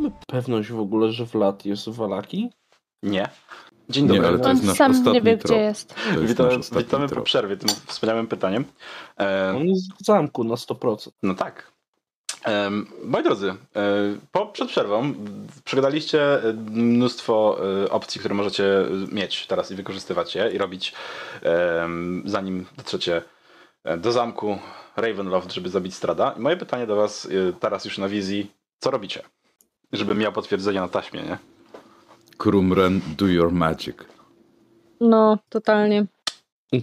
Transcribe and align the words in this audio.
mamy 0.00 0.12
pewność 0.26 0.70
w 0.70 0.80
ogóle, 0.80 1.12
że 1.12 1.24
Vlad 1.24 1.66
jest 1.66 1.88
w 1.88 1.94
Walaki? 1.94 2.50
Nie. 3.02 3.28
Dzień 3.88 4.04
Nie, 4.04 4.08
dobry. 4.12 4.28
ale 4.28 4.38
to 4.38 4.48
On 4.48 4.56
jest 4.56 4.66
nasz 4.66 4.76
sam 4.76 4.90
ostatni 4.90 5.12
nie 5.12 5.20
wie, 5.20 5.38
trop. 5.38 5.52
gdzie 5.52 5.60
jest. 5.60 5.94
Jest 6.12 6.26
Witamy, 6.26 6.58
witamy 6.76 7.08
po 7.08 7.20
przerwie 7.22 7.56
tym 7.56 7.68
wspaniałym 7.86 8.26
pytaniem. 8.26 8.64
E, 9.20 9.54
On 9.56 9.68
jest 9.68 9.92
w 10.00 10.04
zamku 10.04 10.44
na 10.44 10.54
100%. 10.54 11.10
no 11.22 11.34
tak. 11.34 11.72
Em, 12.44 12.86
moi 13.04 13.22
drodzy, 13.22 13.48
e, 13.50 13.56
po, 14.32 14.46
przed 14.46 14.68
przerwą 14.68 15.12
przegadaliście 15.64 16.44
e, 16.44 16.52
mnóstwo 16.70 17.58
e, 17.84 17.90
opcji, 17.90 18.18
które 18.18 18.34
możecie 18.34 18.64
mieć 19.12 19.46
teraz 19.46 19.70
i 19.70 19.74
wykorzystywać 19.74 20.34
je 20.34 20.50
i 20.50 20.58
robić, 20.58 20.92
zanim 22.24 22.66
dotrzecie 22.76 23.22
e, 23.84 23.96
do 23.96 24.12
zamku 24.12 24.58
Ravenloft, 24.96 25.52
żeby 25.52 25.68
zabić 25.68 25.94
Strada. 25.94 26.34
I 26.36 26.40
moje 26.40 26.56
pytanie 26.56 26.86
do 26.86 26.96
was 26.96 27.26
e, 27.48 27.52
teraz 27.52 27.84
już 27.84 27.98
na 27.98 28.08
wizji, 28.08 28.50
co 28.78 28.90
robicie? 28.90 29.22
Żeby 29.92 30.14
miał 30.14 30.32
potwierdzenie 30.32 30.80
na 30.80 30.88
taśmie, 30.88 31.22
nie? 31.22 31.38
Krumren, 32.38 33.00
do 33.18 33.26
your 33.26 33.52
magic. 33.52 33.96
No, 35.00 35.38
totalnie. 35.48 36.06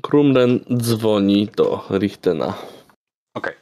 Krumren 0.01 0.59
dzwoni 0.77 1.47
do 1.55 1.85
Richtena. 1.89 2.53
Okej. 3.33 3.53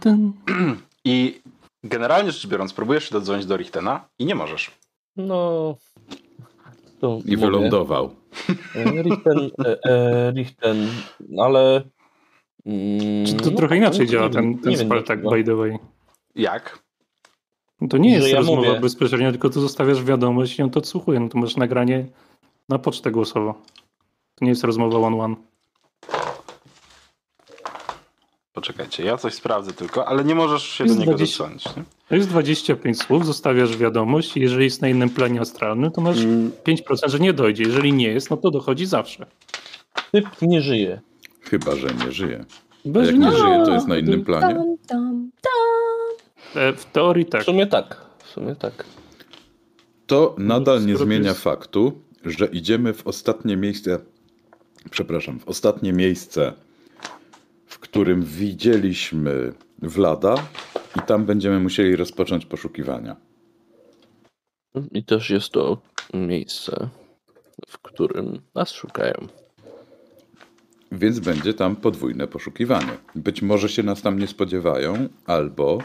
Tyn. 0.00 0.32
I 1.04 1.40
generalnie 1.84 2.32
rzecz 2.32 2.46
biorąc, 2.46 2.72
próbujesz 2.72 3.04
się 3.04 3.12
dodzwonić 3.12 3.46
do 3.46 3.56
Richtena 3.56 4.08
i 4.18 4.24
nie 4.26 4.34
możesz. 4.34 4.70
No. 5.16 5.76
To 7.00 7.18
I 7.24 7.36
mówię. 7.36 7.36
wylądował. 7.36 8.14
E, 8.74 9.02
Richten, 9.02 9.50
e, 9.64 9.78
e, 9.84 10.30
Richten, 10.30 10.88
ale. 11.38 11.82
Mm, 12.66 13.26
Czy 13.26 13.34
to 13.34 13.50
no, 13.50 13.56
trochę 13.56 13.76
inaczej 13.76 14.06
działa 14.06 14.28
ten, 14.30 14.58
ten 14.58 14.70
nie 14.70 14.76
wiem 14.76 14.86
Spartak, 14.86 15.22
by 15.22 15.44
the 15.44 15.54
way. 15.56 15.78
Jak? 16.34 16.78
No 17.80 17.88
To 17.88 17.98
nie 17.98 18.10
jest 18.14 18.28
ja 18.28 18.36
rozmowa 18.36 18.68
mówię. 18.68 18.80
bezpośrednia, 18.80 19.30
tylko 19.30 19.50
tu 19.50 19.60
zostawiasz 19.60 20.02
wiadomość 20.04 20.58
i 20.58 20.62
on 20.62 20.70
to 20.70 20.78
odsłuchuje. 20.78 21.20
No 21.20 21.28
to 21.28 21.38
masz 21.38 21.56
nagranie 21.56 22.06
na 22.68 22.78
pocztę 22.78 23.10
głosową. 23.10 23.54
To 24.34 24.44
nie 24.44 24.48
jest 24.48 24.64
rozmowa 24.64 24.98
one-one. 24.98 25.36
Poczekajcie, 28.52 29.04
ja 29.04 29.16
coś 29.16 29.34
sprawdzę 29.34 29.72
tylko, 29.72 30.08
ale 30.08 30.24
nie 30.24 30.34
możesz 30.34 30.62
się 30.62 30.84
Jest 30.84 30.96
do 30.96 31.00
niego 31.00 31.12
20. 31.14 31.44
dodzwonić. 31.44 31.76
Nie? 31.76 31.82
To 32.08 32.14
jest 32.16 32.28
25 32.28 33.02
słów, 33.02 33.26
zostawiasz 33.26 33.76
wiadomość 33.76 34.36
i 34.36 34.40
jeżeli 34.40 34.64
jest 34.64 34.82
na 34.82 34.88
innym 34.88 35.10
planie 35.10 35.40
astralnym, 35.40 35.90
to 35.90 36.00
masz 36.00 36.18
Mm, 36.18 36.50
5%, 36.64 37.08
że 37.10 37.18
nie 37.20 37.32
dojdzie. 37.32 37.62
Jeżeli 37.64 37.92
nie 37.92 38.08
jest, 38.08 38.30
no 38.30 38.36
to 38.36 38.50
dochodzi 38.50 38.86
zawsze. 38.86 39.26
Typ 40.12 40.26
nie 40.42 40.60
żyje. 40.62 41.00
Chyba, 41.50 41.76
że 41.76 41.88
nie 42.06 42.12
żyje. 42.12 42.44
A 42.94 42.98
jak 42.98 43.14
nie 43.16 43.32
żyje, 43.32 43.62
to 43.64 43.74
jest 43.74 43.88
na 43.88 43.98
innym 43.98 44.24
planie. 44.24 44.54
Tam, 44.54 44.76
tam, 44.86 45.30
tam. 45.42 46.62
E, 46.62 46.72
W 46.72 46.84
teorii 46.84 47.24
W 47.24 47.30
tak. 47.30 47.42
sumie 47.44 47.66
tak. 47.66 48.06
W 48.18 48.26
sumie 48.28 48.56
tak. 48.56 48.84
To 50.06 50.34
nadal 50.38 50.86
nie 50.86 50.96
zmienia 50.96 51.34
faktu, 51.34 52.00
że 52.24 52.46
idziemy 52.46 52.92
w 52.94 53.06
ostatnie 53.06 53.56
miejsce, 53.56 53.98
przepraszam, 54.90 55.40
w 55.40 55.48
ostatnie 55.48 55.92
miejsce, 55.92 56.52
w 57.66 57.78
którym 57.78 58.22
widzieliśmy 58.22 59.52
Vlada 59.78 60.34
i 60.96 61.00
tam 61.06 61.24
będziemy 61.26 61.60
musieli 61.60 61.96
rozpocząć 61.96 62.46
poszukiwania. 62.46 63.16
I 64.92 65.04
też 65.04 65.30
jest 65.30 65.50
to 65.50 65.78
miejsce, 66.14 66.88
w 67.68 67.78
którym 67.78 68.40
nas 68.54 68.70
szukają. 68.70 69.14
Więc 70.94 71.20
będzie 71.20 71.54
tam 71.54 71.76
podwójne 71.76 72.26
poszukiwanie. 72.26 72.92
Być 73.14 73.42
może 73.42 73.68
się 73.68 73.82
nas 73.82 74.02
tam 74.02 74.18
nie 74.18 74.26
spodziewają, 74.26 75.08
albo, 75.26 75.78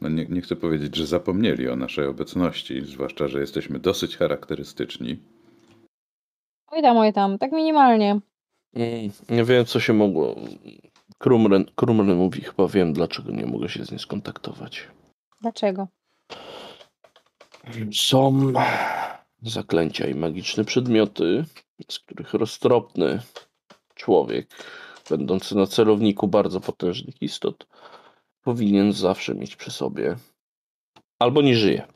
no 0.00 0.08
nie, 0.08 0.26
nie 0.26 0.40
chcę 0.40 0.56
powiedzieć, 0.56 0.96
że 0.96 1.06
zapomnieli 1.06 1.68
o 1.68 1.76
naszej 1.76 2.06
obecności, 2.06 2.80
zwłaszcza, 2.86 3.28
że 3.28 3.40
jesteśmy 3.40 3.78
dosyć 3.78 4.16
charakterystyczni. 4.16 5.18
Oj 6.70 6.82
tam, 6.82 6.96
oj 6.96 7.12
tam, 7.12 7.38
tak 7.38 7.52
minimalnie. 7.52 8.20
Mm, 8.74 9.10
Nie 9.30 9.44
wiem, 9.44 9.64
co 9.64 9.80
się 9.80 9.92
mogło. 9.92 10.36
Krumren, 11.18 11.64
Krumren 11.74 12.16
mówi, 12.16 12.40
chyba 12.40 12.68
wiem, 12.68 12.92
dlaczego 12.92 13.32
nie 13.32 13.46
mogę 13.46 13.68
się 13.68 13.84
z 13.84 13.90
nim 13.90 14.00
skontaktować. 14.00 14.88
Dlaczego? 15.40 15.88
Są 17.94 18.52
zaklęcia 19.42 20.06
i 20.06 20.14
magiczne 20.14 20.64
przedmioty, 20.64 21.44
z 21.88 21.98
których 21.98 22.34
roztropny 22.34 23.20
człowiek, 23.98 24.48
będący 25.10 25.56
na 25.56 25.66
celowniku 25.66 26.28
bardzo 26.28 26.60
potężnych 26.60 27.22
istot, 27.22 27.66
powinien 28.42 28.92
zawsze 28.92 29.34
mieć 29.34 29.56
przy 29.56 29.70
sobie. 29.70 30.16
Albo 31.18 31.42
nie 31.42 31.56
żyje. 31.56 31.86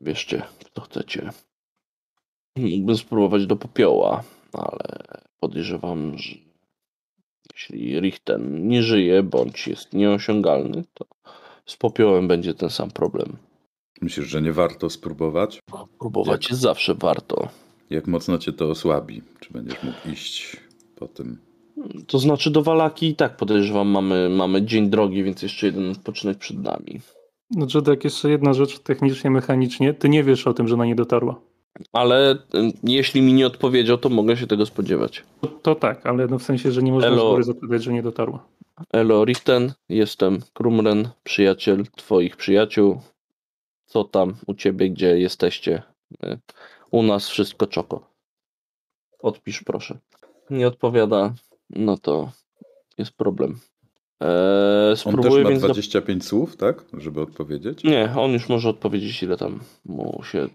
Wierzcie, 0.00 0.42
to 0.72 0.80
chcecie. 0.80 1.30
Mógłbym 2.56 2.96
spróbować 2.96 3.46
do 3.46 3.56
popioła, 3.56 4.22
ale 4.52 5.04
podejrzewam, 5.40 6.18
że 6.18 6.34
jeśli 7.52 8.00
Richten 8.00 8.68
nie 8.68 8.82
żyje 8.82 9.22
bądź 9.22 9.68
jest 9.68 9.92
nieosiągalny, 9.92 10.84
to 10.94 11.06
z 11.66 11.76
popiołem 11.76 12.28
będzie 12.28 12.54
ten 12.54 12.70
sam 12.70 12.90
problem. 12.90 13.36
Myślisz, 14.02 14.26
że 14.26 14.42
nie 14.42 14.52
warto 14.52 14.90
spróbować? 14.90 15.60
Próbować 15.98 16.50
jest 16.50 16.62
zawsze 16.62 16.94
warto. 16.94 17.48
Jak 17.90 18.06
mocno 18.06 18.38
cię 18.38 18.52
to 18.52 18.70
osłabi? 18.70 19.22
Czy 19.40 19.52
będziesz 19.52 19.82
mógł 19.82 20.08
iść 20.12 20.56
po 20.96 21.08
tym? 21.08 21.38
To 22.06 22.18
znaczy 22.18 22.50
do 22.50 22.62
Walaki 22.62 23.08
i 23.08 23.16
tak 23.16 23.36
podejrzewam 23.36 23.88
mamy, 23.88 24.28
mamy 24.28 24.62
dzień 24.62 24.90
drogi, 24.90 25.24
więc 25.24 25.42
jeszcze 25.42 25.66
jeden 25.66 25.90
odpoczynek 25.90 26.38
przed 26.38 26.62
nami. 26.62 27.00
No 27.50 27.66
Jadek, 27.74 28.04
jeszcze 28.04 28.30
jedna 28.30 28.54
rzecz 28.54 28.78
technicznie, 28.78 29.30
mechanicznie. 29.30 29.94
Ty 29.94 30.08
nie 30.08 30.24
wiesz 30.24 30.46
o 30.46 30.54
tym, 30.54 30.68
że 30.68 30.76
na 30.76 30.86
nie 30.86 30.94
dotarła. 30.94 31.40
Ale 31.92 32.38
jeśli 32.84 33.22
mi 33.22 33.32
nie 33.32 33.46
odpowiedział, 33.46 33.98
to 33.98 34.08
mogę 34.08 34.36
się 34.36 34.46
tego 34.46 34.66
spodziewać. 34.66 35.22
To, 35.40 35.46
to 35.46 35.74
tak, 35.74 36.06
ale 36.06 36.26
no 36.26 36.38
w 36.38 36.42
sensie, 36.42 36.72
że 36.72 36.82
nie 36.82 36.92
można 36.92 37.08
Elo. 37.08 37.28
z 37.28 37.30
góry 37.30 37.44
zapowiadać, 37.44 37.82
że 37.82 37.92
nie 37.92 38.02
dotarła. 38.02 38.46
Elo 38.92 39.24
Richten, 39.24 39.72
jestem 39.88 40.38
Krumren, 40.52 41.08
przyjaciel 41.24 41.84
twoich 41.96 42.36
przyjaciół. 42.36 43.00
Co 43.86 44.04
tam 44.04 44.34
u 44.46 44.54
ciebie, 44.54 44.90
gdzie 44.90 45.18
jesteście? 45.18 45.82
U 46.94 47.02
nas 47.02 47.28
wszystko 47.28 47.66
czoko. 47.66 48.10
Odpisz 49.18 49.62
proszę. 49.62 49.98
Nie 50.50 50.68
odpowiada, 50.68 51.34
no 51.70 51.98
to 51.98 52.32
jest 52.98 53.12
problem. 53.12 53.60
Eee, 54.20 54.90
On 54.90 54.96
spróbuję 54.96 55.30
też 55.30 55.44
ma 55.44 55.50
więc... 55.50 55.62
zap- 55.62 55.66
25 55.66 56.26
słów, 56.26 56.56
tak? 56.56 56.84
Żeby 56.92 57.20
odpowiedzieć? 57.20 57.84
Nie, 57.84 58.14
on 58.16 58.30
już 58.32 58.48
może 58.48 58.68
odpowiedzieć, 58.68 59.22
ile 59.22 59.36
tam 59.36 59.60
mu 59.84 60.22
się 60.24 60.48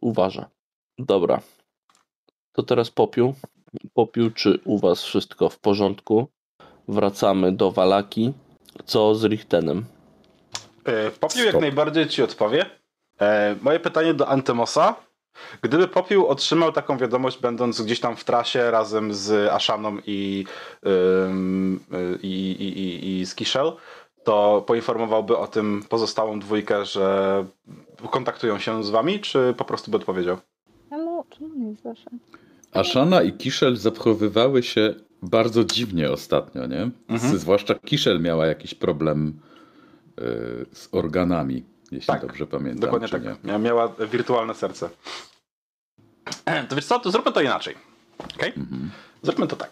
uważa. 0.00 0.50
Dobra. 0.98 1.40
To 2.52 2.62
teraz 2.62 2.90
popiół. 2.90 3.34
Popiół, 3.94 4.30
czy 4.30 4.58
u 4.64 4.78
was 4.78 5.02
wszystko 5.02 5.48
w 5.48 5.58
porządku? 5.58 6.28
Wracamy 6.88 7.52
do 7.52 7.72
Walaki. 7.72 8.32
Co 8.84 9.14
z 9.14 9.24
Richtenem? 9.24 9.84
E, 10.84 11.10
Popiół 11.10 11.40
jak 11.40 11.48
Stop. 11.48 11.60
najbardziej 11.60 12.08
ci 12.08 12.22
odpowie. 12.22 12.66
E, 13.20 13.56
moje 13.62 13.80
pytanie 13.80 14.14
do 14.14 14.28
Antemosa. 14.28 15.07
Gdyby 15.62 15.88
Popiół 15.88 16.26
otrzymał 16.26 16.72
taką 16.72 16.98
wiadomość, 16.98 17.38
będąc 17.40 17.82
gdzieś 17.82 18.00
tam 18.00 18.16
w 18.16 18.24
trasie 18.24 18.70
razem 18.70 19.14
z 19.14 19.52
Ashaną 19.52 19.96
i, 20.06 20.44
y, 20.86 20.88
i, 22.22 22.50
i, 22.50 22.78
i, 22.80 23.20
i 23.20 23.26
z 23.26 23.34
Kiszel, 23.34 23.72
to 24.24 24.64
poinformowałby 24.66 25.36
o 25.36 25.46
tym 25.46 25.82
pozostałą 25.88 26.40
dwójkę, 26.40 26.84
że 26.84 27.44
kontaktują 28.10 28.58
się 28.58 28.84
z 28.84 28.90
wami, 28.90 29.20
czy 29.20 29.54
po 29.56 29.64
prostu 29.64 29.90
by 29.90 29.96
odpowiedział? 29.96 30.38
Czemu, 30.90 31.24
czemu 31.30 31.54
nie 31.54 31.74
zawsze? 31.84 32.10
Ashana 32.72 33.22
i 33.22 33.32
Kiszel 33.32 33.76
zachowywały 33.76 34.62
się 34.62 34.94
bardzo 35.22 35.64
dziwnie 35.64 36.10
ostatnio, 36.10 36.66
nie? 36.66 36.90
Mhm. 37.08 37.38
Zwłaszcza 37.38 37.74
Kiszel 37.74 38.20
miała 38.20 38.46
jakiś 38.46 38.74
problem 38.74 39.40
y, 40.18 40.22
z 40.72 40.88
organami, 40.92 41.64
jeśli 41.90 42.06
Tak, 42.06 42.22
dobrze 42.26 42.46
pamiętam. 42.46 42.80
Dokładnie 42.80 43.08
czy 43.08 43.12
tak. 43.20 43.44
nie. 43.44 43.52
Mia- 43.52 43.60
Miała 43.60 43.92
wirtualne 44.10 44.54
serce. 44.54 44.90
To 46.68 46.76
wiesz 46.76 46.86
co, 46.86 46.98
to 46.98 47.10
zróbmy 47.10 47.32
to 47.32 47.40
inaczej. 47.40 47.74
Okay? 48.36 48.48
Mhm. 48.48 48.90
Zróbmy 49.22 49.46
to 49.46 49.56
tak. 49.56 49.70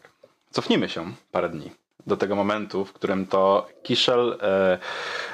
Cofnijmy 0.51 0.89
się 0.89 1.13
parę 1.33 1.49
dni 1.49 1.71
do 2.07 2.17
tego 2.17 2.37
momentu, 2.37 2.85
w 2.85 2.93
którym 2.93 3.27
to 3.27 3.69
Kiszel, 3.83 4.39
e, 4.43 4.79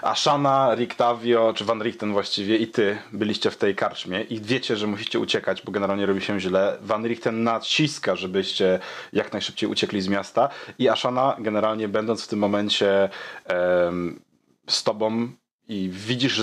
Ashana, 0.03 0.75
Riktavio, 0.75 1.53
czy 1.57 1.65
Van 1.65 1.83
Richten 1.83 2.13
właściwie 2.13 2.57
i 2.57 2.67
ty 2.67 2.99
byliście 3.13 3.51
w 3.51 3.57
tej 3.57 3.75
karczmie 3.75 4.23
i 4.23 4.41
wiecie, 4.41 4.77
że 4.77 4.87
musicie 4.87 5.19
uciekać, 5.19 5.63
bo 5.63 5.73
generalnie 5.73 6.07
robi 6.07 6.21
się 6.21 6.41
źle. 6.41 6.79
Van 6.81 7.07
Richten 7.07 7.43
naciska, 7.43 8.17
żebyście 8.17 8.79
jak 9.13 9.33
najszybciej 9.33 9.71
uciekli 9.71 10.01
z 10.01 10.09
miasta 10.09 10.49
i 10.79 10.89
Ashana 10.89 11.37
generalnie 11.39 11.89
będąc 11.89 12.25
w 12.25 12.29
tym 12.29 12.39
momencie 12.39 13.09
em, 13.45 14.21
z 14.69 14.83
tobą 14.85 15.29
i 15.69 15.91
widzisz, 15.93 16.43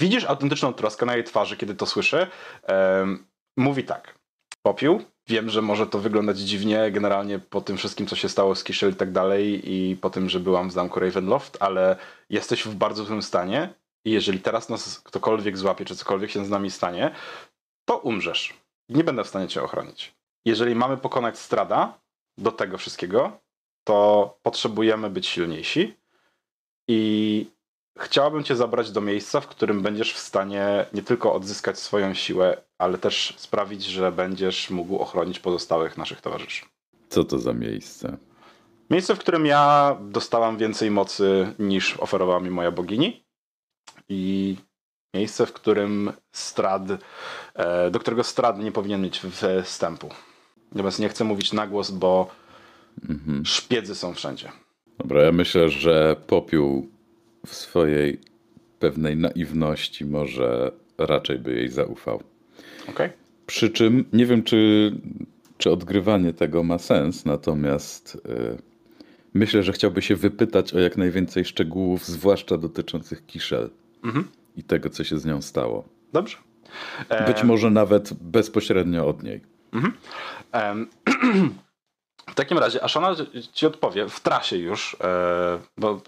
widzisz 0.00 0.24
autentyczną 0.24 0.72
troskę 0.72 1.06
na 1.06 1.14
jej 1.14 1.24
twarzy, 1.24 1.56
kiedy 1.56 1.74
to 1.74 1.86
słyszy, 1.86 2.26
em, 2.62 3.24
mówi 3.58 3.84
tak. 3.84 4.18
Popiół, 4.62 5.04
Wiem, 5.28 5.50
że 5.50 5.62
może 5.62 5.86
to 5.86 5.98
wyglądać 5.98 6.38
dziwnie 6.38 6.90
generalnie 6.90 7.38
po 7.38 7.60
tym 7.60 7.76
wszystkim, 7.76 8.06
co 8.06 8.16
się 8.16 8.28
stało 8.28 8.54
z 8.54 8.64
Kiszel 8.64 8.92
i 8.92 8.94
tak 8.94 9.12
dalej 9.12 9.72
i 9.72 9.96
po 9.96 10.10
tym, 10.10 10.28
że 10.28 10.40
byłam 10.40 10.68
w 10.68 10.72
zamku 10.72 11.00
Ravenloft, 11.00 11.56
ale 11.60 11.96
jesteś 12.30 12.64
w 12.64 12.74
bardzo 12.74 13.04
złym 13.04 13.22
stanie 13.22 13.74
i 14.04 14.10
jeżeli 14.10 14.40
teraz 14.40 14.68
nas 14.68 15.00
ktokolwiek 15.00 15.58
złapie, 15.58 15.84
czy 15.84 15.96
cokolwiek 15.96 16.30
się 16.30 16.44
z 16.44 16.50
nami 16.50 16.70
stanie, 16.70 17.14
to 17.84 17.98
umrzesz. 17.98 18.54
Nie 18.88 19.04
będę 19.04 19.24
w 19.24 19.28
stanie 19.28 19.48
cię 19.48 19.62
ochronić. 19.62 20.14
Jeżeli 20.44 20.74
mamy 20.74 20.96
pokonać 20.96 21.38
Strada 21.38 21.98
do 22.38 22.52
tego 22.52 22.78
wszystkiego, 22.78 23.40
to 23.84 24.38
potrzebujemy 24.42 25.10
być 25.10 25.26
silniejsi 25.26 25.96
i 26.88 27.46
chciałabym 27.98 28.44
cię 28.44 28.56
zabrać 28.56 28.90
do 28.90 29.00
miejsca, 29.00 29.40
w 29.40 29.46
którym 29.46 29.82
będziesz 29.82 30.12
w 30.12 30.18
stanie 30.18 30.86
nie 30.92 31.02
tylko 31.02 31.32
odzyskać 31.34 31.78
swoją 31.78 32.14
siłę, 32.14 32.56
ale 32.78 32.98
też 32.98 33.34
sprawić, 33.36 33.84
że 33.84 34.12
będziesz 34.12 34.70
mógł 34.70 34.96
ochronić 34.98 35.38
pozostałych 35.38 35.96
naszych 35.98 36.20
towarzyszy. 36.20 36.64
Co 37.08 37.24
to 37.24 37.38
za 37.38 37.52
miejsce? 37.52 38.16
Miejsce, 38.90 39.14
w 39.14 39.18
którym 39.18 39.46
ja 39.46 39.96
dostałam 40.00 40.56
więcej 40.56 40.90
mocy 40.90 41.52
niż 41.58 41.96
oferowała 41.96 42.40
mi 42.40 42.50
moja 42.50 42.70
bogini. 42.70 43.24
I 44.08 44.56
miejsce, 45.14 45.46
w 45.46 45.52
którym 45.52 46.12
strad, 46.32 46.82
e, 47.54 47.90
do 47.90 47.98
którego 47.98 48.24
strad 48.24 48.58
nie 48.58 48.72
powinien 48.72 49.02
mieć 49.02 49.20
wstępu. 49.64 50.08
Natomiast 50.72 50.98
nie 50.98 51.08
chcę 51.08 51.24
mówić 51.24 51.52
na 51.52 51.66
głos, 51.66 51.90
bo 51.90 52.30
Mhm. 53.10 53.46
szpiedzy 53.46 53.94
są 53.94 54.14
wszędzie. 54.14 54.52
Dobra, 54.98 55.22
ja 55.22 55.32
myślę, 55.32 55.68
że 55.68 56.16
popiół 56.26 56.88
w 57.46 57.54
swojej 57.54 58.20
pewnej 58.78 59.16
naiwności 59.16 60.04
może 60.04 60.72
raczej 60.98 61.38
by 61.38 61.54
jej 61.54 61.68
zaufał. 61.68 62.22
Okej? 62.88 63.10
Przy 63.46 63.70
czym 63.70 64.04
nie 64.12 64.26
wiem, 64.26 64.42
czy, 64.42 64.92
czy 65.58 65.70
odgrywanie 65.70 66.32
tego 66.32 66.62
ma 66.62 66.78
sens, 66.78 67.24
natomiast 67.24 68.14
y, 68.14 68.58
myślę, 69.34 69.62
że 69.62 69.72
chciałby 69.72 70.02
się 70.02 70.16
wypytać 70.16 70.74
o 70.74 70.78
jak 70.78 70.96
najwięcej 70.96 71.44
szczegółów, 71.44 72.06
zwłaszcza 72.06 72.58
dotyczących 72.58 73.26
Kiszel 73.26 73.70
Mhm. 74.04 74.28
i 74.56 74.64
tego, 74.64 74.90
co 74.90 75.04
się 75.04 75.18
z 75.18 75.24
nią 75.24 75.42
stało. 75.42 75.84
Dobrze. 76.12 76.36
E, 77.08 77.26
Być 77.26 77.42
może 77.42 77.70
nawet 77.70 78.12
bezpośrednio 78.14 79.06
od 79.08 79.22
niej. 79.22 79.40
Em, 80.52 80.86
w 82.32 82.34
takim 82.34 82.58
razie 82.58 82.84
Ashana 82.84 83.16
ci 83.52 83.66
odpowie 83.66 84.08
w 84.08 84.20
trasie 84.20 84.56
już, 84.56 84.96
e, 85.00 85.58
bo 85.78 86.00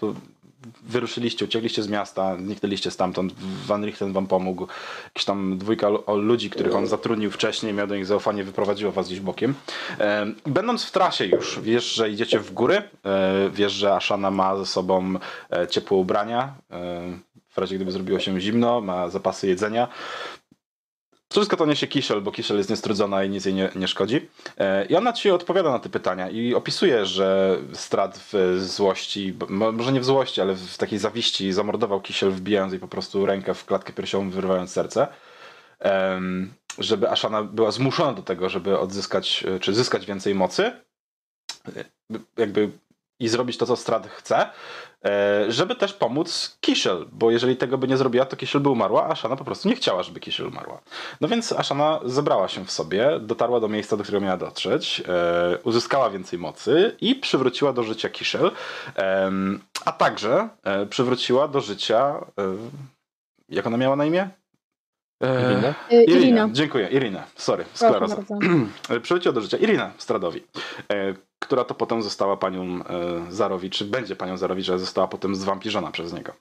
wyruszyliście, 0.83 1.45
uciekliście 1.45 1.83
z 1.83 1.87
miasta, 1.87 2.37
zniknęliście 2.37 2.91
stamtąd, 2.91 3.33
Van 3.67 3.85
Richten 3.85 4.13
wam 4.13 4.27
pomógł, 4.27 4.67
jakaś 5.05 5.25
tam 5.25 5.57
dwójka 5.57 5.87
ludzi, 6.15 6.49
których 6.49 6.75
on 6.75 6.87
zatrudnił 6.87 7.31
wcześniej, 7.31 7.73
miał 7.73 7.87
do 7.87 7.95
nich 7.95 8.05
zaufanie, 8.05 8.43
wyprowadziło 8.43 8.91
was 8.91 9.07
gdzieś 9.07 9.19
bokiem. 9.19 9.53
Em, 9.97 10.35
Będąc 10.45 10.83
w 10.83 10.91
trasie 10.91 11.25
już, 11.25 11.59
wiesz, 11.59 11.93
że 11.93 12.09
idziecie 12.09 12.39
w 12.39 12.53
góry, 12.53 12.75
e, 13.05 13.49
wiesz, 13.53 13.73
że 13.73 13.95
Ashana 13.95 14.31
ma 14.31 14.57
ze 14.57 14.65
sobą 14.65 15.13
e, 15.51 15.67
ciepłe 15.67 15.97
ubrania, 15.97 16.53
e, 16.71 17.01
w 17.49 17.57
razie 17.57 17.75
gdyby 17.75 17.91
zrobiło 17.91 18.19
się 18.19 18.39
zimno, 18.41 18.81
ma 18.81 19.09
zapasy 19.09 19.47
jedzenia. 19.47 19.87
Wszystko 21.31 21.57
to 21.57 21.65
niesie 21.65 21.87
Kiszel, 21.87 22.21
bo 22.21 22.31
Kiszel 22.31 22.57
jest 22.57 22.69
niestrudzona 22.69 23.23
i 23.23 23.29
nic 23.29 23.45
jej 23.45 23.53
nie, 23.53 23.69
nie 23.75 23.87
szkodzi. 23.87 24.29
E, 24.57 24.85
I 24.85 24.95
ona 24.95 25.13
ci 25.13 25.31
odpowiada 25.31 25.71
na 25.71 25.79
te 25.79 25.89
pytania 25.89 26.29
i 26.29 26.53
opisuje, 26.53 27.05
że 27.05 27.57
Strat 27.73 28.17
w 28.33 28.59
złości, 28.59 29.33
może 29.49 29.91
nie 29.91 29.99
w 29.99 30.05
złości, 30.05 30.41
ale 30.41 30.55
w 30.55 30.77
takiej 30.77 30.99
zawiści 30.99 31.53
zamordował 31.53 32.01
Kiszel, 32.01 32.31
wbijając 32.31 32.73
jej 32.73 32.79
po 32.79 32.87
prostu 32.87 33.25
rękę 33.25 33.53
w 33.53 33.65
klatkę 33.65 33.93
piersiową, 33.93 34.29
wyrywając 34.29 34.71
serce. 34.71 35.07
Żeby 36.77 37.09
Ashana 37.09 37.43
była 37.43 37.71
zmuszona 37.71 38.13
do 38.13 38.21
tego, 38.21 38.49
żeby 38.49 38.79
odzyskać, 38.79 39.43
e, 39.47 39.59
czy 39.59 39.73
zyskać 39.73 40.05
więcej 40.05 40.35
mocy. 40.35 40.71
E, 41.75 41.85
Jakby 42.37 42.69
i 43.21 43.27
zrobić 43.27 43.57
to, 43.57 43.65
co 43.65 43.75
Strat 43.75 44.07
chce, 44.07 44.49
e, 45.05 45.45
żeby 45.51 45.75
też 45.75 45.93
pomóc 45.93 46.57
Kiszel, 46.61 47.05
bo 47.11 47.31
jeżeli 47.31 47.57
tego 47.57 47.77
by 47.77 47.87
nie 47.87 47.97
zrobiła, 47.97 48.25
to 48.25 48.35
Kiszel 48.35 48.61
by 48.61 48.69
umarła, 48.69 49.03
a 49.05 49.09
Ashana 49.09 49.35
po 49.35 49.43
prostu 49.43 49.69
nie 49.69 49.75
chciała, 49.75 50.03
żeby 50.03 50.19
Kiszel 50.19 50.47
umarła. 50.47 50.81
No 51.21 51.27
więc 51.27 51.51
Ashana 51.51 51.99
zebrała 52.05 52.47
się 52.47 52.65
w 52.65 52.71
sobie, 52.71 53.19
dotarła 53.19 53.59
do 53.59 53.67
miejsca, 53.67 53.97
do 53.97 54.03
którego 54.03 54.25
miała 54.25 54.37
dotrzeć, 54.37 55.03
e, 55.07 55.57
uzyskała 55.63 56.09
więcej 56.09 56.39
mocy 56.39 56.95
i 57.01 57.15
przywróciła 57.15 57.73
do 57.73 57.83
życia 57.83 58.09
Kiszel, 58.09 58.51
a 59.85 59.91
także 59.91 60.49
e, 60.63 60.85
przywróciła 60.85 61.47
do 61.47 61.61
życia, 61.61 62.25
jak 63.49 63.67
ona 63.67 63.77
miała 63.77 63.95
na 63.95 64.05
imię? 64.05 64.29
Irina? 65.21 65.73
Irina. 65.89 66.19
Irina. 66.19 66.49
Dziękuję, 66.51 66.87
Irina. 66.87 67.23
Sorry, 67.35 67.65
skleroza. 67.73 68.17
Przywróciła 69.03 69.33
do 69.33 69.41
życia 69.41 69.57
Irina 69.57 69.91
Stradowi, 69.97 70.43
która 71.41 71.63
to 71.63 71.73
potem 71.75 72.03
została 72.03 72.37
panią 72.37 72.63
e, 72.63 73.31
Zarowicz, 73.31 73.77
czy 73.77 73.85
będzie 73.85 74.15
panią 74.15 74.37
Zarowicz, 74.37 74.69
ale 74.69 74.79
została 74.79 75.07
potem 75.07 75.35
zwampirzona 75.35 75.91
przez 75.91 76.13
niego. 76.13 76.31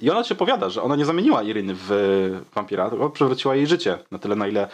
I 0.00 0.10
ona 0.10 0.24
ci 0.24 0.32
opowiada, 0.32 0.70
że 0.70 0.82
ona 0.82 0.96
nie 0.96 1.04
zamieniła 1.04 1.42
Iryny 1.42 1.74
w 1.76 1.90
wampira, 2.54 2.90
tylko 2.90 3.10
przywróciła 3.10 3.54
jej 3.56 3.66
życie 3.66 3.98
na 4.10 4.18
tyle, 4.18 4.36
na 4.36 4.48
ile 4.48 4.68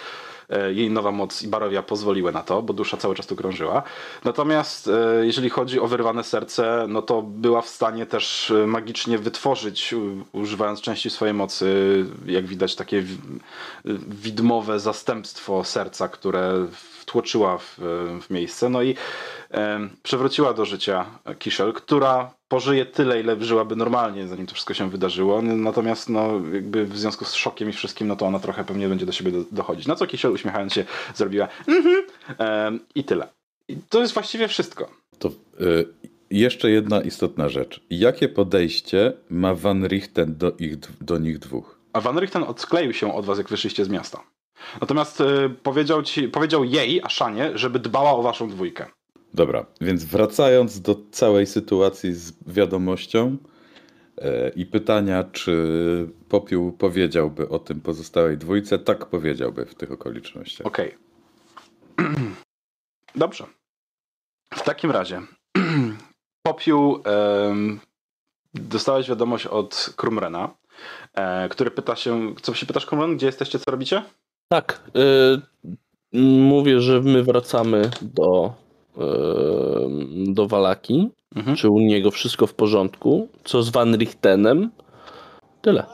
e, 0.50 0.72
jej 0.72 0.90
nowa 0.90 1.12
moc 1.12 1.42
i 1.42 1.48
barowia 1.48 1.82
pozwoliły 1.82 2.32
na 2.32 2.42
to, 2.42 2.62
bo 2.62 2.72
dusza 2.72 2.96
cały 2.96 3.14
czas 3.14 3.26
tu 3.26 3.36
krążyła. 3.36 3.82
Natomiast 4.24 4.88
e, 4.88 5.26
jeżeli 5.26 5.50
chodzi 5.50 5.80
o 5.80 5.86
wyrwane 5.86 6.24
serce, 6.24 6.86
no 6.88 7.02
to 7.02 7.22
była 7.22 7.62
w 7.62 7.68
stanie 7.68 8.06
też 8.06 8.52
magicznie 8.66 9.18
wytworzyć, 9.18 9.94
używając 10.32 10.80
części 10.80 11.10
swojej 11.10 11.34
mocy, 11.34 11.66
jak 12.26 12.46
widać, 12.46 12.76
takie 12.76 13.02
wi- 13.02 13.18
widmowe 14.08 14.80
zastępstwo 14.80 15.64
serca, 15.64 16.08
które 16.08 16.66
wtłoczyła 17.04 17.58
w, 17.58 17.76
w 18.20 18.30
miejsce. 18.30 18.68
No 18.68 18.82
i 18.82 18.94
e, 19.50 19.88
przywróciła 20.02 20.54
do 20.54 20.64
życia 20.64 21.06
Kiszel, 21.38 21.72
która 21.72 22.34
pożyje 22.48 22.86
tyle, 22.86 23.20
ile 23.20 23.44
żyłaby 23.44 23.76
normalnie, 23.76 24.28
zanim 24.28 24.46
to 24.46 24.54
wszystko 24.54 24.74
się 24.74 24.90
wydarzyło. 24.90 25.42
Natomiast 25.42 26.08
no, 26.08 26.40
jakby 26.52 26.86
w 26.86 26.98
związku 26.98 27.24
z 27.24 27.34
szokiem 27.34 27.70
i 27.70 27.72
wszystkim, 27.72 28.08
no 28.08 28.16
to 28.16 28.26
ona 28.26 28.38
trochę 28.38 28.64
pewnie 28.64 28.88
będzie 28.88 29.06
do 29.06 29.12
siebie 29.12 29.32
do, 29.32 29.44
dochodzić. 29.52 29.86
Na 29.86 29.96
co 29.96 30.06
Kiszel 30.06 30.32
uśmiechając 30.32 30.72
się 30.72 30.84
zrobiła 31.14 31.48
mhm 31.68 32.04
e, 32.40 32.78
i 32.94 33.04
tyle. 33.04 33.28
I 33.68 33.76
to 33.88 34.00
jest 34.00 34.14
właściwie 34.14 34.48
wszystko. 34.48 34.90
To 35.18 35.28
y, 35.28 35.88
jeszcze 36.30 36.70
jedna 36.70 37.00
istotna 37.00 37.48
rzecz. 37.48 37.80
Jakie 37.90 38.28
podejście 38.28 39.12
ma 39.30 39.54
Van 39.54 39.86
Richten 39.86 40.36
do, 40.36 40.52
ich, 40.58 40.76
do 41.00 41.18
nich 41.18 41.38
dwóch? 41.38 41.78
A 41.92 42.00
Van 42.00 42.18
Richten 42.18 42.42
odkleił 42.42 42.92
się 42.92 43.14
od 43.14 43.24
was, 43.24 43.38
jak 43.38 43.48
wyszliście 43.48 43.84
z 43.84 43.88
miasta. 43.88 44.22
Natomiast 44.80 45.20
e, 45.20 45.48
powiedział, 45.62 46.02
ci, 46.02 46.28
powiedział 46.28 46.64
jej, 46.64 47.02
Aszanie, 47.02 47.58
żeby 47.58 47.78
dbała 47.78 48.12
o 48.12 48.22
waszą 48.22 48.48
dwójkę. 48.48 48.86
Dobra, 49.34 49.66
więc 49.80 50.04
wracając 50.04 50.80
do 50.80 50.96
całej 51.10 51.46
sytuacji 51.46 52.12
z 52.12 52.32
wiadomością 52.46 53.36
e, 54.18 54.48
i 54.48 54.66
pytania, 54.66 55.24
czy 55.32 56.08
Popiół 56.28 56.72
powiedziałby 56.72 57.48
o 57.48 57.58
tym 57.58 57.80
pozostałej 57.80 58.38
dwójce, 58.38 58.78
tak 58.78 59.06
powiedziałby 59.06 59.66
w 59.66 59.74
tych 59.74 59.92
okolicznościach. 59.92 60.66
Okej. 60.66 60.94
Dobrze. 63.14 63.46
W 64.54 64.62
takim 64.62 64.90
razie 64.90 65.22
Popiół 66.46 67.02
em, 67.04 67.80
dostałeś 68.54 69.08
wiadomość 69.08 69.46
od 69.46 69.92
Krumrena, 69.96 70.54
e, 71.14 71.48
który 71.48 71.70
pyta 71.70 71.96
się, 71.96 72.34
co 72.42 72.54
się 72.54 72.66
pytasz 72.66 72.86
Krumren, 72.86 73.16
gdzie 73.16 73.26
jesteście, 73.26 73.58
co 73.58 73.70
robicie? 73.70 74.02
Tak. 74.48 74.80
y, 74.96 76.20
mówię, 76.38 76.80
że 76.80 77.00
my 77.00 77.22
wracamy 77.22 77.90
do, 78.02 78.54
y, 78.96 79.00
do 80.32 80.46
Walaki. 80.46 81.10
Mhm. 81.36 81.56
Czy 81.56 81.68
u 81.68 81.80
niego 81.80 82.10
wszystko 82.10 82.46
w 82.46 82.54
porządku? 82.54 83.28
Co 83.44 83.62
z 83.62 83.70
Van 83.70 83.96
Richtenem? 83.96 84.70
Tyle. 85.62 85.86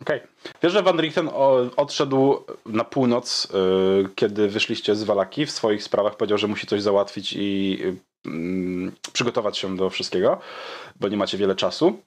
Okej. 0.00 0.20
Wiesz, 0.62 0.72
że 0.72 0.82
Van 0.82 1.00
Richten 1.00 1.30
odszedł 1.76 2.36
na 2.66 2.84
północ, 2.84 3.48
y, 4.04 4.08
kiedy 4.14 4.48
wyszliście 4.48 4.94
z 4.94 5.04
Walaki 5.04 5.46
w 5.46 5.50
swoich 5.50 5.82
sprawach. 5.82 6.16
Powiedział, 6.16 6.38
że 6.38 6.48
musi 6.48 6.66
coś 6.66 6.82
załatwić 6.82 7.32
i 7.32 7.78
y, 7.80 7.96
mm, 8.26 8.92
przygotować 9.12 9.58
się 9.58 9.76
do 9.76 9.90
wszystkiego, 9.90 10.40
bo 11.00 11.08
nie 11.08 11.16
macie 11.16 11.38
wiele 11.38 11.54
czasu. 11.54 11.98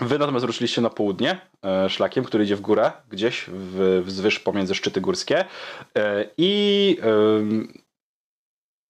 Wy 0.00 0.18
natomiast 0.18 0.46
ruszyliście 0.46 0.80
na 0.80 0.90
południe 0.90 1.40
e, 1.64 1.90
szlakiem, 1.90 2.24
który 2.24 2.44
idzie 2.44 2.56
w 2.56 2.60
górę, 2.60 2.92
gdzieś 3.10 3.44
w, 3.48 4.02
wzwyż 4.04 4.40
pomiędzy 4.40 4.74
szczyty 4.74 5.00
górskie. 5.00 5.44
E, 5.96 6.24
I 6.36 6.98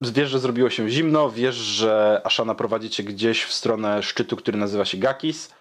wiesz, 0.02 0.30
że 0.30 0.38
zrobiło 0.38 0.70
się 0.70 0.90
zimno, 0.90 1.30
wiesz, 1.30 1.54
że 1.54 2.20
Ashana 2.24 2.54
prowadzi 2.54 2.90
cię 2.90 3.02
gdzieś 3.02 3.44
w 3.44 3.52
stronę 3.52 4.02
szczytu, 4.02 4.36
który 4.36 4.58
nazywa 4.58 4.84
się 4.84 4.98
Gakis. 4.98 5.54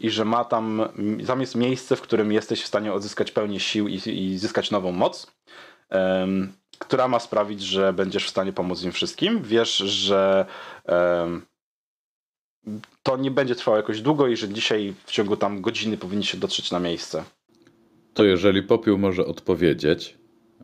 I 0.00 0.10
że 0.10 0.24
ma 0.24 0.44
tam, 0.44 0.88
tam 1.26 1.40
jest 1.40 1.54
miejsce, 1.54 1.96
w 1.96 2.00
którym 2.00 2.32
jesteś 2.32 2.62
w 2.62 2.66
stanie 2.66 2.92
odzyskać 2.92 3.30
pełnię 3.30 3.60
sił 3.60 3.88
i, 3.88 4.00
i 4.06 4.38
zyskać 4.38 4.70
nową 4.70 4.92
moc, 4.92 5.32
która 6.78 7.08
ma 7.08 7.18
sprawić, 7.18 7.62
że 7.62 7.92
będziesz 7.92 8.26
w 8.26 8.30
stanie 8.30 8.52
pomóc 8.52 8.82
im 8.82 8.92
wszystkim. 8.92 9.42
Wiesz, 9.42 9.76
że 9.76 10.46
em, 10.84 11.46
to 13.02 13.16
nie 13.16 13.30
będzie 13.30 13.54
trwało 13.54 13.76
jakoś 13.76 14.00
długo 14.00 14.26
i 14.28 14.36
że 14.36 14.48
dzisiaj 14.48 14.94
w 15.06 15.12
ciągu 15.12 15.36
tam 15.36 15.60
godziny 15.60 15.96
powinniście 15.96 16.38
dotrzeć 16.38 16.70
na 16.70 16.80
miejsce. 16.80 17.24
To 18.14 18.24
jeżeli 18.24 18.62
Popiół 18.62 18.98
może 18.98 19.26
odpowiedzieć, 19.26 20.16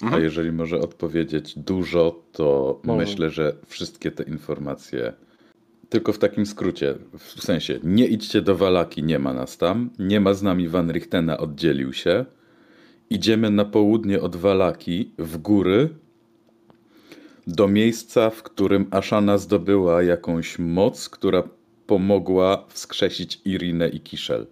A 0.02 0.04
Mhm. 0.04 0.23
jeżeli 0.23 0.52
może 0.52 0.78
odpowiedzieć 0.80 1.59
dużo, 1.59 2.23
to 2.33 2.80
Może. 2.85 2.99
myślę, 2.99 3.30
że 3.30 3.57
wszystkie 3.66 4.11
te 4.11 4.23
informacje, 4.23 5.12
tylko 5.88 6.12
w 6.12 6.19
takim 6.19 6.47
skrócie, 6.47 6.95
w 7.19 7.42
sensie 7.45 7.78
nie 7.85 8.07
idźcie 8.07 8.42
do 8.42 8.57
Walaki, 8.57 9.02
nie 9.02 9.19
ma 9.19 9.33
nas 9.33 9.59
tam, 9.59 9.90
nie 9.99 10.21
ma 10.21 10.35
z 10.35 10.42
nami 10.42 10.69
Van 10.69 10.92
Richtena, 10.92 11.38
oddzielił 11.38 11.92
się. 11.92 12.25
Idziemy 13.11 13.50
na 13.50 13.64
południe 13.64 14.21
od 14.21 14.37
Walaki, 14.37 15.12
w 15.19 15.38
góry, 15.38 15.88
do 17.47 17.69
miejsca, 17.69 18.30
w 18.30 18.42
którym 18.42 18.87
Ashana 18.90 19.38
zdobyła 19.38 20.02
jakąś 20.02 20.59
moc, 20.59 21.09
która 21.09 21.42
pomogła 21.90 22.66
wskrzesić 22.68 23.40
Irinę 23.44 23.88
i 23.88 24.00
Kiszel. 24.00 24.47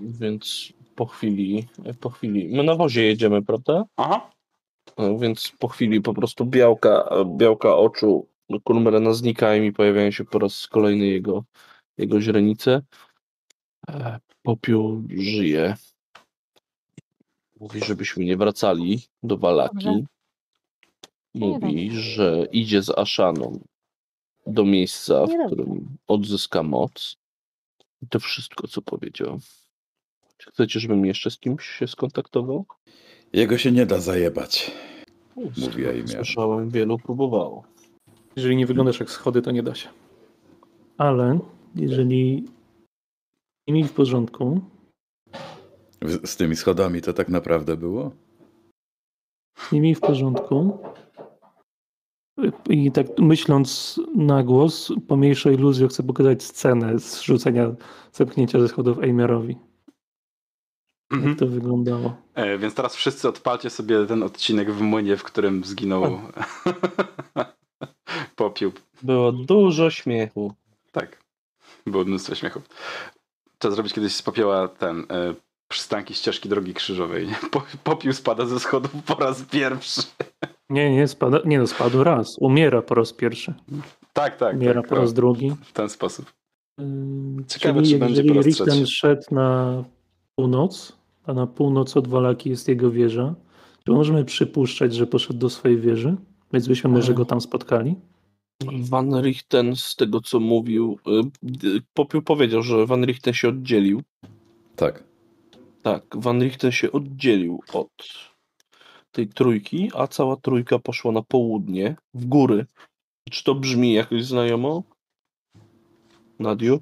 Więc 0.00 0.72
po 0.94 1.06
chwili, 1.06 1.66
po 2.00 2.10
chwili, 2.10 2.56
my 2.56 2.62
na 2.62 2.74
wozie 2.74 3.02
jedziemy, 3.02 3.42
prawda? 3.42 3.84
Aha. 3.96 4.30
No, 4.98 5.18
Więc 5.18 5.52
po 5.58 5.68
chwili 5.68 6.00
po 6.00 6.14
prostu 6.14 6.46
białka, 6.46 7.08
białka 7.36 7.76
oczu 7.76 8.26
Kulmerena 8.64 9.14
znikają 9.14 9.62
i 9.62 9.72
pojawiają 9.72 10.10
się 10.10 10.24
po 10.24 10.38
raz 10.38 10.66
kolejny 10.66 11.06
jego, 11.06 11.44
jego 11.98 12.20
źrenice. 12.20 12.82
E, 13.88 14.18
Popiół 14.42 15.02
żyje. 15.10 15.74
Mówi, 17.60 17.80
żebyśmy 17.84 18.24
nie 18.24 18.36
wracali 18.36 19.02
do 19.22 19.36
Walaki. 19.36 20.04
Mówi, 21.34 21.90
że 21.90 22.46
idzie 22.52 22.82
z 22.82 22.90
Aszaną 22.90 23.60
do 24.46 24.64
miejsca, 24.64 25.26
w 25.26 25.46
którym 25.46 25.96
odzyska 26.06 26.62
moc. 26.62 27.16
I 28.02 28.06
to 28.08 28.20
wszystko, 28.20 28.68
co 28.68 28.82
powiedział. 28.82 29.38
Czy 30.36 30.50
chcecie, 30.50 30.80
żebym 30.80 31.06
jeszcze 31.06 31.30
z 31.30 31.38
kimś 31.38 31.66
się 31.66 31.86
skontaktował? 31.88 32.66
Jego 33.32 33.58
się 33.58 33.72
nie 33.72 33.86
da 33.86 34.00
zajebać. 34.00 34.70
Mówi 35.36 35.86
Aimia. 35.86 36.06
Słyszałem, 36.06 36.70
wielu 36.70 36.98
próbowało. 36.98 37.64
Jeżeli 38.36 38.56
nie 38.56 38.66
wyglądasz 38.66 39.00
jak 39.00 39.10
schody, 39.10 39.42
to 39.42 39.50
nie 39.50 39.62
da 39.62 39.74
się. 39.74 39.88
Ale 40.98 41.38
jeżeli 41.74 42.44
nie 43.68 43.74
mieli 43.74 43.88
w 43.88 43.92
porządku, 43.92 44.60
Z 46.24 46.36
tymi 46.36 46.56
schodami 46.56 47.02
to 47.02 47.12
tak 47.12 47.28
naprawdę 47.28 47.76
było? 47.76 48.10
nie 49.72 49.80
mieli 49.80 49.94
w 49.94 50.00
porządku 50.00 50.78
i 52.68 52.92
tak 52.92 53.06
myśląc 53.18 54.00
na 54.14 54.42
głos, 54.42 54.92
pomniejszą 55.08 55.50
iluzją 55.50 55.88
chcę 55.88 56.02
pokazać 56.02 56.42
scenę 56.42 56.98
z 56.98 57.20
rzucenia, 57.20 57.74
zepchnięcia 58.12 58.60
ze 58.60 58.68
schodów 58.68 58.98
Eimerowi. 58.98 59.56
Mhm. 61.10 61.30
Jak 61.30 61.38
to 61.38 61.46
wyglądało. 61.46 62.16
E, 62.34 62.58
więc 62.58 62.74
teraz 62.74 62.96
wszyscy 62.96 63.28
odpalcie 63.28 63.70
sobie 63.70 64.06
ten 64.06 64.22
odcinek 64.22 64.72
w 64.72 64.80
młynie, 64.80 65.16
w 65.16 65.22
którym 65.22 65.64
zginął 65.64 66.20
popiół. 68.36 68.72
Było 69.02 69.32
dużo 69.32 69.90
śmiechu. 69.90 70.54
Tak. 70.92 71.22
Było 71.86 72.04
mnóstwo 72.04 72.34
śmiechu. 72.34 72.60
Trzeba 73.58 73.74
zrobić 73.74 73.92
kiedyś 73.92 74.14
z 74.14 74.22
popioła 74.22 74.68
ten 74.68 75.00
e, 75.10 75.34
przystanki 75.68 76.14
ścieżki 76.14 76.48
drogi 76.48 76.74
krzyżowej. 76.74 77.28
popiół 77.84 78.12
spada 78.12 78.46
ze 78.46 78.60
schodów 78.60 78.90
po 79.06 79.14
raz 79.14 79.42
pierwszy. 79.42 80.02
Nie, 80.72 80.90
nie, 80.90 81.08
spada, 81.08 81.38
nie 81.44 81.58
no, 81.58 81.66
spadł 81.66 82.04
raz. 82.04 82.38
Umiera 82.38 82.82
po 82.82 82.94
raz 82.94 83.12
pierwszy. 83.12 83.54
Tak, 84.12 84.36
tak. 84.36 84.56
Umiera 84.56 84.80
tak 84.80 84.90
po 84.90 84.96
raz 84.96 85.12
drugi. 85.12 85.52
W 85.64 85.72
ten 85.72 85.88
sposób. 85.88 86.32
Ciekawe, 87.48 87.80
czyli 87.80 87.92
czy 87.92 87.98
będzie 87.98 88.14
jeżeli 88.14 88.28
po 88.28 88.34
raz 88.34 88.46
Richten 88.46 88.66
trzeci. 88.66 88.92
szedł 88.92 89.22
na 89.30 89.84
północ, 90.34 90.96
a 91.26 91.34
na 91.34 91.46
północ 91.46 91.96
od 91.96 92.08
Walaki 92.08 92.50
jest 92.50 92.68
jego 92.68 92.90
wieża, 92.90 93.34
to 93.84 93.92
możemy 93.92 94.24
przypuszczać, 94.24 94.94
że 94.94 95.06
poszedł 95.06 95.38
do 95.38 95.50
swojej 95.50 95.78
wieży, 95.78 96.16
więc 96.52 96.68
byśmy 96.68 96.90
może 96.90 97.14
go 97.14 97.24
tam 97.24 97.40
spotkali. 97.40 97.96
Van 98.90 99.22
Richten, 99.22 99.76
z 99.76 99.96
tego 99.96 100.20
co 100.20 100.40
mówił, 100.40 100.98
y, 101.54 101.82
Popiół 101.94 102.22
powiedział, 102.22 102.62
że 102.62 102.86
Van 102.86 103.04
Richten 103.04 103.34
się 103.34 103.48
oddzielił. 103.48 104.02
Tak. 104.76 105.04
Tak, 105.82 106.04
Van 106.14 106.42
Richten 106.42 106.72
się 106.72 106.92
oddzielił 106.92 107.60
od 107.72 107.92
tej 109.12 109.28
trójki, 109.28 109.90
a 109.94 110.06
cała 110.06 110.36
trójka 110.36 110.78
poszła 110.78 111.12
na 111.12 111.22
południe, 111.22 111.96
w 112.14 112.26
góry. 112.26 112.66
Czy 113.30 113.44
to 113.44 113.54
brzmi 113.54 113.92
jakoś 113.92 114.24
znajomo? 114.24 114.82
Nadiu? 116.38 116.80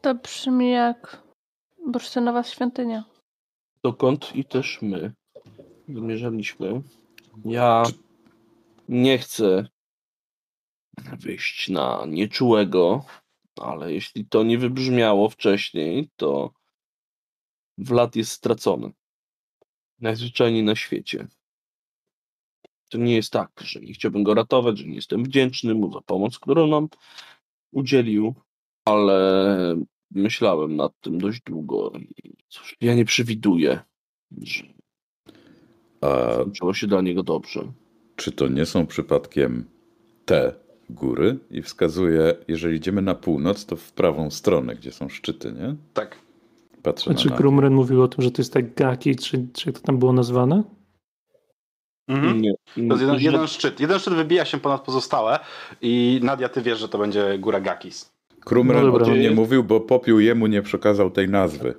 To 0.00 0.14
brzmi 0.14 0.70
jak 0.70 1.22
bursztynowa 1.86 2.42
świątynia. 2.42 3.04
dokąd 3.84 4.36
i 4.36 4.44
też 4.44 4.78
my 4.82 5.12
zmierzaliśmy. 5.88 6.82
Ja 7.44 7.82
nie 8.88 9.18
chcę 9.18 9.68
wyjść 11.18 11.68
na 11.68 12.04
nieczułego, 12.08 13.04
ale 13.60 13.92
jeśli 13.92 14.26
to 14.26 14.42
nie 14.42 14.58
wybrzmiało 14.58 15.28
wcześniej, 15.28 16.10
to 16.16 16.50
Vlad 17.78 18.16
jest 18.16 18.32
stracony. 18.32 18.92
Najzwyczajniej 20.02 20.62
na 20.62 20.74
świecie. 20.76 21.28
To 22.90 22.98
nie 22.98 23.14
jest 23.14 23.30
tak, 23.32 23.50
że 23.60 23.80
nie 23.80 23.92
chciałbym 23.94 24.22
go 24.22 24.34
ratować, 24.34 24.78
że 24.78 24.86
nie 24.86 24.94
jestem 24.94 25.24
wdzięczny 25.24 25.74
mu 25.74 25.92
za 25.92 26.00
pomoc, 26.00 26.38
którą 26.38 26.66
nam 26.66 26.88
udzielił, 27.72 28.34
ale 28.84 29.76
myślałem 30.10 30.76
nad 30.76 30.92
tym 31.00 31.18
dość 31.18 31.40
długo 31.42 31.92
i 32.24 32.34
cóż, 32.48 32.76
ja 32.80 32.94
nie 32.94 33.04
przewiduję, 33.04 33.80
że 34.42 34.64
A 36.00 36.32
skończyło 36.34 36.74
się 36.74 36.86
dla 36.86 37.00
niego 37.00 37.22
dobrze. 37.22 37.72
czy 38.16 38.32
to 38.32 38.48
nie 38.48 38.66
są 38.66 38.86
przypadkiem 38.86 39.64
te 40.24 40.54
góry? 40.90 41.38
I 41.50 41.62
wskazuje, 41.62 42.34
jeżeli 42.48 42.76
idziemy 42.76 43.02
na 43.02 43.14
północ, 43.14 43.66
to 43.66 43.76
w 43.76 43.92
prawą 43.92 44.30
stronę, 44.30 44.76
gdzie 44.76 44.92
są 44.92 45.08
szczyty, 45.08 45.52
nie? 45.52 45.76
Tak. 45.94 46.18
Patrzę 46.82 47.10
A 47.10 47.12
na 47.12 47.18
czy 47.18 47.26
Nadię. 47.26 47.38
Krumren 47.38 47.74
mówił 47.74 48.02
o 48.02 48.08
tym, 48.08 48.24
że 48.24 48.30
to 48.30 48.42
jest 48.42 48.52
tak 48.52 48.74
Gaki, 48.74 49.16
czy, 49.16 49.46
czy 49.52 49.68
jak 49.68 49.78
to 49.78 49.86
tam 49.86 49.98
było 49.98 50.12
nazwane? 50.12 50.62
Mhm. 52.08 52.40
Nie, 52.42 52.54
To 52.76 52.80
jest 52.80 53.00
jeden, 53.00 53.20
jeden 53.20 53.46
szczyt. 53.46 53.80
Jeden 53.80 53.98
szczyt 53.98 54.14
wybija 54.14 54.44
się 54.44 54.58
ponad 54.58 54.80
pozostałe 54.82 55.38
i 55.80 56.20
Nadia, 56.22 56.48
ty 56.48 56.62
wiesz, 56.62 56.78
że 56.78 56.88
to 56.88 56.98
będzie 56.98 57.38
góra 57.38 57.60
Gakis. 57.60 58.12
Krumren 58.40 58.86
No 58.86 58.92
o 58.92 59.00
tym 59.00 59.20
nie 59.20 59.30
mówił, 59.30 59.64
bo 59.64 59.80
popiół 59.80 60.20
jemu 60.20 60.46
nie 60.46 60.62
przekazał 60.62 61.10
tej 61.10 61.28
nazwy. 61.28 61.74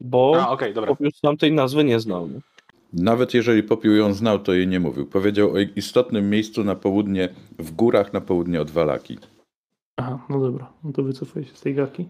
Bo 0.00 0.36
A, 0.60 0.72
dobra. 0.72 0.86
Popiół 0.86 1.10
sam 1.10 1.36
tej 1.36 1.52
nazwy 1.52 1.84
nie 1.84 2.00
znał. 2.00 2.28
nie? 2.28 2.40
Nawet 2.92 3.34
jeżeli 3.34 3.62
popiół 3.62 3.92
ją 3.92 4.14
znał, 4.14 4.38
to 4.38 4.52
jej 4.52 4.68
nie 4.68 4.80
mówił. 4.80 5.06
Powiedział 5.06 5.52
o 5.52 5.58
istotnym 5.58 6.30
miejscu 6.30 6.64
na 6.64 6.74
południe, 6.74 7.28
w 7.58 7.70
górach 7.70 8.12
na 8.12 8.20
południe 8.20 8.60
od 8.60 8.70
Walaki. 8.70 9.18
Aha, 9.96 10.18
no 10.28 10.40
dobra, 10.40 10.72
no 10.84 10.92
to 10.92 11.02
wycofuję 11.02 11.44
się 11.44 11.54
z 11.54 11.60
tej 11.60 11.74
Gaki. 11.74 12.08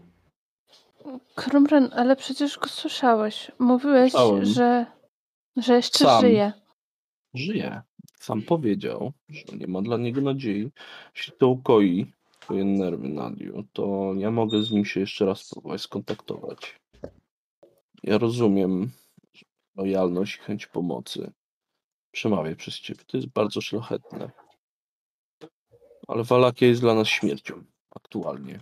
Krumren, 1.35 1.91
ale 1.93 2.17
przecież 2.17 2.59
go 2.59 2.69
słyszałeś. 2.69 3.53
Mówiłeś, 3.59 4.13
Słyszałem. 4.13 4.45
że, 4.45 4.87
że 5.57 5.75
jeszcze 5.75 6.05
Sam. 6.05 6.21
żyje. 6.21 6.53
Żyje. 7.35 7.83
Sam 8.21 8.43
powiedział, 8.43 9.13
że 9.29 9.57
nie 9.57 9.67
ma 9.67 9.83
dla 9.83 9.97
niego 9.97 10.21
nadziei. 10.21 10.71
Jeśli 11.17 11.33
to 11.39 11.49
ukoi 11.49 12.13
twoje 12.41 12.65
nerwy, 12.65 13.09
Nadiu, 13.09 13.65
to 13.73 14.13
ja 14.17 14.31
mogę 14.31 14.63
z 14.63 14.71
nim 14.71 14.85
się 14.85 15.01
jeszcze 15.01 15.27
raz 15.27 15.41
spróbować 15.41 15.81
skontaktować. 15.81 16.77
Ja 18.03 18.19
rozumiem 18.19 18.91
lojalność 19.77 20.37
i 20.37 20.39
chęć 20.39 20.67
pomocy. 20.67 21.33
Przemawia 22.11 22.57
przez 22.57 22.75
ciebie. 22.81 23.05
To 23.07 23.17
jest 23.17 23.29
bardzo 23.29 23.61
szlachetne. 23.61 24.31
Ale 26.09 26.25
Walakia 26.25 26.67
jest 26.67 26.81
dla 26.81 26.95
nas 26.95 27.09
śmiercią. 27.09 27.65
Aktualnie. 27.91 28.61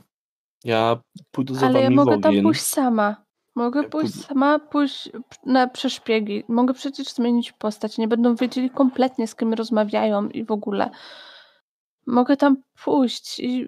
Ja 0.66 0.96
pójdę 1.30 1.54
za 1.54 1.66
Ale 1.66 1.80
ja 1.80 1.90
mogę 1.90 2.20
tam 2.20 2.42
pójść 2.42 2.62
sama. 2.62 3.24
Mogę 3.54 3.82
Ja 3.82 3.88
pójść 3.88 4.12
pójdę- 4.12 4.26
sama, 4.28 4.58
pójść 4.58 5.10
na 5.46 5.68
przeszpiegi. 5.68 6.44
Mogę 6.48 6.74
przecież 6.74 7.06
zmienić 7.08 7.52
postać. 7.52 7.98
Nie 7.98 8.08
będą 8.08 8.34
wiedzieli 8.34 8.70
kompletnie, 8.70 9.26
z 9.28 9.34
kim 9.34 9.54
rozmawiają 9.54 10.28
i 10.28 10.44
w 10.44 10.50
ogóle. 10.50 10.90
Mogę 12.06 12.36
tam 12.36 12.56
pójść 12.84 13.40
i 13.40 13.66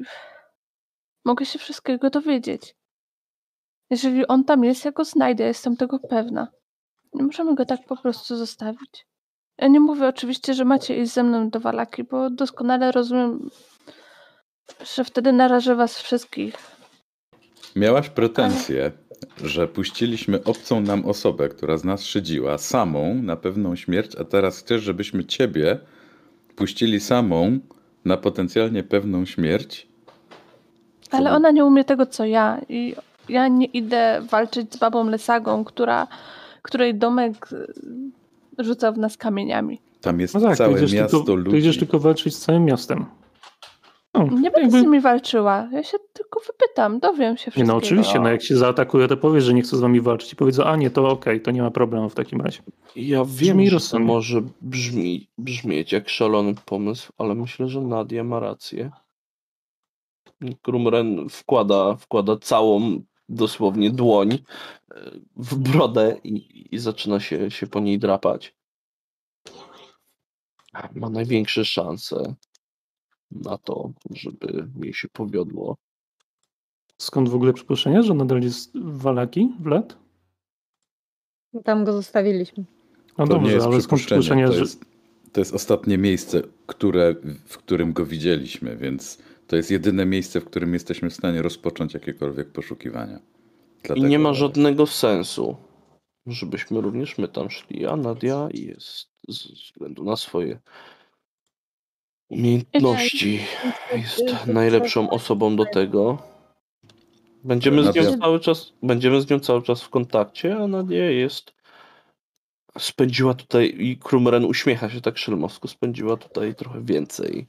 mogę 1.25 1.45
się 1.47 1.59
wszystkiego 1.59 2.11
dowiedzieć. 2.11 2.75
Jeżeli 3.91 4.27
on 4.27 4.45
tam 4.45 4.65
jest, 4.65 4.85
ja 4.85 4.93
go 4.93 5.05
znajdę, 5.05 5.45
jestem 5.45 5.77
tego 5.77 5.99
pewna. 5.99 6.49
Nie 7.15 7.23
możemy 7.25 7.55
go 7.55 7.65
tak 7.65 7.81
po 7.87 7.97
prostu 7.97 8.37
zostawić. 8.37 9.07
Ja 9.59 9.69
nie 9.69 9.81
mówię 9.81 10.09
oczywiście, 10.09 10.55
że 10.55 10.65
macie 10.65 10.97
iść 11.03 11.13
ze 11.13 11.23
mną 11.23 11.51
do 11.51 11.61
Walaki, 11.61 12.05
bo 12.05 12.31
doskonale 12.31 12.93
rozumiem, 12.93 13.51
że 14.95 15.05
wtedy 15.05 15.33
narażę 15.33 15.75
was 15.75 15.99
wszystkich. 15.99 16.78
Miałaś 17.79 18.09
pretensję, 18.09 18.93
że 19.45 19.69
puściliśmy 19.69 20.45
obcą 20.45 20.81
nam 20.81 21.05
osobę, 21.07 21.49
która 21.49 21.77
z 21.77 21.85
nas 21.85 22.05
szydziła, 22.05 22.59
samą 22.59 23.15
na 23.15 23.37
pewną 23.37 23.77
śmierć, 23.77 24.17
a 24.17 24.25
teraz 24.25 24.59
chcesz, 24.59 24.83
żebyśmy 24.83 25.25
ciebie 25.25 25.79
puścili 26.57 27.01
samą 27.01 27.59
na 28.05 28.17
potencjalnie 28.17 28.83
pewną 28.83 29.25
śmierć? 29.25 29.87
Ale 31.11 31.33
ona 31.33 31.51
nie 31.51 31.65
umie 31.65 31.85
tego, 31.85 32.07
co 32.07 32.25
ja. 32.25 32.61
I 32.69 32.95
ja 33.29 33.49
nie 33.49 33.67
idę 33.67 34.23
walczyć 34.31 34.75
z 34.75 34.77
babą 34.77 35.09
Lesagą, 35.11 35.65
która, 35.65 36.07
której 36.63 36.95
domek 36.95 37.49
rzucał 38.59 38.95
w 38.95 38.99
nas 38.99 39.17
kamieniami. 39.17 39.81
Tam 40.01 40.21
jest 40.21 40.35
No 40.35 40.41
tak, 40.41 40.51
to 40.51 40.57
całe 40.57 40.81
miasto 40.81 41.19
tylko, 41.19 41.35
ludzi. 41.35 41.51
to 41.51 41.57
idziesz 41.57 41.79
tylko 41.79 41.99
walczyć 41.99 42.37
z 42.37 42.41
całym 42.41 42.65
miastem. 42.65 43.05
No, 44.19 44.39
Nie 44.39 44.51
będę 44.51 44.61
jakby- 44.61 44.81
z 44.81 44.83
nimi 44.83 45.01
walczyła. 45.01 45.69
Ja 45.73 45.83
się 45.83 45.99
tylko 46.13 46.41
wypytam, 46.41 46.99
dowiem 47.01 47.19
się 47.19 47.31
Nie, 47.31 47.37
wszystkiego. 47.37 47.67
no 47.67 47.77
oczywiście, 47.77 48.21
no 48.21 48.29
jak 48.29 48.43
się 48.43 48.57
zaatakuje, 48.57 49.09
to 49.09 49.17
powiesz, 49.17 49.45
że 49.45 49.55
nie 49.55 49.63
chce 49.63 49.77
z 49.77 49.81
wami 49.81 50.01
walczyć 50.01 50.33
i 50.33 50.37
powiedzą, 50.37 50.65
a 50.65 50.77
nie, 50.77 50.91
to 50.91 51.09
okej, 51.09 51.41
to 51.43 51.51
nie 51.51 51.63
ma 51.63 51.71
problemu 51.71 52.09
w 52.09 52.15
takim 52.15 52.41
razie. 52.41 52.63
Ja 52.97 53.25
Brzmi 53.25 53.47
wiem, 53.65 53.67
że 53.81 53.91
to 53.91 53.99
może 53.99 54.43
brzmi, 54.61 55.29
brzmieć 55.39 55.93
jak 55.93 56.09
szalony 56.09 56.55
pomysł, 56.65 57.13
ale 57.19 57.35
myślę, 57.35 57.69
że 57.69 57.81
Nadia 57.81 58.25
ma 58.25 58.41
rację. 58.41 58.91
Krumren 60.63 61.29
wkłada, 61.29 61.97
wkłada 61.97 62.37
całą 62.37 63.03
dosłownie 63.29 63.91
dłoń 63.91 64.33
e, 64.33 64.39
w 65.37 65.55
brodę 65.55 66.17
i, 66.25 66.69
i 66.75 66.79
zaczyna 66.79 67.21
się, 67.21 67.51
się 67.51 67.67
po 67.67 67.81
niej 67.81 67.99
drapać. 67.99 68.55
Ma 70.95 71.11
największe 71.11 71.65
szanse 71.65 72.35
na 73.31 73.59
to, 73.59 73.93
żeby 74.11 74.69
jej 74.83 74.95
się 74.95 75.09
powiodło. 75.09 75.77
Skąd 76.99 77.29
w 77.29 77.35
ogóle 77.35 77.53
przypuszczenie, 77.53 78.03
że 78.03 78.15
nadal 78.15 78.43
jest 78.43 78.79
w 78.79 78.99
Walaki 79.03 79.53
w 79.61 79.67
let? 79.67 79.97
Tam 81.65 81.85
go 81.85 81.93
zostawiliśmy. 81.93 82.65
No 83.19 83.27
To 83.27 83.33
nie 83.33 83.41
dobrze, 83.41 83.55
jest 83.55 83.67
ale 83.67 83.81
skąd 83.81 84.03
przypuszczenie, 84.03 84.47
to 84.47 84.53
że... 84.53 84.61
jest, 84.61 84.85
to 85.33 85.41
jest 85.41 85.55
ostatnie 85.55 85.99
miejsce, 85.99 86.43
które, 86.67 87.15
w 87.45 87.59
którym 87.59 87.93
go 87.93 88.07
widzieliśmy, 88.07 88.77
więc 88.77 89.19
to 89.47 89.57
jest 89.57 89.71
jedyne 89.71 90.07
miejsce, 90.07 90.41
w 90.41 90.45
którym 90.45 90.75
jesteśmy 90.75 91.11
w 91.11 91.15
stanie 91.15 91.43
rozpocząć 91.43 91.95
jakiekolwiek 91.95 92.53
poszukiwania. 92.53 93.19
I 93.19 93.87
Dlatego- 93.87 94.09
nie 94.09 94.19
ma 94.19 94.35
żadnego 94.35 94.87
sensu, 94.87 95.57
żebyśmy 96.27 96.81
również 96.81 97.19
my 97.19 97.29
tam 97.29 97.51
szli, 97.51 97.87
a 97.87 97.97
Nadia 97.97 98.49
jest 98.55 99.09
ze 99.29 99.53
względu 99.53 100.05
na 100.05 100.17
swoje 100.17 100.59
umiejętności 102.29 103.41
jest 103.93 104.47
najlepszą 104.47 105.11
osobą 105.11 105.57
do 105.57 105.65
tego. 105.65 106.19
Będziemy 107.45 107.93
z 107.93 107.95
nią 107.95 108.19
cały 108.19 108.41
czas, 108.41 108.73
będziemy 108.83 109.21
z 109.21 109.31
nią 109.31 109.41
cały 109.41 109.63
czas 109.63 109.83
w 109.83 109.89
kontakcie, 109.89 110.57
a 110.57 110.67
Nadia 110.67 111.11
jest 111.11 111.59
spędziła 112.79 113.35
tutaj 113.35 113.75
i 113.79 113.97
Krumren 113.97 114.45
uśmiecha 114.45 114.91
się 114.91 115.01
tak 115.01 115.19
szelmowsko, 115.19 115.69
spędziła 115.69 116.17
tutaj 116.17 116.55
trochę 116.55 116.85
więcej 116.85 117.47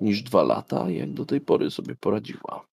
niż 0.00 0.22
dwa 0.22 0.42
lata, 0.42 0.90
jak 0.90 1.12
do 1.12 1.26
tej 1.26 1.40
pory 1.40 1.70
sobie 1.70 1.94
poradziła. 1.94 2.64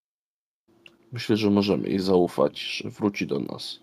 Myślę, 1.12 1.36
że 1.36 1.50
możemy 1.50 1.88
jej 1.88 1.98
zaufać, 1.98 2.60
że 2.60 2.90
wróci 2.90 3.26
do 3.26 3.40
nas. 3.40 3.80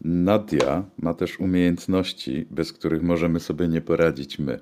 Nadia 0.00 0.84
ma 0.98 1.14
też 1.14 1.40
umiejętności, 1.40 2.46
bez 2.50 2.72
których 2.72 3.02
możemy 3.02 3.40
sobie 3.40 3.68
nie 3.68 3.80
poradzić 3.80 4.38
my. 4.38 4.60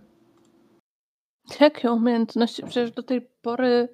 Jakie 1.61 1.93
umiejętności? 1.93 2.63
Przecież 2.63 2.91
do 2.91 3.03
tej 3.03 3.29
pory 3.43 3.89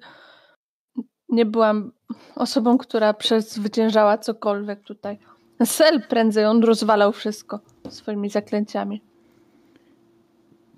nie 1.29 1.45
byłam 1.45 1.91
osobą, 2.35 2.77
która 2.77 3.13
przezwyciężała 3.13 4.17
cokolwiek 4.17 4.83
tutaj. 4.83 5.19
Sel 5.65 6.01
prędzej, 6.01 6.45
on 6.45 6.63
rozwalał 6.63 7.11
wszystko 7.11 7.59
swoimi 7.89 8.29
zaklęciami. 8.29 9.01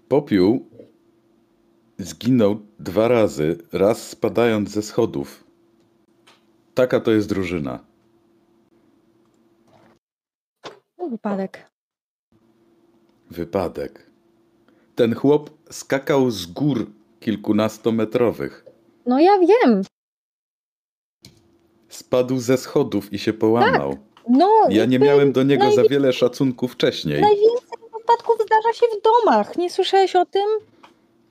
Popiół 0.08 0.70
zginął 1.98 2.60
dwa 2.80 3.08
razy, 3.08 3.58
raz 3.74 4.10
spadając 4.10 4.70
ze 4.70 4.82
schodów. 4.82 5.44
Taka 6.74 7.00
to 7.00 7.12
jest 7.12 7.30
drużyna. 7.30 7.80
Wypadek. 11.10 11.72
Wypadek. 13.32 14.13
Ten 14.96 15.16
chłop 15.16 15.50
skakał 15.72 16.32
z 16.32 16.46
gór 16.46 16.88
kilkunastometrowych. 17.20 18.66
No 19.06 19.20
ja 19.20 19.32
wiem. 19.40 19.82
Spadł 21.90 22.38
ze 22.40 22.58
schodów 22.58 23.14
i 23.14 23.20
się 23.20 23.34
połamał. 23.34 23.98
No, 24.30 24.50
Ja 24.70 24.86
nie 24.86 25.00
miałem 25.00 25.32
do 25.32 25.44
niego 25.44 25.64
najwi- 25.66 25.76
za 25.76 25.84
wiele 25.84 26.14
szacunku 26.14 26.68
wcześniej. 26.68 27.22
Najwięcej 27.22 27.78
wypadków 28.00 28.36
zdarza 28.46 28.74
się 28.74 28.86
w 29.00 29.02
domach. 29.04 29.58
Nie 29.58 29.70
słyszałeś 29.70 30.16
o 30.16 30.26
tym? 30.26 30.46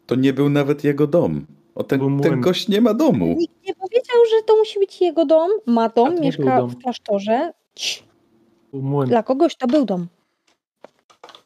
To 0.06 0.14
nie 0.14 0.32
był 0.32 0.48
nawet 0.48 0.84
jego 0.84 1.06
dom. 1.06 1.46
O, 1.74 1.84
ten, 1.84 2.20
ten 2.20 2.40
gość 2.40 2.68
nie 2.68 2.80
ma 2.80 2.94
domu. 2.94 3.34
Nikt 3.38 3.62
nie 3.66 3.74
powiedział, 3.74 4.16
że 4.30 4.42
to 4.46 4.56
musi 4.56 4.78
być 4.78 5.00
jego 5.00 5.24
dom. 5.24 5.50
Ma 5.66 5.88
dom, 5.88 6.20
mieszka 6.20 6.56
dom. 6.58 6.70
w 6.70 6.78
klasztorze. 6.78 7.52
Dla 9.06 9.22
kogoś 9.22 9.56
to 9.56 9.66
był 9.66 9.84
dom. 9.84 10.06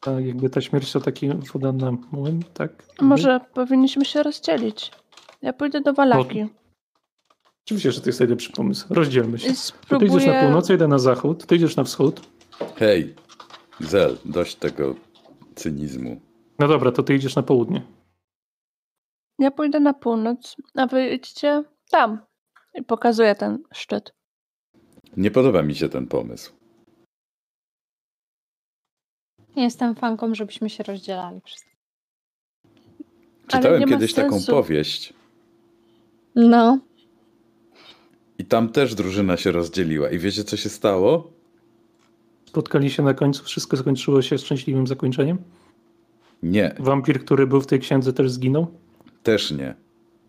Tak, 0.07 0.27
jakby 0.27 0.51
ta 0.51 0.61
śmierć 0.61 0.93
to 0.93 1.01
taki 1.01 1.29
woda 1.29 1.73
na 1.73 1.93
młyn, 2.13 2.43
tak? 2.55 2.71
Może 3.01 3.41
powinniśmy 3.55 4.05
się 4.05 4.23
rozdzielić. 4.23 4.91
Ja 5.43 5.53
pójdę 5.53 5.81
do 5.81 5.93
Walaki. 5.93 6.47
Oczywiście, 7.65 7.93
że 7.93 8.01
to 8.01 8.09
jest 8.09 8.21
najlepszy 8.21 8.53
pomysł. 8.53 8.95
Rozdzielmy 8.95 9.39
się. 9.39 9.49
To 9.89 9.99
ty 9.99 10.05
idziesz 10.07 10.15
na 10.15 10.21
spróbuję... 10.21 10.41
północ, 10.41 10.69
ja 10.69 10.75
idę 10.75 10.89
na 10.89 10.99
zachód, 10.99 11.47
ty 11.47 11.57
idziesz 11.57 11.77
na 11.77 11.85
wschód. 11.85 12.21
Hej, 12.77 13.15
Zel, 13.81 14.19
dość 14.25 14.55
tego 14.55 14.95
cynizmu. 15.55 16.21
No 16.59 16.69
dobra, 16.69 16.93
to 16.93 17.03
ty 17.03 17.15
idziesz 17.15 17.37
na 17.37 17.43
południe. 17.43 17.83
Ja 19.39 19.51
pójdę 19.51 19.81
na 19.81 19.95
północ, 19.95 20.57
a 20.75 20.87
wy 20.87 21.09
idźcie 21.09 21.65
tam. 21.91 22.19
I 22.75 22.83
pokazuję 22.83 23.35
ten 23.35 23.63
szczyt. 23.75 24.15
Nie 25.17 25.31
podoba 25.31 25.63
mi 25.63 25.75
się 25.75 25.89
ten 25.89 26.07
pomysł. 26.07 26.56
Nie 29.57 29.63
jestem 29.65 29.95
fanką, 29.95 30.35
żebyśmy 30.35 30.71
się 30.71 30.83
rozdzielali 30.85 31.41
wszyscy. 31.45 31.67
Czytałem 33.47 33.85
kiedyś 33.89 34.15
taką 34.15 34.39
powieść 34.51 35.13
No. 36.35 36.79
i 38.39 38.45
tam 38.45 38.69
też 38.69 38.95
drużyna 38.95 39.37
się 39.37 39.53
rozdzieliła. 39.53 40.11
I 40.11 40.19
wiecie, 40.19 40.45
co 40.45 40.57
się 40.57 40.69
stało? 40.69 41.31
Spotkali 42.49 42.91
się 42.91 43.03
na 43.03 43.15
końcu, 43.15 43.45
wszystko 43.45 43.77
skończyło 43.77 44.23
się 44.23 44.39
szczęśliwym 44.39 44.87
zakończeniem. 44.87 45.39
Nie, 46.43 46.75
Wampir, 46.79 47.25
który 47.25 47.47
był 47.47 47.61
w 47.61 47.67
tej 47.67 47.81
księdze 47.81 48.13
też 48.13 48.31
zginął. 48.31 48.67
też 49.23 49.51
nie. 49.51 49.75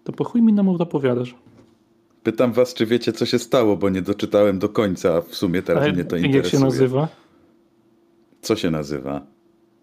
To 0.04 0.12
po 0.14 0.24
chuj 0.24 0.42
mi 0.42 0.54
nam 0.54 0.70
opowiadasz. 0.70 1.36
Pytam 2.24 2.54
was, 2.54 2.74
czy 2.74 2.86
wiecie, 2.86 3.14
co 3.14 3.26
się 3.26 3.40
stało, 3.40 3.78
bo 3.78 3.90
nie 3.90 4.02
doczytałem 4.02 4.60
do 4.60 4.70
końca, 4.70 5.16
a 5.16 5.22
w 5.22 5.36
sumie 5.36 5.62
teraz 5.62 5.84
Ale 5.84 5.94
mnie 5.94 6.06
to 6.06 6.16
jak 6.16 6.26
interesuje. 6.26 6.52
się 6.60 6.66
nazywa? 6.66 7.08
Co 8.48 8.56
się 8.56 8.72
nazywa? 8.72 9.26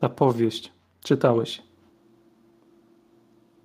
Ta 0.00 0.08
powieść. 0.08 0.72
Czytałeś. 1.02 1.62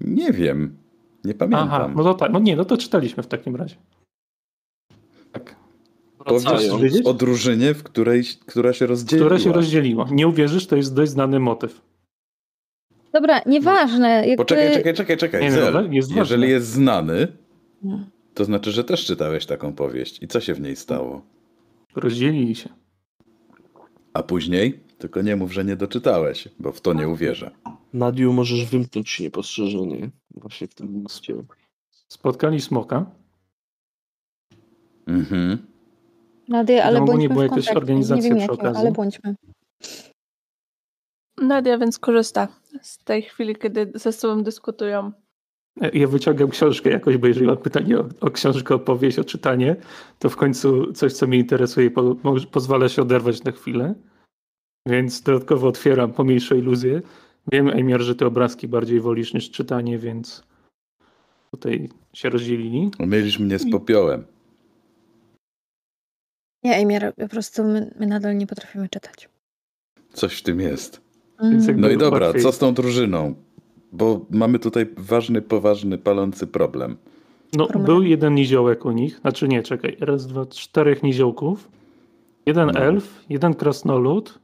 Nie 0.01 0.31
wiem. 0.31 0.77
Nie 1.23 1.33
pamiętam. 1.33 1.67
Aha, 1.67 1.91
no 1.95 2.03
to 2.03 2.13
tak. 2.13 2.31
No 2.31 2.39
nie, 2.39 2.55
no 2.55 2.65
to 2.65 2.77
czytaliśmy 2.77 3.23
w 3.23 3.27
takim 3.27 3.55
razie. 3.55 3.75
Tak. 5.31 5.55
Powieść 6.25 7.01
o 7.05 7.13
drużynie, 7.13 7.73
w 7.73 7.83
której, 7.83 8.23
która 8.45 8.73
się 8.73 8.85
rozdzieliła. 8.85 9.27
Które 9.27 9.39
się 9.39 9.51
rozdzieliło. 9.51 10.05
Nie 10.11 10.27
uwierzysz, 10.27 10.67
to 10.67 10.75
jest 10.75 10.95
dość 10.95 11.11
znany 11.11 11.39
motyw. 11.39 11.81
Dobra, 13.13 13.41
nieważne. 13.45 14.27
Jakby... 14.27 14.37
Poczekaj, 14.37 14.73
czekaj, 14.73 14.93
czekaj, 14.93 15.17
czekaj. 15.17 15.41
Nie, 15.41 15.71
no, 15.71 15.81
jest 15.91 16.09
ważne. 16.09 16.21
jeżeli 16.21 16.49
jest 16.49 16.67
znany, 16.67 17.27
to 18.33 18.45
znaczy, 18.45 18.71
że 18.71 18.83
też 18.83 19.05
czytałeś 19.05 19.45
taką 19.45 19.73
powieść. 19.73 20.23
I 20.23 20.27
co 20.27 20.39
się 20.39 20.53
w 20.53 20.61
niej 20.61 20.75
stało? 20.75 21.21
Rozdzielili 21.95 22.55
się. 22.55 22.69
A 24.13 24.23
później? 24.23 24.88
Tylko 24.99 25.21
nie 25.21 25.35
mów, 25.35 25.53
że 25.53 25.65
nie 25.65 25.75
doczytałeś, 25.75 26.47
bo 26.59 26.71
w 26.71 26.81
to 26.81 26.93
nie 26.93 27.07
uwierzę. 27.07 27.51
Nadiu 27.93 28.33
możesz 28.33 28.65
wymknąć 28.65 29.09
się 29.09 29.23
niepostrzeżenie 29.23 30.09
właśnie 30.31 30.67
w 30.67 30.75
tym 30.75 31.01
mieście. 31.01 31.35
Spotkali 32.07 32.61
smoka. 32.61 33.05
Mhm. 35.07 35.57
Nadia, 36.47 36.83
ale 36.83 36.93
Wiadomo, 36.93 37.11
bądźmy 37.11 37.21
nie 37.21 37.29
była 37.29 37.47
w 37.47 37.49
jakaś 37.49 37.69
organizacja 37.69 38.33
Nie 38.33 38.39
wiem 38.39 38.47
przy 38.47 38.51
okazji. 38.51 38.81
ale 38.81 38.91
bądźmy. 38.91 39.35
Nadia 41.37 41.77
więc 41.77 41.99
korzysta 41.99 42.47
z 42.81 42.97
tej 42.97 43.21
chwili, 43.21 43.55
kiedy 43.55 43.91
ze 43.95 44.11
sobą 44.11 44.43
dyskutują. 44.43 45.11
Ja 45.93 46.07
wyciągam 46.07 46.49
książkę 46.49 46.89
jakoś, 46.89 47.17
bo 47.17 47.27
jeżeli 47.27 47.45
mam 47.45 47.57
pytanie 47.57 47.99
o, 47.99 48.05
o 48.21 48.31
książkę, 48.31 48.75
opowieść, 48.75 49.19
o 49.19 49.23
czytanie, 49.23 49.75
to 50.19 50.29
w 50.29 50.35
końcu 50.35 50.93
coś, 50.93 51.13
co 51.13 51.27
mnie 51.27 51.37
interesuje, 51.37 51.91
po, 51.91 52.15
pozwala 52.51 52.89
się 52.89 53.01
oderwać 53.01 53.43
na 53.43 53.51
chwilę. 53.51 53.95
Więc 54.89 55.21
dodatkowo 55.21 55.67
otwieram 55.67 56.13
pomniejsze 56.13 56.57
iluzje. 56.57 57.01
Wiem, 57.51 57.69
Emiar, 57.69 58.01
że 58.01 58.15
ty 58.15 58.25
obrazki 58.25 58.67
bardziej 58.67 59.01
wolisz 59.01 59.33
niż 59.33 59.51
czytanie, 59.51 59.97
więc 59.97 60.43
tutaj 61.51 61.89
się 62.13 62.29
rozdzielili. 62.29 62.91
Mylisz 62.99 63.39
mnie 63.39 63.59
z 63.59 63.71
popiołem. 63.71 64.25
Nie, 66.63 66.75
Emiar, 66.75 67.13
po 67.15 67.27
prostu 67.27 67.63
my, 67.63 67.93
my 67.99 68.07
nadal 68.07 68.37
nie 68.37 68.47
potrafimy 68.47 68.89
czytać. 68.89 69.29
Coś 70.13 70.39
w 70.39 70.43
tym 70.43 70.59
jest. 70.59 71.01
Jakby 71.67 71.81
No 71.81 71.89
i 71.89 71.97
dobra, 71.97 72.27
łatwiej- 72.27 72.43
co 72.43 72.51
z 72.51 72.57
tą 72.57 72.73
drużyną? 72.73 73.35
Bo 73.91 74.25
mamy 74.29 74.59
tutaj 74.59 74.85
ważny, 74.97 75.41
poważny, 75.41 75.97
palący 75.97 76.47
problem. 76.47 76.97
No, 77.57 77.65
Problem. 77.67 77.85
był 77.85 78.03
jeden 78.03 78.35
niziołek 78.35 78.85
u 78.85 78.91
nich, 78.91 79.17
znaczy 79.17 79.47
nie, 79.47 79.63
czekaj, 79.63 79.97
raz, 79.99 80.27
dwa, 80.27 80.45
czterech 80.45 81.03
niziołków, 81.03 81.69
jeden 82.45 82.69
No. 82.73 82.79
elf, 82.79 83.25
jeden 83.29 83.53
krasnolud, 83.53 84.39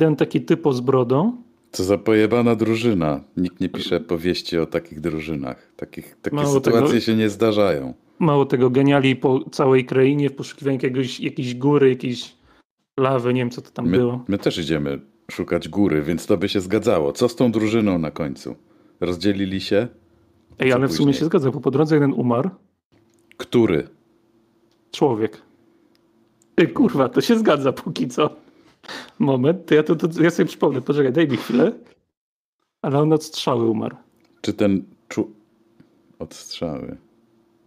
jeden 0.00 0.16
taki 0.16 0.40
typo 0.40 0.72
z 0.72 0.80
brodą 0.80 1.42
Co 1.72 1.84
za 1.84 1.98
pojebana 1.98 2.54
drużyna. 2.56 3.20
Nikt 3.36 3.60
nie 3.60 3.68
pisze 3.68 4.00
powieści 4.00 4.58
o 4.58 4.66
takich 4.66 5.00
drużynach. 5.00 5.72
Takich, 5.76 6.16
takie 6.22 6.36
Mało 6.36 6.48
sytuacje 6.54 6.88
tego- 6.88 7.00
się 7.00 7.16
nie 7.16 7.28
zdarzają. 7.28 7.94
Mało 8.18 8.46
tego, 8.46 8.70
geniali 8.70 9.16
po 9.16 9.50
całej 9.50 9.84
krainie 9.84 10.30
w 10.30 10.34
poszukiwaniu 10.34 10.74
jakiegoś, 10.76 11.20
jakiejś 11.20 11.54
góry, 11.54 11.88
jakiejś 11.88 12.34
lawy, 13.00 13.34
nie 13.34 13.40
wiem 13.40 13.50
co 13.50 13.62
to 13.62 13.70
tam 13.70 13.88
My, 13.88 13.96
było. 13.98 14.24
my 14.28 14.38
też 14.38 14.58
idziemy 14.58 15.00
szukać 15.30 15.68
góry, 15.68 16.02
więc 16.02 16.26
to 16.26 16.36
by 16.36 16.48
się 16.48 16.60
zgadzało. 16.60 17.12
Co 17.12 17.28
z 17.28 17.36
tą 17.36 17.52
drużyną 17.52 17.98
na 17.98 18.10
końcu? 18.10 18.56
Rozdzielili 19.00 19.60
się? 19.60 19.88
Ej, 20.58 20.72
ale 20.72 20.86
w 20.88 20.92
sumie 20.92 20.98
później? 21.06 21.14
się 21.20 21.24
zgadza, 21.24 21.50
bo 21.50 21.60
po 21.60 21.70
drodze 21.70 21.94
jeden 21.96 22.12
umarł, 22.12 22.50
Który? 23.36 23.88
człowiek. 24.92 25.42
Ej, 26.56 26.68
kurwa, 26.68 27.08
to 27.08 27.20
się 27.20 27.38
zgadza 27.38 27.72
póki 27.72 28.08
co. 28.08 28.30
Moment, 29.18 29.66
to 29.66 29.74
ja, 29.74 29.82
to, 29.82 29.96
to, 29.96 30.22
ja 30.22 30.30
sobie 30.30 30.46
przypomnę, 30.46 30.80
poczekaj, 30.82 31.12
daj 31.12 31.28
mi 31.28 31.36
chwilę. 31.36 31.72
Ale 32.82 32.98
on 32.98 33.12
od 33.12 33.24
strzały 33.24 33.68
umarł. 33.70 33.96
Czy 34.40 34.52
ten 34.52 34.82
czu... 35.08 35.30
Odstrzały. 36.18 36.96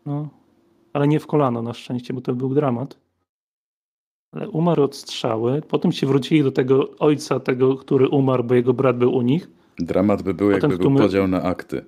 No. 0.05 0.29
Ale 0.93 1.07
nie 1.07 1.19
w 1.19 1.27
kolano 1.27 1.61
na 1.61 1.73
szczęście, 1.73 2.13
bo 2.13 2.21
to 2.21 2.33
był 2.35 2.53
dramat. 2.53 2.97
Ale 4.33 4.49
umarł 4.49 4.83
od 4.83 4.95
strzały. 4.95 5.61
Potem 5.61 5.91
się 5.91 6.07
wrócili 6.07 6.43
do 6.43 6.51
tego 6.51 6.97
ojca, 6.99 7.39
tego, 7.39 7.75
który 7.75 8.09
umarł, 8.09 8.43
bo 8.43 8.53
jego 8.53 8.73
brat 8.73 8.97
był 8.97 9.13
u 9.15 9.21
nich. 9.21 9.49
Dramat 9.79 10.21
by 10.23 10.33
był, 10.33 10.51
Potem 10.51 10.71
jakby 10.71 10.85
był 10.89 10.97
podział 10.97 11.27
na 11.27 11.43
akty. 11.43 11.85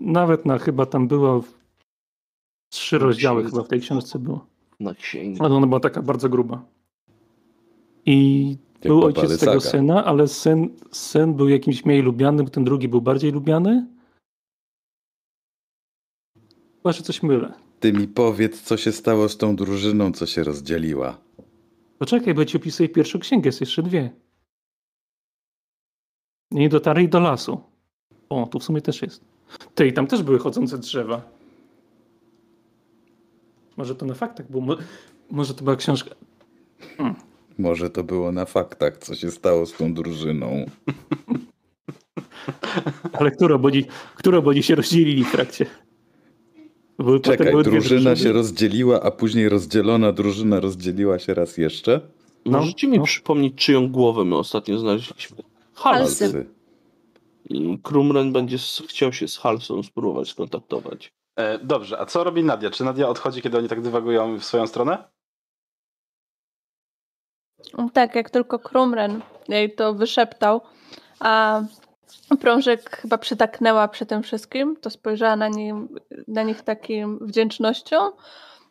Nawet 0.00 0.46
na 0.46 0.58
chyba 0.58 0.86
tam 0.86 1.08
było 1.08 1.40
w- 1.42 1.58
trzy 2.70 2.98
rozdziały 2.98 3.44
chyba 3.44 3.62
w 3.62 3.68
tej 3.68 3.80
książce 3.80 4.18
było. 4.18 4.46
Na 4.80 4.94
księgę. 4.94 5.40
Ale 5.44 5.54
ona 5.54 5.66
była 5.66 5.80
taka 5.80 6.02
bardzo 6.02 6.28
gruba. 6.28 6.62
I 8.08 8.48
Jak 8.74 8.82
był 8.82 9.04
ojciec 9.04 9.40
tego 9.40 9.60
syna, 9.60 10.04
ale 10.04 10.28
syn, 10.28 10.76
syn 10.92 11.34
był 11.34 11.48
jakimś 11.48 11.84
mniej 11.84 12.02
lubiany, 12.02 12.44
bo 12.44 12.50
ten 12.50 12.64
drugi 12.64 12.88
był 12.88 13.00
bardziej 13.00 13.32
lubiany. 13.32 13.86
Chyba, 16.76 16.92
że 16.92 17.02
coś 17.02 17.22
mylę. 17.22 17.52
Ty 17.80 17.92
mi 17.92 18.08
powiedz, 18.08 18.62
co 18.62 18.76
się 18.76 18.92
stało 18.92 19.28
z 19.28 19.36
tą 19.36 19.56
drużyną, 19.56 20.12
co 20.12 20.26
się 20.26 20.44
rozdzieliła. 20.44 21.18
Poczekaj, 21.98 22.34
bo 22.34 22.44
ci 22.44 22.56
opisuję 22.56 22.88
pierwszą 22.88 23.18
księgę, 23.18 23.48
jest 23.48 23.60
jeszcze 23.60 23.82
dwie. 23.82 24.10
Nie 26.50 26.68
dotarli 26.68 27.08
do 27.08 27.20
lasu. 27.20 27.60
O, 28.28 28.46
tu 28.46 28.58
w 28.58 28.64
sumie 28.64 28.80
też 28.80 29.02
jest. 29.02 29.24
Ty, 29.74 29.86
i 29.86 29.92
tam 29.92 30.06
też 30.06 30.22
były 30.22 30.38
chodzące 30.38 30.78
drzewa. 30.78 31.22
Może 33.76 33.94
to 33.94 34.06
na 34.06 34.14
faktach 34.14 34.50
było. 34.50 34.62
Mo- 34.62 34.76
Może 35.30 35.54
to 35.54 35.64
była 35.64 35.76
książka. 35.76 36.14
Może 37.58 37.90
to 37.90 38.04
było 38.04 38.32
na 38.32 38.44
faktach, 38.44 38.98
co 38.98 39.14
się 39.14 39.30
stało 39.30 39.66
z 39.66 39.72
tą 39.72 39.94
drużyną. 39.94 40.62
Ale 43.12 43.30
która, 43.30 43.58
bo 43.58 43.68
oni, 43.68 43.84
która, 44.14 44.40
bo 44.40 44.50
oni 44.50 44.62
się 44.62 44.74
rozdzielili 44.74 45.24
w 45.24 45.32
trakcie. 45.32 45.66
Potem 46.96 47.20
Czekaj, 47.20 47.62
drużyna 47.62 48.16
się 48.16 48.32
rozdzieliła, 48.32 49.02
a 49.02 49.10
później 49.10 49.48
rozdzielona 49.48 50.12
drużyna 50.12 50.60
rozdzieliła 50.60 51.18
się 51.18 51.34
raz 51.34 51.58
jeszcze? 51.58 52.00
No, 52.46 52.58
Możecie 52.58 52.86
mi 52.86 52.98
no. 52.98 53.04
przypomnieć, 53.04 53.54
czyją 53.54 53.88
głowę 53.88 54.24
my 54.24 54.36
ostatnio 54.36 54.78
znaleźliśmy? 54.78 55.36
Hals. 55.74 55.98
Halsy. 55.98 56.24
Halsy. 56.24 56.46
I 57.50 57.78
Krumren 57.82 58.32
będzie 58.32 58.56
chciał 58.88 59.12
się 59.12 59.28
z 59.28 59.36
Halsą 59.36 59.82
spróbować 59.82 60.28
skontaktować. 60.28 61.12
E, 61.36 61.58
dobrze, 61.58 62.00
a 62.00 62.06
co 62.06 62.24
robi 62.24 62.44
Nadia? 62.44 62.70
Czy 62.70 62.84
Nadia 62.84 63.08
odchodzi, 63.08 63.42
kiedy 63.42 63.58
oni 63.58 63.68
tak 63.68 63.80
dywagują 63.80 64.38
w 64.38 64.44
swoją 64.44 64.66
stronę? 64.66 65.04
Tak, 67.92 68.14
jak 68.14 68.30
tylko 68.30 68.58
Krumren 68.58 69.20
jej 69.48 69.74
to 69.74 69.94
wyszeptał, 69.94 70.60
a 71.20 71.62
Prążek 72.40 72.96
chyba 72.96 73.18
przytaknęła 73.18 73.88
przy 73.88 74.06
tym 74.06 74.22
wszystkim, 74.22 74.76
to 74.80 74.90
spojrzała 74.90 75.36
na, 75.36 75.48
nim, 75.48 75.88
na 76.28 76.42
nich 76.42 76.62
takim 76.62 77.18
wdzięcznością 77.26 77.96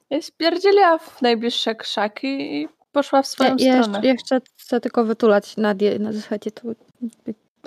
i 0.10 0.22
spierdzieliła 0.24 0.98
w 0.98 1.22
najbliższe 1.22 1.76
krzaki 1.76 2.56
i 2.62 2.68
poszła 2.92 3.22
w 3.22 3.28
swoją 3.28 3.56
Ja, 3.60 3.76
ja, 3.76 3.84
stronę. 3.84 3.98
jeszcze, 4.08 4.08
jeszcze 4.38 4.42
chcę 4.58 4.80
tylko 4.82 5.04
wytulać 5.04 5.58
Nadię 5.58 6.00
na 6.00 6.14
zasadzie 6.14 6.52
to... 6.52 6.62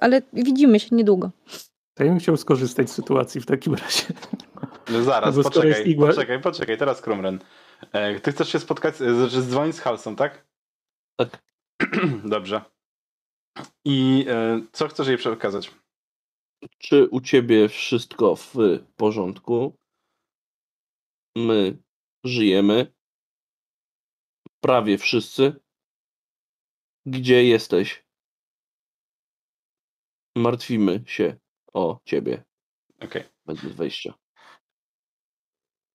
Ale 0.01 0.23
widzimy 0.33 0.81
się 0.81 0.97
niedługo. 0.97 1.31
To 1.95 2.05
ja 2.05 2.11
bym 2.11 2.19
chciał 2.19 2.37
skorzystać 2.37 2.90
z 2.90 2.93
sytuacji 2.95 3.40
w 3.40 3.47
takim 3.47 3.75
razie. 3.75 4.03
No 4.90 5.03
zaraz, 5.03 5.37
jest 5.37 5.49
poczekaj, 5.49 5.85
igła- 5.97 6.07
poczekaj, 6.07 6.40
poczekaj, 6.40 6.79
teraz 6.79 7.01
Krumren. 7.01 7.38
E, 7.93 8.21
ty 8.21 8.33
chcesz 8.33 8.49
się 8.53 8.59
spotkać, 8.59 8.97
z- 8.97 9.31
że 9.33 9.43
dzwonić 9.43 9.77
z 9.77 9.81
Halsą, 9.81 10.16
tak? 10.16 10.45
Tak. 11.20 11.42
Dobrze. 12.35 12.64
I 13.85 14.24
e, 14.28 14.61
co 14.72 14.88
chcesz 14.88 15.09
jej 15.09 15.16
przekazać? 15.16 15.70
Czy 16.78 17.09
u 17.09 17.20
ciebie 17.20 17.68
wszystko 17.68 18.37
w 18.37 18.54
porządku? 18.96 19.78
My 21.37 21.83
żyjemy. 22.24 22.94
Prawie 24.61 24.98
wszyscy. 24.98 25.61
Gdzie 27.06 27.44
jesteś? 27.44 28.06
Martwimy 30.37 31.04
się 31.06 31.37
o 31.72 32.00
ciebie. 32.04 32.44
Okej. 33.00 33.24
Bez 33.46 33.64
wejścia. 33.64 34.14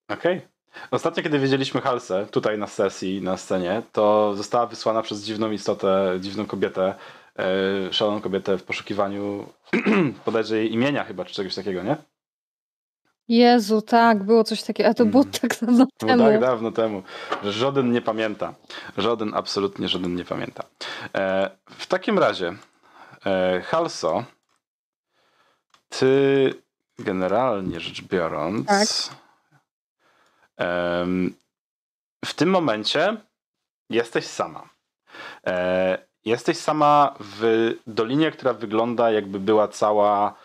Okej. 0.09 0.54
Ostatnio, 0.91 1.23
kiedy 1.23 1.39
wiedzieliśmy 1.39 1.81
Halsę 1.81 2.27
tutaj 2.31 2.57
na 2.57 2.67
sesji, 2.67 3.21
na 3.21 3.37
scenie, 3.37 3.81
to 3.91 4.33
została 4.35 4.65
wysłana 4.67 5.01
przez 5.01 5.23
dziwną 5.23 5.51
istotę, 5.51 6.17
dziwną 6.19 6.45
kobietę, 6.45 6.95
e, 7.39 7.93
szaloną 7.93 8.21
kobietę 8.21 8.57
w 8.57 8.63
poszukiwaniu 8.63 9.45
bodajże 10.25 10.57
jej 10.57 10.73
imienia 10.73 11.03
chyba, 11.03 11.25
czy 11.25 11.33
czegoś 11.33 11.55
takiego, 11.55 11.83
nie? 11.83 11.95
Jezu, 13.27 13.81
tak, 13.81 14.23
było 14.23 14.43
coś 14.43 14.63
takiego. 14.63 14.89
A 14.89 14.93
to 14.93 15.05
było 15.05 15.23
Mm. 15.23 15.33
tak 15.41 15.57
dawno 15.61 15.85
To 15.97 16.05
temu. 16.07 16.17
było 16.17 16.29
tak 16.31 16.41
dawno 16.41 16.71
temu, 16.71 17.03
że 17.43 17.51
żaden 17.51 17.91
nie 17.91 18.01
pamięta. 18.01 18.53
Żaden, 18.97 19.33
absolutnie 19.33 19.87
żaden 19.89 20.15
nie 20.15 20.25
pamięta. 20.25 20.63
E, 21.15 21.49
w 21.65 21.87
takim 21.87 22.19
razie, 22.19 22.53
e, 23.25 23.61
Halso, 23.61 24.23
ty 25.89 26.53
generalnie 26.99 27.79
rzecz 27.79 28.01
biorąc, 28.01 28.67
Tak. 28.67 28.87
W 32.25 32.33
tym 32.35 32.49
momencie 32.49 33.17
jesteś 33.89 34.25
sama. 34.25 34.69
E, 35.47 35.97
jesteś 36.25 36.57
sama 36.57 37.15
w 37.19 37.71
dolinie, 37.87 38.31
która 38.31 38.53
wygląda 38.53 39.11
jakby 39.11 39.39
była 39.39 39.67
cała. 39.67 40.35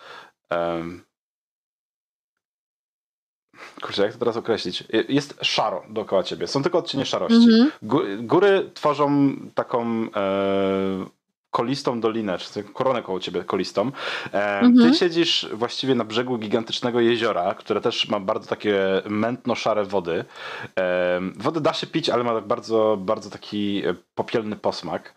Kurczę, 3.83 4.03
jak 4.03 4.13
to 4.13 4.19
teraz 4.19 4.37
określić? 4.37 4.85
Jest 5.09 5.39
szaro 5.43 5.85
dookoła 5.89 6.23
ciebie. 6.23 6.47
Są 6.47 6.63
tylko 6.63 6.79
odcienie 6.79 7.07
szarości. 7.07 7.37
Mhm. 7.53 7.71
Gó- 7.83 8.27
Góry 8.27 8.71
tworzą 8.75 9.37
taką 9.55 9.83
e, 10.17 11.07
kolistą 11.51 12.01
dolinę, 12.01 12.39
czy 12.39 12.63
koronę 12.65 13.03
koło 13.03 13.21
ciebie 13.21 13.45
kolistą. 13.45 13.93
E, 14.33 14.61
Mhm. 14.61 14.93
Ty 14.93 14.99
siedzisz 14.99 15.49
właściwie 15.53 15.95
na 15.95 16.05
brzegu 16.05 16.39
gigantycznego 16.39 17.01
jeziora, 17.01 17.55
które 17.55 17.81
też 17.81 18.09
ma 18.09 18.21
bardzo 18.21 18.49
takie 18.49 19.03
mętno-szare 19.09 19.85
wody. 19.85 20.25
E, 20.79 21.21
wodę 21.37 21.61
da 21.61 21.73
się 21.73 21.87
pić, 21.87 22.11
ale 22.11 22.25
ma 22.25 22.35
tak 22.35 22.47
bardzo, 22.47 22.97
bardzo 23.01 23.31
taki 23.31 23.83
e, 23.87 23.95
popielny 24.15 24.57
posmak. 24.57 25.15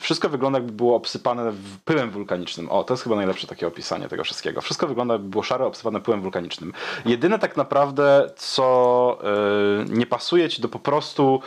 Wszystko 0.00 0.28
wygląda 0.28 0.58
jakby 0.58 0.72
było 0.72 0.96
obsypane 0.96 1.52
pyłem 1.84 2.10
wulkanicznym. 2.10 2.68
O, 2.70 2.84
to 2.84 2.94
jest 2.94 3.02
chyba 3.02 3.16
najlepsze 3.16 3.46
takie 3.46 3.66
opisanie 3.66 4.08
tego 4.08 4.24
wszystkiego. 4.24 4.60
Wszystko 4.60 4.86
wygląda 4.86 5.14
jakby 5.14 5.28
było 5.28 5.42
szare, 5.42 5.66
obsypane 5.66 6.00
pyłem 6.00 6.22
wulkanicznym. 6.22 6.72
Jedyne 7.06 7.38
tak 7.38 7.56
naprawdę, 7.56 8.30
co 8.36 9.18
nie 9.88 10.06
pasuje 10.06 10.48
ci 10.48 10.62
do 10.62 10.68
po 10.68 10.78
prostu 10.78 11.40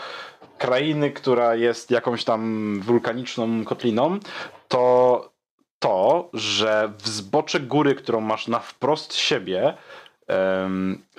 krainy, 0.58 1.12
która 1.12 1.56
jest 1.56 1.92
jakąś 1.92 2.24
tam 2.24 2.80
wulkaniczną 2.82 3.66
kotliną, 3.66 4.20
to 4.68 5.36
to, 5.80 6.30
że 6.34 6.92
w 6.98 7.08
zbocze 7.08 7.60
góry, 7.60 7.96
którą 7.96 8.22
masz 8.22 8.48
na 8.48 8.60
wprost 8.60 9.16
siebie, 9.16 9.74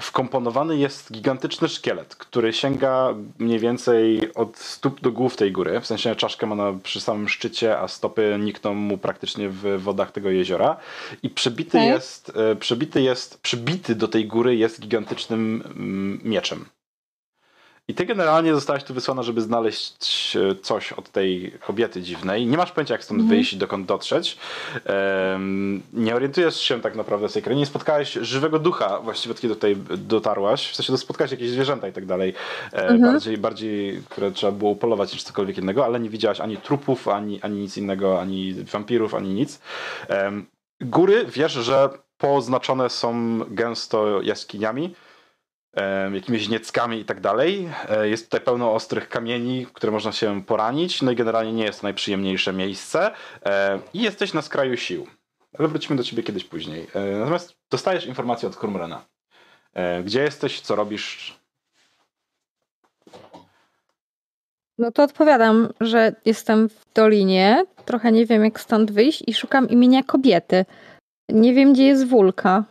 wkomponowany 0.01 0.77
jest 0.77 1.12
gigantyczny 1.12 1.68
szkielet, 1.68 2.16
który 2.16 2.53
sięga 2.53 3.14
mniej 3.38 3.59
więcej 3.59 4.35
od 4.35 4.59
stóp 4.59 5.01
do 5.01 5.12
głów 5.12 5.37
tej 5.37 5.53
góry. 5.53 5.81
W 5.81 5.87
sensie 5.87 6.16
czaszkę 6.16 6.46
ma 6.46 6.55
na, 6.55 6.72
przy 6.83 7.01
samym 7.01 7.29
szczycie, 7.29 7.79
a 7.79 7.88
stopy 7.88 8.37
nikną 8.40 8.75
mu 8.75 8.99
praktycznie 8.99 9.49
w 9.49 9.83
wodach 9.83 10.12
tego 10.12 10.31
jeziora. 10.31 10.77
I 11.22 11.31
przebity 11.31 11.79
jest, 11.79 12.33
e, 12.37 12.57
przebity 12.57 13.03
jest, 13.03 13.40
przybity 13.40 13.94
do 13.94 14.09
tej 14.09 14.27
góry 14.27 14.57
jest 14.57 14.81
gigantycznym 14.81 15.62
mm, 15.66 16.20
mieczem. 16.25 16.64
I 17.88 17.94
ty 17.94 18.07
generalnie 18.07 18.55
zostałaś 18.55 18.85
tu 18.85 18.94
wysłana, 18.94 19.22
żeby 19.22 19.40
znaleźć 19.40 20.37
e, 20.37 20.55
coś 20.55 20.92
od 20.92 21.11
tej 21.11 21.53
kobiety 21.66 22.03
dziwnej. 22.03 22.46
Nie 22.46 22.57
masz 22.57 22.72
pojęcia, 22.72 22.94
jak 22.94 23.05
stąd 23.05 23.22
wyjść 23.22 23.53
i 23.53 23.57
dokąd 23.57 23.87
dotrzeć. 23.87 24.38
Em, 24.85 25.83
nie 25.92 26.14
orientujesz 26.14 26.61
się 26.61 26.81
tak 26.81 26.96
naprawdę 26.96 27.29
w 27.29 27.33
tej 27.33 27.42
krainie. 27.42 27.61
Nie 27.61 27.66
spotkałeś 27.66 28.12
żywego 28.12 28.59
ducha 28.59 29.01
właściwie, 29.01 29.33
od 29.33 29.40
kiedy 29.40 29.55
tutaj 29.55 29.77
dotarłaś. 29.99 30.70
W 30.70 30.77
sensie 30.77 30.92
to 30.92 30.99
spotkałeś 30.99 31.31
jakieś 31.31 31.51
zwierzęta 31.51 31.88
i 31.88 31.92
tak 31.92 32.07
dalej. 32.07 32.35
E, 32.72 32.99
bardziej, 32.99 33.38
bardziej, 33.38 34.03
które 34.09 34.31
trzeba 34.31 34.53
było 34.53 34.70
upolować 34.70 35.12
niż 35.12 35.22
cokolwiek 35.22 35.59
innego, 35.59 35.85
ale 35.85 36.01
nie 36.01 36.11
widziałaś 36.11 36.40
ani 36.40 36.57
trupów, 36.57 37.09
ani, 37.09 37.42
ani 37.42 37.59
nic 37.59 37.77
innego, 37.77 38.20
ani 38.20 38.55
wampirów, 38.72 39.14
ani 39.14 39.29
nic. 39.29 39.61
Em, 40.09 40.46
góry 40.81 41.27
wiesz, 41.29 41.53
że 41.53 41.88
poznaczone 42.18 42.90
są 42.90 43.38
gęsto 43.49 44.22
jaskiniami 44.22 44.94
jakimiś 46.15 46.49
nieckami 46.49 46.99
i 47.01 47.05
tak 47.05 47.21
dalej. 47.21 47.69
E, 47.89 48.09
Jest 48.09 48.25
tutaj 48.25 48.41
pełno 48.41 48.73
ostrych 48.75 49.09
kamieni, 49.09 49.67
które 49.73 49.93
można 49.93 50.12
się 50.12 50.43
poranić, 50.45 51.03
no 51.03 51.11
i 51.11 51.17
generalnie 51.17 51.53
nie 51.53 51.65
jest 51.65 51.81
to 51.81 51.87
najprzyjemniejsze 51.87 52.53
miejsce. 52.53 53.15
E, 53.47 53.81
I 53.95 54.03
jesteś 54.03 54.33
na 54.35 54.43
skraju 54.43 54.77
sił. 54.77 55.07
Ale 55.59 55.69
wrócimy 55.69 55.97
do 55.97 56.03
ciebie 56.05 56.23
kiedyś 56.23 56.45
później. 56.45 56.87
E, 56.95 57.01
Natomiast 57.19 57.57
dostajesz 57.71 58.07
informację 58.07 58.49
od 58.49 58.57
Kurmrena. 58.57 59.05
Gdzie 60.05 60.23
jesteś, 60.23 60.61
co 60.61 60.77
robisz? 60.77 61.39
No 64.79 64.93
to 64.93 65.03
odpowiadam, 65.03 65.69
że 65.81 66.15
jestem 66.25 66.69
w 66.69 66.85
dolinie, 66.95 67.65
trochę 67.85 68.12
nie 68.12 68.27
wiem 68.27 68.45
jak 68.45 68.61
stąd 68.61 68.93
wyjść 68.93 69.23
i 69.27 69.35
szukam 69.35 69.69
imienia 69.69 70.03
kobiety. 70.03 70.65
Nie 71.29 71.55
wiem 71.55 71.73
gdzie 71.73 71.85
jest 71.85 72.07
Wulka. 72.07 72.65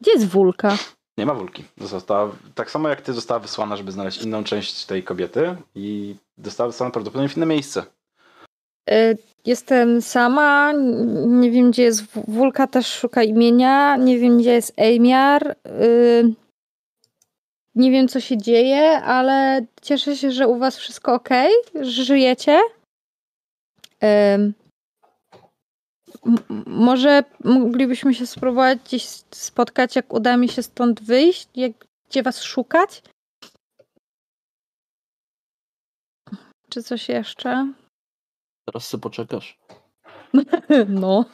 Gdzie 0.00 0.12
jest 0.12 0.26
Wulka? 0.28 0.76
Nie 1.18 1.26
ma 1.26 1.34
wulki. 1.34 1.64
Została, 1.80 2.30
tak 2.54 2.70
samo 2.70 2.88
jak 2.88 3.02
ty 3.02 3.12
została 3.12 3.40
wysłana, 3.40 3.76
żeby 3.76 3.92
znaleźć 3.92 4.22
inną 4.22 4.44
część 4.44 4.86
tej 4.86 5.02
kobiety 5.02 5.56
i 5.74 6.16
została 6.44 6.66
wysłana 6.70 6.90
prawdopodobnie 6.90 7.28
w 7.28 7.36
inne 7.36 7.46
miejsce. 7.46 7.82
Y, 8.90 9.18
Jestem 9.46 10.02
sama, 10.02 10.72
nie 11.26 11.50
wiem 11.50 11.70
gdzie 11.70 11.82
jest 11.82 12.04
Wulka, 12.28 12.66
też 12.66 12.86
szuka 12.86 13.22
imienia, 13.22 13.96
nie 13.96 14.18
wiem 14.18 14.38
gdzie 14.38 14.52
jest 14.52 14.72
Ejmiar. 14.76 15.56
y, 15.66 16.34
Nie 17.74 17.90
wiem 17.90 18.08
co 18.08 18.20
się 18.20 18.38
dzieje, 18.38 19.02
ale 19.02 19.66
cieszę 19.82 20.16
się, 20.16 20.30
że 20.30 20.48
u 20.48 20.58
was 20.58 20.76
wszystko 20.78 21.14
ok, 21.14 21.28
żyjecie. 21.80 22.60
Może 26.66 27.24
moglibyśmy 27.44 28.14
się 28.14 28.26
spróbować 28.26 28.78
gdzieś 28.84 29.04
spotkać, 29.30 29.96
jak 29.96 30.12
uda 30.12 30.36
mi 30.36 30.48
się 30.48 30.62
stąd 30.62 31.02
wyjść, 31.02 31.48
jak, 31.54 31.72
gdzie 32.08 32.22
was 32.22 32.42
szukać? 32.42 33.02
Czy 36.68 36.82
coś 36.82 37.08
jeszcze? 37.08 37.72
Teraz 38.64 38.88
sobie 38.88 39.02
poczekasz. 39.02 39.58
No. 40.88 41.24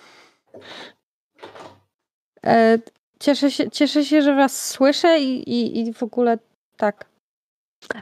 E, 2.46 2.78
cieszę, 3.20 3.50
się, 3.50 3.70
cieszę 3.70 4.04
się, 4.04 4.22
że 4.22 4.34
was 4.34 4.68
słyszę 4.68 5.20
i, 5.20 5.50
i, 5.50 5.78
i 5.78 5.92
w 5.92 6.02
ogóle 6.02 6.38
tak. 6.76 7.10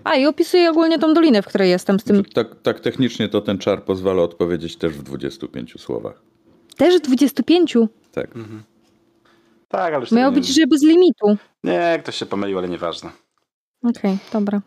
A 0.04 0.16
i 0.16 0.26
opisuję 0.26 0.70
ogólnie 0.70 0.98
tą 0.98 1.14
dolinę, 1.14 1.42
w 1.42 1.46
której 1.46 1.70
jestem 1.70 2.00
z 2.00 2.04
tym. 2.04 2.24
Tak, 2.24 2.62
tak 2.62 2.80
technicznie 2.80 3.28
to 3.28 3.40
ten 3.40 3.58
czar 3.58 3.84
pozwala 3.84 4.22
odpowiedzieć 4.22 4.76
też 4.76 4.92
w 4.92 5.02
25 5.02 5.80
słowach. 5.80 6.27
Też 6.78 7.00
25. 7.00 7.76
Tak. 8.12 8.30
Tak, 9.68 9.94
ale 9.94 10.00
już 10.00 10.12
Miało 10.12 10.32
być, 10.32 10.48
nie... 10.48 10.54
że 10.54 10.66
bez 10.66 10.82
limitu. 10.82 11.36
Nie, 11.64 11.98
ktoś 12.02 12.16
się 12.16 12.26
pomylił, 12.26 12.58
ale 12.58 12.68
nieważne. 12.68 13.10
Okej, 13.82 14.18
dobra. 14.32 14.60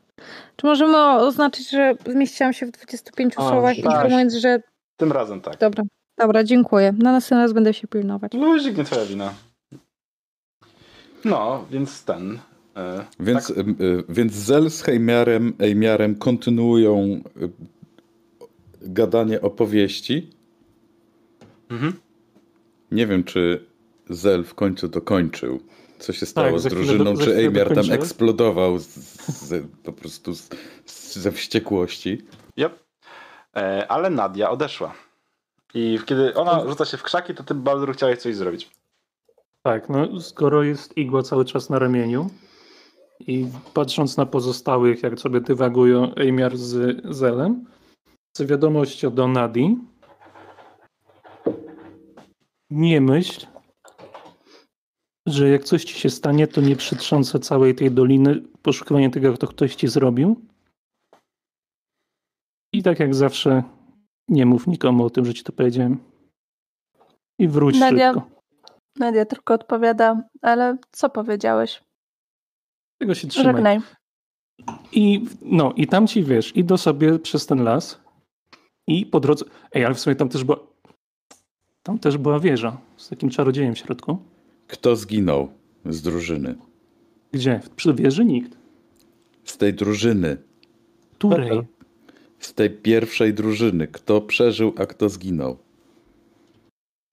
Czy 0.55 0.65
możemy 0.65 0.97
oznaczyć, 1.11 1.69
że 1.69 1.93
zmieściłam 2.07 2.53
się 2.53 2.65
w 2.65 2.71
25 2.71 3.33
O, 3.37 3.49
słowach, 3.49 3.75
tak. 3.75 3.85
informując, 3.85 4.33
że. 4.33 4.61
Tym 4.97 5.11
razem 5.11 5.41
tak. 5.41 5.57
Dobra, 5.57 5.83
dobra, 6.17 6.43
dziękuję. 6.43 6.93
Na 6.97 7.11
następny 7.11 7.43
raz 7.43 7.53
będę 7.53 7.73
się 7.73 7.87
pilnować. 7.87 8.33
Luzik, 8.33 8.77
nie 8.77 8.83
twoja 8.83 9.05
wina. 9.05 9.33
No, 11.25 11.65
więc 11.71 12.03
ten... 12.03 12.39
e, 12.77 13.05
Więc, 13.19 13.47
tak, 13.47 13.57
y, 13.57 14.03
więc 14.09 14.33
Zel 14.33 14.69
z 14.69 14.81
Heimiarem, 14.81 15.53
Eimiarem 15.59 16.15
kontynuują 16.15 16.97
y, 17.01 17.21
gadanie 18.81 19.41
opowieści. 19.41 20.29
Mhm. 21.71 21.93
Nie 22.91 23.07
wiem, 23.07 23.23
czy 23.23 23.65
Zel 24.09 24.43
w 24.43 24.55
końcu 24.55 24.87
dokończył. 24.87 25.59
Co 25.99 26.13
się 26.13 26.25
stało 26.25 26.51
Tak, 26.51 26.59
z 26.59 26.63
drużyną, 26.63 27.13
do- 27.13 27.23
czy 27.23 27.35
Eimiar 27.35 27.75
tam 27.75 27.91
eksplodował 27.91 28.79
z, 28.79 28.87
z, 29.27 29.67
po 29.83 29.93
prostu 29.93 30.33
z, 30.33 30.49
z, 30.85 31.15
ze 31.15 31.31
wściekłości. 31.31 32.21
Yep. 32.57 32.79
E, 33.55 33.87
ale 33.91 34.09
Nadia 34.09 34.49
odeszła. 34.49 34.93
I 35.73 35.99
kiedy 36.05 36.33
ona 36.33 36.67
rzuca 36.67 36.85
się 36.85 36.97
w 36.97 37.03
krzaki, 37.03 37.33
to 37.33 37.43
ty, 37.43 37.53
Baldur, 37.53 37.93
chciałeś 37.93 38.19
coś 38.19 38.35
zrobić. 38.35 38.69
Tak, 39.63 39.89
no 39.89 40.19
skoro 40.19 40.63
jest 40.63 40.97
igła 40.97 41.23
cały 41.23 41.45
czas 41.45 41.69
na 41.69 41.79
ramieniu 41.79 42.29
i 43.19 43.47
patrząc 43.73 44.17
na 44.17 44.25
pozostałych, 44.25 45.03
jak 45.03 45.19
sobie 45.19 45.41
dywagują 45.41 46.15
Ejmiar 46.15 46.57
z 46.57 47.01
Zelem, 47.15 47.65
chcę 48.35 48.45
wiadomość 48.45 49.05
od 49.05 49.17
Nadi. 49.17 49.77
Nie 52.71 53.01
myśl, 53.01 53.47
że 55.27 55.49
jak 55.49 55.63
coś 55.63 55.83
ci 55.83 55.99
się 55.99 56.09
stanie, 56.09 56.47
to 56.47 56.61
nie 56.61 56.75
przytrząsę 56.75 57.39
całej 57.39 57.75
tej 57.75 57.91
doliny 57.91 58.41
poszukiwanie 58.61 59.09
tego, 59.09 59.27
jak 59.27 59.37
to 59.37 59.47
ktoś 59.47 59.75
ci 59.75 59.87
zrobił. 59.87 60.45
I 62.73 62.83
tak 62.83 62.99
jak 62.99 63.15
zawsze, 63.15 63.63
nie 64.29 64.45
mów 64.45 64.67
nikomu 64.67 65.05
o 65.05 65.09
tym, 65.09 65.25
że 65.25 65.33
ci 65.33 65.43
to 65.43 65.51
powiedziałem. 65.51 65.97
I 67.39 67.47
wróć 67.47 67.79
Nadia- 67.79 68.13
szybko. 68.13 68.29
Nadia 68.99 69.25
tylko 69.25 69.53
odpowiada, 69.53 70.23
ale 70.41 70.77
co 70.91 71.09
powiedziałeś? 71.09 71.83
Tego 73.01 73.15
się 73.15 73.27
trzymaj. 73.27 73.53
Żegnaj. 73.53 73.79
I 74.91 75.25
no, 75.41 75.73
i 75.75 75.87
tam 75.87 76.07
ci 76.07 76.23
wiesz, 76.23 76.55
idą 76.55 76.77
sobie 76.77 77.19
przez 77.19 77.45
ten 77.45 77.63
las 77.63 78.01
i 78.87 79.05
po 79.05 79.19
drodze. 79.19 79.45
Ej, 79.71 79.85
ale 79.85 79.95
w 79.95 79.99
sumie 79.99 80.15
tam 80.15 80.29
też 80.29 80.43
była. 80.43 80.70
Tam 81.83 81.99
też 81.99 82.17
była 82.17 82.39
wieża 82.39 82.77
z 82.97 83.09
takim 83.09 83.29
czarodziejem 83.29 83.75
w 83.75 83.77
środku. 83.77 84.17
Kto 84.67 84.95
zginął 84.95 85.49
z 85.85 86.01
drużyny? 86.01 86.55
Gdzie? 87.31 87.59
Przy 87.75 87.93
wieży 87.93 88.25
nikt. 88.25 88.57
Z 89.43 89.57
tej 89.57 89.73
drużyny. 89.73 90.37
Której? 91.13 91.61
Z 92.39 92.53
tej 92.53 92.69
pierwszej 92.69 93.33
drużyny. 93.33 93.87
Kto 93.87 94.21
przeżył, 94.21 94.73
a 94.77 94.85
kto 94.85 95.09
zginął? 95.09 95.57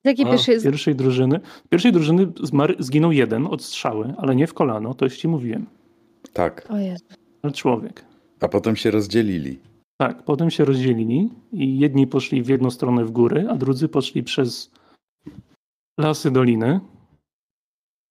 Z 0.05 0.09
jakiej 0.09 0.27
A, 0.27 0.31
pierwszej 0.31 0.63
Pierwszej 0.63 0.95
drużyny. 0.95 1.41
Pierwszej 1.69 1.93
drużyny 1.93 2.33
zmarł, 2.43 2.75
zginął 2.79 3.13
jeden 3.13 3.47
od 3.47 3.63
strzały, 3.63 4.15
ale 4.19 4.37
nie 4.37 4.47
w 4.47 4.55
kolano, 4.55 4.95
to 4.95 5.05
już 5.05 5.17
ci 5.17 5.29
mówiłem. 5.29 5.67
Tak. 6.33 6.67
O 6.71 6.79
Jezu. 6.79 7.05
Ale 7.43 7.53
człowiek. 7.53 8.05
A 8.41 8.49
potem 8.49 8.77
się 8.77 8.91
rozdzielili. 8.91 9.59
Tak, 10.01 10.23
potem 10.25 10.51
się 10.51 10.65
rozdzielili 10.65 11.31
i 11.53 11.79
jedni 11.79 12.07
poszli 12.07 12.43
w 12.43 12.49
jedną 12.49 12.71
stronę 12.71 13.05
w 13.05 13.11
góry, 13.11 13.47
a 13.51 13.55
drudzy 13.55 13.89
poszli 13.89 14.23
przez 14.23 14.71
lasy 16.01 16.31
doliny. 16.31 16.81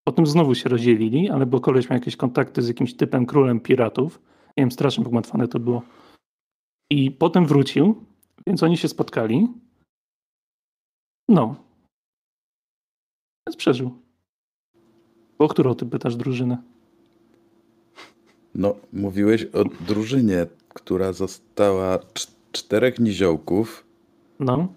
Potem 0.08 0.28
znowu 0.28 0.56
się 0.56 0.70
rozdzielili, 0.70 1.30
ale 1.30 1.46
bo 1.46 1.60
koleś 1.60 1.90
miał 1.90 2.00
jakieś 2.00 2.16
kontakty 2.16 2.62
z 2.62 2.68
jakimś 2.68 2.94
typem 2.94 3.26
królem 3.26 3.60
piratów. 3.60 4.22
Nie 4.58 4.62
wiem, 4.62 4.72
strasznie 4.72 5.04
pogmatwane 5.04 5.48
to 5.48 5.60
było. 5.60 5.82
I 6.92 7.12
potem 7.12 7.46
wrócił, 7.46 8.06
więc 8.48 8.64
oni 8.64 8.78
się 8.78 8.88
spotkali. 8.88 9.48
No. 11.30 11.56
Więc 13.48 13.58
przeżył. 13.58 13.92
O 15.40 15.48
którą 15.48 15.76
ty 15.76 15.86
pytasz 15.86 16.16
drużynę? 16.16 16.58
No, 18.56 18.76
mówiłeś 18.94 19.46
o 19.46 19.64
drużynie, 19.88 20.46
która 20.78 21.14
została 21.14 21.98
cz- 21.98 22.32
czterech 22.52 23.00
niziołków, 23.00 23.86
No, 24.40 24.68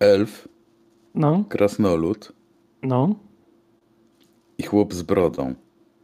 elf, 0.00 0.48
no, 1.14 1.44
krasnolud 1.48 2.32
no. 2.82 3.14
i 4.58 4.62
chłop 4.62 4.94
z 4.94 5.02
brodą. 5.02 5.54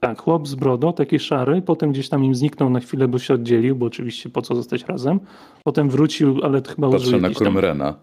Tak, 0.01 0.23
chłop 0.23 0.49
z 0.49 0.55
brodą, 0.55 0.93
taki 0.93 1.19
szary, 1.19 1.63
potem 1.63 1.93
gdzieś 1.93 2.09
tam 2.09 2.25
im 2.25 2.35
zniknął 2.35 2.71
na 2.71 2.81
chwilę, 2.81 3.09
bo 3.09 3.19
się 3.19 3.35
oddzielił, 3.35 3.77
bo 3.77 3.87
oczywiście 3.87 4.29
po 4.31 4.43
co 4.43 4.55
zostać 4.55 4.85
razem. 4.85 5.21
Potem 5.65 5.91
wrócił, 5.91 6.41
ale 6.43 6.63
chyba 6.63 6.89
użył, 6.89 6.99
Patrzę 7.01 7.11
na 7.21 7.29
jakiejś 7.29 7.39
tam, 7.39 7.95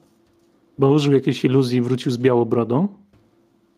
bo 0.80 0.90
użył 0.92 1.14
jakiejś 1.14 1.46
iluzji 1.46 1.82
wrócił 1.82 2.12
z 2.12 2.18
białą 2.18 2.46
brodą. 2.46 2.88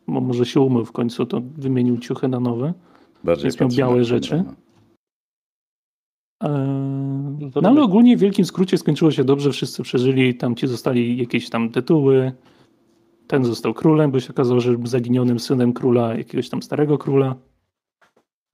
Bo 0.07 0.21
może 0.21 0.45
się 0.45 0.59
umył 0.61 0.85
w 0.85 0.91
końcu, 0.91 1.25
to 1.25 1.41
wymienił 1.57 1.97
ciuchy 1.97 2.27
na 2.27 2.39
nowe. 2.39 2.73
Bardziej 3.23 3.45
Jest 3.45 3.59
miał 3.59 3.69
białe 3.69 4.03
rzeczy. 4.03 4.43
Eee, 6.43 7.51
no 7.61 7.69
ale 7.69 7.81
ogólnie 7.81 8.17
w 8.17 8.19
wielkim 8.19 8.45
skrócie 8.45 8.77
skończyło 8.77 9.11
się 9.11 9.23
dobrze, 9.23 9.51
wszyscy 9.51 9.83
przeżyli, 9.83 10.35
tam 10.35 10.55
ci 10.55 10.67
zostali 10.67 11.17
jakieś 11.17 11.49
tam 11.49 11.69
tytuły. 11.69 12.31
Ten 13.27 13.45
został 13.45 13.73
królem, 13.73 14.11
bo 14.11 14.19
się 14.19 14.29
okazało, 14.29 14.59
że 14.59 14.77
był 14.77 14.87
zaginionym 14.87 15.39
synem 15.39 15.73
króla, 15.73 16.15
jakiegoś 16.15 16.49
tam 16.49 16.63
starego 16.63 16.97
króla. 16.97 17.35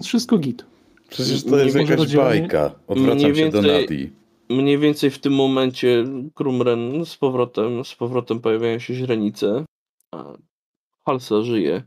Wszystko 0.03 0.37
git. 0.37 0.65
Przecież 1.09 1.43
to 1.43 1.57
jest 1.57 1.75
jakaś 1.75 2.15
bajka. 2.15 2.71
Odwracam 2.87 3.17
mniej 3.17 3.35
się 3.35 3.49
do 3.49 3.61
Nadii. 3.61 4.11
Mniej 4.49 4.77
więcej 4.77 5.09
w 5.09 5.19
tym 5.19 5.33
momencie 5.33 6.05
Krumren 6.33 7.05
z 7.05 7.17
powrotem, 7.17 7.85
z 7.85 7.95
powrotem 7.95 8.39
pojawiają 8.39 8.79
się 8.79 8.93
źrenice, 8.93 9.65
a 10.11 10.33
Halsa 11.05 11.41
żyje. 11.41 11.83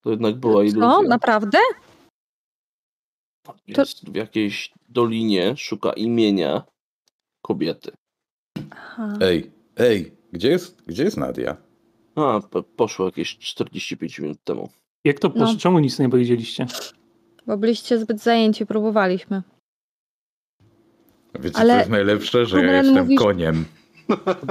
To 0.00 0.10
jednak 0.10 0.36
była 0.36 0.64
iluzja. 0.64 0.80
Co? 0.80 1.02
Naprawdę? 1.02 1.58
Jest 3.66 4.10
w 4.10 4.14
jakiejś 4.14 4.72
dolinie, 4.88 5.54
szuka 5.56 5.92
imienia 5.92 6.62
kobiety. 7.42 7.90
Aha. 8.70 9.18
Ej, 9.20 9.50
ej, 9.76 10.12
gdzie 10.32 10.48
jest, 10.48 10.82
gdzie 10.86 11.04
jest 11.04 11.16
Nadia? 11.16 11.56
A, 12.16 12.40
po- 12.50 12.62
poszło 12.62 13.06
jakieś 13.06 13.38
45 13.38 14.18
minut 14.18 14.38
temu. 14.44 14.68
Jak 15.04 15.18
to 15.18 15.32
No. 15.36 15.46
posz... 15.46 15.56
Czemu 15.56 15.78
nic 15.78 15.98
nie 15.98 16.08
powiedzieliście? 16.08 16.66
Bo 17.46 17.56
byliście 17.56 17.98
zbyt 17.98 18.20
zajęci, 18.22 18.66
próbowaliśmy. 18.66 19.42
Wiecie, 21.40 21.58
Ale 21.58 21.72
co 21.72 21.78
jest 21.78 21.90
najlepsze? 21.90 22.46
Że 22.46 22.64
ja 22.64 22.76
jestem 22.76 23.04
mówisz- 23.04 23.18
koniem. 23.18 23.64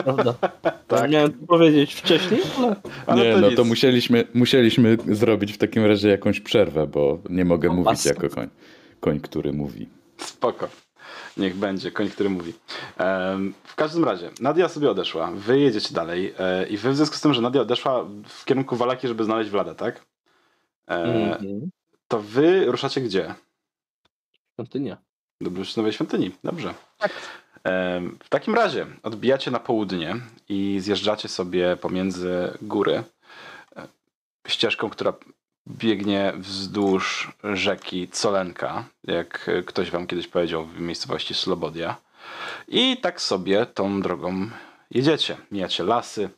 Prawda? 0.03 0.33
Tak. 0.87 1.11
Miałem 1.11 1.33
to 1.33 1.45
powiedzieć 1.47 1.93
wcześniej, 1.93 2.41
ale 2.57 2.75
Ale 3.05 3.23
nie, 3.25 3.33
to 3.33 3.39
no 3.41 3.47
nic. 3.47 3.57
to 3.57 3.63
musieliśmy, 3.63 4.27
musieliśmy 4.33 4.97
zrobić 5.07 5.51
w 5.53 5.57
takim 5.57 5.85
razie 5.85 6.09
jakąś 6.09 6.39
przerwę, 6.39 6.87
bo 6.87 7.19
nie 7.29 7.45
mogę 7.45 7.67
No, 7.69 7.73
mówić 7.75 8.05
jako 8.05 8.29
koń, 8.29 8.47
koń, 9.01 9.19
który 9.19 9.53
mówi. 9.53 9.89
Spoko. 10.17 10.67
Niech 11.37 11.55
będzie, 11.55 11.91
koń, 11.91 12.09
który 12.09 12.29
mówi. 12.29 12.53
W 13.63 13.75
każdym 13.75 14.03
razie, 14.03 14.29
Nadia 14.39 14.69
sobie 14.69 14.91
odeszła. 14.91 15.31
Wy 15.35 15.59
jedziecie 15.59 15.95
dalej 15.95 16.33
e, 16.39 16.67
i 16.67 16.77
wy 16.77 16.91
w 16.91 16.95
związku 16.95 17.15
z 17.15 17.21
tym, 17.21 17.33
że 17.33 17.41
Nadia 17.41 17.61
odeszła 17.61 18.05
w 18.27 18.45
kierunku 18.45 18.75
Walaki, 18.75 19.07
żeby 19.07 19.23
znaleźć 19.23 19.49
Vladę, 19.49 19.75
tak? 19.75 20.05
Mhm. 20.87 21.69
To 22.07 22.19
wy 22.19 22.65
ruszacie 22.65 23.01
gdzie? 23.01 23.35
świątynia. 24.53 24.97
Do 25.41 25.51
Bluszczynowej 25.51 25.93
Świątyni. 25.93 26.31
Dobrze. 26.43 26.73
Tak. 26.97 27.11
W 28.23 28.29
takim 28.29 28.55
razie 28.55 28.87
odbijacie 29.03 29.51
na 29.51 29.59
południe 29.59 30.15
i 30.49 30.79
zjeżdżacie 30.79 31.27
sobie 31.29 31.77
pomiędzy 31.77 32.57
góry 32.61 33.03
e, 33.75 33.87
ścieżką, 34.47 34.89
która 34.89 35.13
biegnie 35.67 36.33
wzdłuż 36.35 37.31
rzeki 37.43 38.07
Colenka, 38.07 38.83
jak 39.03 39.49
ktoś 39.65 39.91
wam 39.91 40.07
kiedyś 40.07 40.27
powiedział 40.27 40.65
w 40.65 40.79
miejscowości 40.79 41.33
Slobodia. 41.33 41.95
I 42.67 42.97
tak 42.97 43.21
sobie 43.21 43.65
tą 43.65 44.01
drogą 44.01 44.49
jedziecie. 44.91 45.37
Mijacie 45.51 45.83
lasy, 45.83 46.29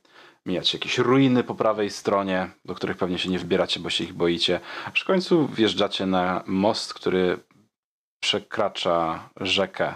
mijacie 0.46 0.78
jakieś 0.78 0.98
ruiny 0.98 1.44
po 1.44 1.56
prawej 1.56 1.90
stronie, 1.90 2.50
do 2.66 2.76
których 2.76 2.98
pewnie 2.98 3.20
się 3.20 3.30
nie 3.30 3.40
wbieracie, 3.40 3.80
bo 3.80 3.90
się 3.90 4.04
ich 4.04 4.14
boicie. 4.14 4.60
Aż 4.94 5.02
w 5.02 5.06
końcu 5.06 5.48
wjeżdżacie 5.48 6.06
na 6.06 6.44
most, 6.46 6.94
który 6.94 7.38
przekracza 8.20 9.30
rzekę. 9.40 9.96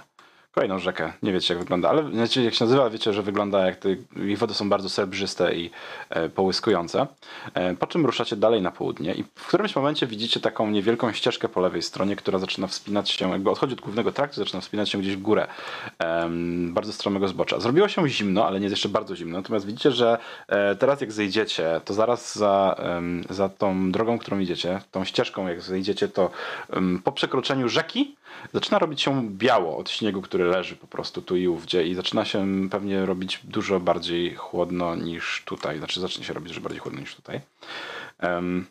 Kolejną 0.57 0.79
rzekę. 0.79 1.13
Nie 1.23 1.33
wiecie 1.33 1.53
jak 1.53 1.63
wygląda, 1.63 1.89
ale 1.89 2.03
wiecie 2.03 2.43
jak 2.43 2.53
się 2.53 2.65
nazywa, 2.65 2.89
wiecie, 2.89 3.13
że 3.13 3.23
wygląda 3.23 3.65
jak 3.65 3.75
te, 3.75 3.89
ich 4.27 4.37
wody 4.37 4.53
są 4.53 4.69
bardzo 4.69 4.89
srebrzyste 4.89 5.55
i 5.55 5.71
e, 6.09 6.29
połyskujące. 6.29 7.07
E, 7.53 7.75
po 7.75 7.87
czym 7.87 8.05
ruszacie 8.05 8.35
dalej 8.35 8.61
na 8.61 8.71
południe 8.71 9.13
i 9.13 9.23
w 9.23 9.47
którymś 9.47 9.75
momencie 9.75 10.07
widzicie 10.07 10.39
taką 10.39 10.69
niewielką 10.69 11.13
ścieżkę 11.13 11.49
po 11.49 11.61
lewej 11.61 11.81
stronie, 11.81 12.15
która 12.15 12.39
zaczyna 12.39 12.67
wspinać 12.67 13.09
się, 13.09 13.29
jakby 13.29 13.49
odchodzi 13.49 13.73
od 13.73 13.81
głównego 13.81 14.11
traktu, 14.11 14.35
zaczyna 14.35 14.61
wspinać 14.61 14.89
się 14.89 14.97
gdzieś 14.97 15.15
w 15.15 15.21
górę. 15.21 15.47
Em, 15.99 16.73
bardzo 16.73 16.93
stromego 16.93 17.27
zbocza. 17.27 17.59
Zrobiło 17.59 17.87
się 17.87 18.09
zimno, 18.09 18.47
ale 18.47 18.59
nie 18.59 18.65
jest 18.65 18.73
jeszcze 18.73 18.89
bardzo 18.89 19.15
zimno. 19.15 19.37
Natomiast 19.37 19.65
widzicie, 19.65 19.91
że 19.91 20.17
e, 20.47 20.75
teraz 20.75 21.01
jak 21.01 21.11
zejdziecie, 21.11 21.81
to 21.85 21.93
zaraz 21.93 22.35
za, 22.35 22.75
za 23.29 23.49
tą 23.49 23.91
drogą, 23.91 24.19
którą 24.19 24.39
idziecie, 24.39 24.81
tą 24.91 25.05
ścieżką 25.05 25.47
jak 25.47 25.61
zejdziecie, 25.61 26.07
to 26.07 26.31
po 27.03 27.11
przekroczeniu 27.11 27.69
rzeki 27.69 28.15
zaczyna 28.53 28.79
robić 28.79 29.01
się 29.01 29.29
biało 29.29 29.77
od 29.77 29.89
śniegu, 29.89 30.21
który 30.21 30.43
leży 30.43 30.75
po 30.75 30.87
prostu 30.87 31.21
tu 31.21 31.35
i 31.35 31.47
ówdzie 31.47 31.87
i 31.87 31.95
zaczyna 31.95 32.25
się 32.25 32.69
pewnie 32.71 33.05
robić 33.05 33.39
dużo 33.43 33.79
bardziej 33.79 34.35
chłodno 34.35 34.95
niż 34.95 35.43
tutaj. 35.45 35.77
Znaczy 35.77 35.99
zacznie 35.99 36.23
się 36.23 36.33
robić, 36.33 36.53
że 36.53 36.61
bardziej 36.61 36.79
chłodno 36.79 36.99
niż 36.99 37.15
tutaj. 37.15 37.41
Em, 38.19 38.65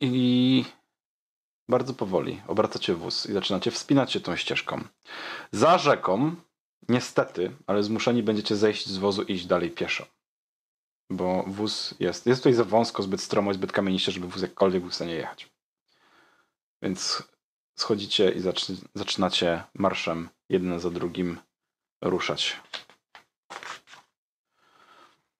I 0.00 0.64
bardzo 1.68 1.94
powoli 1.94 2.42
obracacie 2.46 2.94
wóz 2.94 3.26
i 3.26 3.32
zaczynacie 3.32 3.70
wspinać 3.70 4.12
się 4.12 4.20
tą 4.20 4.36
ścieżką. 4.36 4.84
Za 5.52 5.78
rzeką, 5.78 6.34
niestety, 6.88 7.56
ale 7.66 7.82
zmuszeni 7.82 8.22
będziecie 8.22 8.56
zejść 8.56 8.88
z 8.88 8.98
wozu 8.98 9.22
i 9.22 9.32
iść 9.32 9.46
dalej 9.46 9.70
pieszo. 9.70 10.06
Bo 11.10 11.44
wóz 11.46 11.94
jest, 12.00 12.26
jest 12.26 12.40
tutaj 12.40 12.54
za 12.54 12.64
wąsko, 12.64 13.02
zbyt 13.02 13.20
stromo, 13.20 13.54
zbyt 13.54 13.72
kamieniście, 13.72 14.12
żeby 14.12 14.28
wóz 14.28 14.42
jakkolwiek 14.42 14.82
był 14.82 14.90
w 14.90 14.94
stanie 14.94 15.14
jechać. 15.14 15.50
Więc 16.82 17.22
schodzicie 17.78 18.30
i 18.30 18.40
zaczy, 18.40 18.76
zaczynacie 18.94 19.62
marszem 19.74 20.28
jeden 20.48 20.80
za 20.80 20.90
drugim 20.90 21.38
ruszać. 22.02 22.56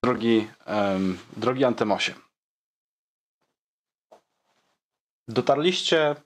Drogi, 0.04 0.48
em, 0.66 1.18
drogi 1.36 1.64
Antemosie. 1.64 2.14
Dotarliście 5.28 6.16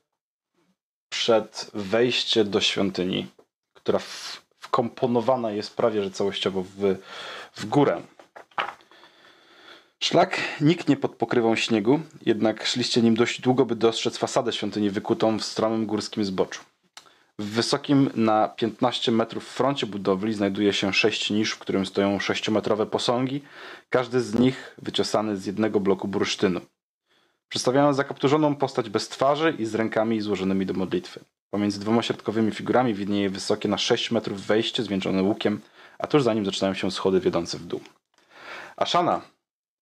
przed 1.08 1.70
wejście 1.74 2.44
do 2.44 2.60
świątyni, 2.60 3.26
która 3.74 3.98
wkomponowana 4.58 5.50
jest 5.50 5.76
prawie 5.76 6.04
że 6.04 6.10
całościowo 6.10 6.62
w, 6.62 6.96
w 7.54 7.66
górę. 7.66 8.02
Szlak 10.02 10.40
niknie 10.60 10.96
pod 10.96 11.16
pokrywą 11.16 11.56
śniegu, 11.56 12.00
jednak 12.26 12.66
szliście 12.66 13.02
nim 13.02 13.14
dość 13.14 13.40
długo, 13.40 13.66
by 13.66 13.76
dostrzec 13.76 14.18
fasadę 14.18 14.52
świątyni 14.52 14.90
wykutą 14.90 15.38
w 15.38 15.44
stromym 15.44 15.86
górskim 15.86 16.24
zboczu. 16.24 16.60
W 17.38 17.44
wysokim 17.44 18.10
na 18.14 18.48
15 18.48 19.12
metrów 19.12 19.44
froncie 19.44 19.86
budowli 19.86 20.34
znajduje 20.34 20.72
się 20.72 20.92
sześć 20.92 21.30
nisz, 21.30 21.50
w 21.50 21.58
którym 21.58 21.86
stoją 21.86 22.20
sześciometrowe 22.20 22.86
posągi, 22.86 23.42
każdy 23.90 24.20
z 24.20 24.34
nich 24.34 24.74
wyciosany 24.82 25.36
z 25.36 25.46
jednego 25.46 25.80
bloku 25.80 26.08
bursztynu. 26.08 26.60
Przedstawiają 27.48 27.92
zakapturzoną 27.92 28.56
postać 28.56 28.90
bez 28.90 29.08
twarzy 29.08 29.54
i 29.58 29.66
z 29.66 29.74
rękami 29.74 30.20
złożonymi 30.20 30.66
do 30.66 30.74
modlitwy. 30.74 31.20
Pomiędzy 31.50 31.80
dwoma 31.80 32.02
środkowymi 32.02 32.52
figurami 32.52 32.94
widnieje 32.94 33.30
wysokie 33.30 33.68
na 33.68 33.78
6 33.78 34.10
metrów 34.10 34.40
wejście 34.40 34.82
zwieńczone 34.82 35.22
łukiem, 35.22 35.60
a 35.98 36.06
tuż 36.06 36.22
za 36.22 36.34
nim 36.34 36.44
zaczynają 36.44 36.74
się 36.74 36.90
schody 36.90 37.20
wiodące 37.20 37.58
w 37.58 37.66
dół. 37.66 37.80
Ashana 38.76 39.20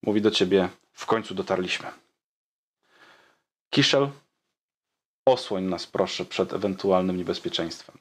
mówi 0.02 0.20
do 0.20 0.30
ciebie, 0.30 0.68
w 0.92 1.06
końcu 1.06 1.34
dotarliśmy. 1.34 1.88
Kiszel, 3.70 4.08
osłoń 5.26 5.64
nas 5.64 5.86
proszę 5.86 6.24
przed 6.24 6.52
ewentualnym 6.52 7.16
niebezpieczeństwem. 7.16 7.98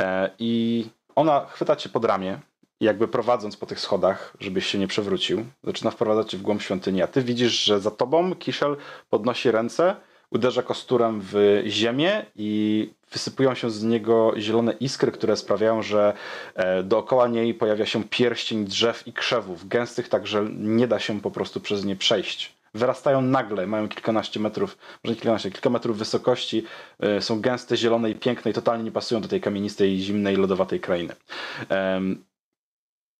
E, 0.00 0.30
I 0.38 0.84
ona 1.14 1.46
chwyta 1.46 1.76
cię 1.76 1.88
pod 1.88 2.04
ramię, 2.04 2.40
jakby 2.80 3.08
prowadząc 3.08 3.56
po 3.56 3.66
tych 3.66 3.80
schodach, 3.80 4.36
żebyś 4.40 4.66
się 4.66 4.78
nie 4.78 4.86
przewrócił. 4.86 5.46
Zaczyna 5.64 5.90
wprowadzać 5.90 6.30
cię 6.30 6.38
w 6.38 6.42
głąb 6.42 6.62
świątyni, 6.62 7.02
a 7.02 7.06
ty 7.06 7.22
widzisz, 7.22 7.64
że 7.64 7.80
za 7.80 7.90
tobą 7.90 8.34
Kiszel 8.34 8.76
podnosi 9.10 9.50
ręce, 9.50 9.96
uderza 10.30 10.62
kosturem 10.62 11.20
w 11.22 11.62
ziemię 11.66 12.26
i 12.36 12.90
wysypują 13.12 13.54
się 13.54 13.70
z 13.70 13.82
niego 13.82 14.32
zielone 14.36 14.72
iskry, 14.72 15.12
które 15.12 15.36
sprawiają, 15.36 15.82
że 15.82 16.12
e, 16.54 16.82
dookoła 16.82 17.28
niej 17.28 17.54
pojawia 17.54 17.86
się 17.86 18.04
pierścień 18.04 18.64
drzew 18.64 19.06
i 19.08 19.12
krzewów, 19.12 19.68
gęstych 19.68 20.08
tak, 20.08 20.26
że 20.26 20.46
nie 20.52 20.88
da 20.88 20.98
się 20.98 21.20
po 21.20 21.30
prostu 21.30 21.60
przez 21.60 21.84
nie 21.84 21.96
przejść. 21.96 22.54
Wyrastają 22.74 23.20
nagle, 23.20 23.66
mają 23.66 23.88
kilkanaście 23.88 24.40
metrów, 24.40 24.78
może 25.04 25.14
nie 25.14 25.20
kilkanaście, 25.20 25.50
kilka 25.50 25.70
metrów 25.70 25.98
wysokości, 25.98 26.64
e, 27.00 27.20
są 27.22 27.40
gęste, 27.40 27.76
zielone 27.76 28.10
i 28.10 28.14
piękne 28.14 28.50
i 28.50 28.54
totalnie 28.54 28.84
nie 28.84 28.92
pasują 28.92 29.20
do 29.20 29.28
tej 29.28 29.40
kamienistej, 29.40 29.98
zimnej, 29.98 30.36
lodowatej 30.36 30.80
krainy. 30.80 31.14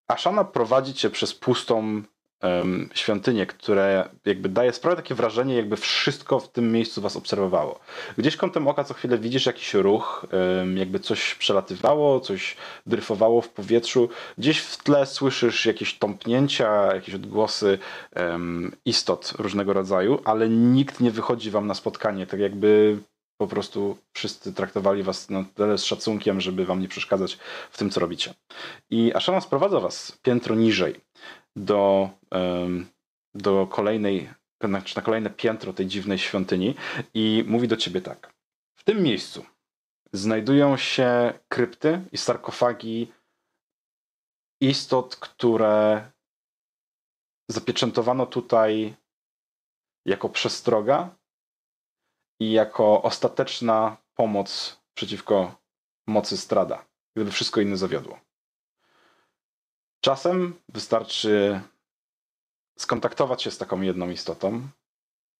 Ashana 0.08 0.44
prowadzi 0.44 0.94
cię 0.94 1.10
przez 1.10 1.34
pustą 1.34 2.02
em, 2.42 2.88
świątynię, 2.94 3.46
które 3.46 4.08
jakby 4.24 4.48
daje 4.48 4.72
sprawę 4.72 4.96
takie 4.96 5.14
wrażenie, 5.14 5.54
jakby 5.54 5.76
wszystko 5.76 6.40
w 6.40 6.52
tym 6.52 6.72
miejscu 6.72 7.00
was 7.00 7.16
obserwowało. 7.16 7.80
Gdzieś 8.18 8.36
kątem 8.36 8.68
oka 8.68 8.84
co 8.84 8.94
chwilę 8.94 9.18
widzisz 9.18 9.46
jakiś 9.46 9.74
ruch, 9.74 10.26
em, 10.62 10.76
jakby 10.76 11.00
coś 11.00 11.34
przelatywało, 11.34 12.20
coś 12.20 12.56
dryfowało 12.86 13.40
w 13.40 13.48
powietrzu. 13.48 14.08
Gdzieś 14.38 14.58
w 14.58 14.82
tle 14.82 15.06
słyszysz 15.06 15.66
jakieś 15.66 15.98
tąpnięcia, 15.98 16.94
jakieś 16.94 17.14
odgłosy 17.14 17.78
em, 18.12 18.72
istot 18.84 19.32
różnego 19.38 19.72
rodzaju, 19.72 20.18
ale 20.24 20.48
nikt 20.48 21.00
nie 21.00 21.10
wychodzi 21.10 21.50
wam 21.50 21.66
na 21.66 21.74
spotkanie, 21.74 22.26
tak 22.26 22.40
jakby 22.40 22.98
po 23.42 23.46
prostu 23.46 23.98
wszyscy 24.12 24.52
traktowali 24.52 25.02
was 25.02 25.30
na 25.30 25.44
tyle 25.54 25.78
z 25.78 25.84
szacunkiem, 25.84 26.40
żeby 26.40 26.64
wam 26.64 26.80
nie 26.80 26.88
przeszkadzać 26.88 27.38
w 27.70 27.78
tym, 27.78 27.90
co 27.90 28.00
robicie. 28.00 28.34
I 28.90 29.14
Ashana 29.14 29.40
sprowadza 29.40 29.80
was 29.80 30.18
piętro 30.22 30.54
niżej 30.54 31.00
do, 31.56 32.10
do 33.34 33.66
kolejnej, 33.66 34.30
znaczy 34.64 34.96
na 34.96 35.02
kolejne 35.02 35.30
piętro 35.30 35.72
tej 35.72 35.86
dziwnej 35.86 36.18
świątyni 36.18 36.74
i 37.14 37.44
mówi 37.46 37.68
do 37.68 37.76
ciebie 37.76 38.00
tak. 38.00 38.34
W 38.74 38.84
tym 38.84 39.02
miejscu 39.02 39.44
znajdują 40.12 40.76
się 40.76 41.32
krypty 41.48 42.00
i 42.12 42.18
sarkofagi 42.18 43.12
istot, 44.60 45.16
które 45.16 46.10
zapieczętowano 47.50 48.26
tutaj 48.26 48.94
jako 50.06 50.28
przestroga 50.28 51.14
i 52.40 52.52
jako 52.52 53.02
ostateczna 53.02 53.96
pomoc 54.14 54.80
przeciwko 54.94 55.54
mocy 56.06 56.36
strada, 56.36 56.86
gdyby 57.16 57.30
wszystko 57.30 57.60
inne 57.60 57.76
zawiodło. 57.76 58.20
Czasem 60.02 60.54
wystarczy 60.68 61.60
skontaktować 62.78 63.42
się 63.42 63.50
z 63.50 63.58
taką 63.58 63.80
jedną 63.80 64.10
istotą 64.10 64.68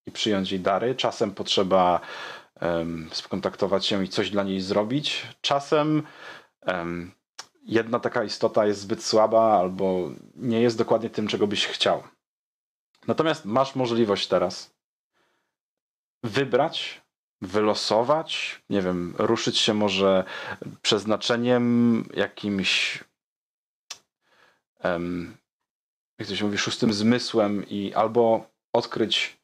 i 0.07 0.13
przyjąć 0.13 0.53
jej 0.53 0.61
dary. 0.61 0.95
Czasem 0.95 1.35
potrzeba 1.35 2.01
um, 2.61 3.09
skontaktować 3.13 3.87
się 3.87 4.05
i 4.05 4.09
coś 4.09 4.31
dla 4.31 4.43
niej 4.43 4.61
zrobić. 4.61 5.27
Czasem 5.41 6.03
um, 6.67 7.13
jedna 7.63 8.01
taka 8.01 8.25
istota 8.25 8.67
jest 8.67 8.81
zbyt 8.81 9.05
słaba 9.05 9.59
albo 9.59 10.11
nie 10.35 10.61
jest 10.61 10.79
dokładnie 10.79 11.11
tym, 11.11 11.29
czego 11.29 11.47
byś 11.47 11.67
chciał. 11.67 12.03
Natomiast 13.07 13.45
masz 13.45 13.75
możliwość 13.75 14.29
teraz 14.29 14.75
wybrać, 16.23 17.03
wylosować, 17.41 18.63
nie 18.71 18.83
wiem, 18.83 19.15
ruszyć 19.19 19.59
się 19.59 19.75
może 19.75 20.25
przeznaczeniem 20.83 22.05
jakimś 22.15 23.05
jak 26.19 26.29
to 26.29 26.37
się 26.37 26.45
mówi, 26.45 26.59
szóstym 26.59 26.93
zmysłem 26.93 27.69
i 27.69 27.95
albo 27.95 28.47
odkryć, 28.73 29.37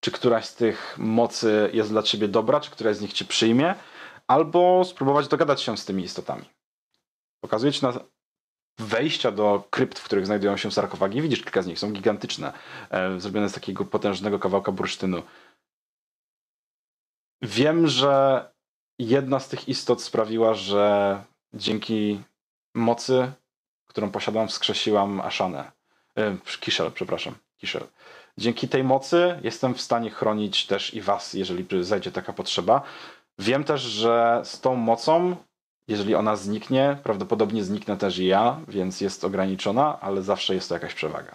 czy 0.00 0.10
któraś 0.10 0.44
z 0.44 0.54
tych 0.54 0.98
mocy 0.98 1.70
jest 1.72 1.90
dla 1.90 2.02
ciebie 2.02 2.28
dobra, 2.28 2.60
czy 2.60 2.70
któraś 2.70 2.96
z 2.96 3.00
nich 3.00 3.12
cię 3.12 3.24
przyjmie, 3.24 3.74
albo 4.26 4.84
spróbować 4.84 5.28
dogadać 5.28 5.62
się 5.62 5.76
z 5.76 5.84
tymi 5.84 6.04
istotami. 6.04 6.44
Pokazuje 7.40 7.72
ci 7.72 7.82
na 7.82 7.92
wejścia 8.78 9.30
do 9.30 9.64
krypt, 9.70 9.98
w 9.98 10.04
których 10.04 10.26
znajdują 10.26 10.56
się 10.56 10.70
sarkofagi. 10.70 11.22
Widzisz, 11.22 11.42
kilka 11.42 11.62
z 11.62 11.66
nich 11.66 11.78
są 11.78 11.92
gigantyczne, 11.92 12.52
e, 12.90 13.20
zrobione 13.20 13.48
z 13.48 13.52
takiego 13.52 13.84
potężnego 13.84 14.38
kawałka 14.38 14.72
bursztynu. 14.72 15.22
Wiem, 17.42 17.86
że 17.86 18.44
jedna 18.98 19.40
z 19.40 19.48
tych 19.48 19.68
istot 19.68 20.02
sprawiła, 20.02 20.54
że 20.54 21.24
dzięki 21.54 22.22
mocy, 22.74 23.32
którą 23.92 24.10
posiadam, 24.10 24.48
wskrzesiłam 24.48 25.20
Aszanę. 25.20 25.72
E, 26.18 26.36
Kiszel, 26.60 26.92
przepraszam. 26.92 27.34
Kiszel. 27.58 27.86
Dzięki 28.38 28.68
tej 28.68 28.84
mocy 28.84 29.38
jestem 29.42 29.74
w 29.74 29.80
stanie 29.80 30.10
chronić 30.10 30.66
też 30.66 30.94
i 30.94 31.00
was, 31.00 31.34
jeżeli 31.34 31.84
zajdzie 31.84 32.12
taka 32.12 32.32
potrzeba. 32.32 32.82
Wiem 33.38 33.64
też, 33.64 33.80
że 33.80 34.40
z 34.44 34.60
tą 34.60 34.74
mocą, 34.74 35.36
jeżeli 35.88 36.14
ona 36.14 36.36
zniknie, 36.36 36.98
prawdopodobnie 37.02 37.64
zniknę 37.64 37.96
też 37.96 38.18
i 38.18 38.26
ja, 38.26 38.60
więc 38.68 39.00
jest 39.00 39.24
ograniczona, 39.24 40.00
ale 40.00 40.22
zawsze 40.22 40.54
jest 40.54 40.68
to 40.68 40.74
jakaś 40.74 40.94
przewaga. 40.94 41.34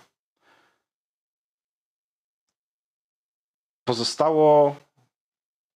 Pozostało 3.84 4.76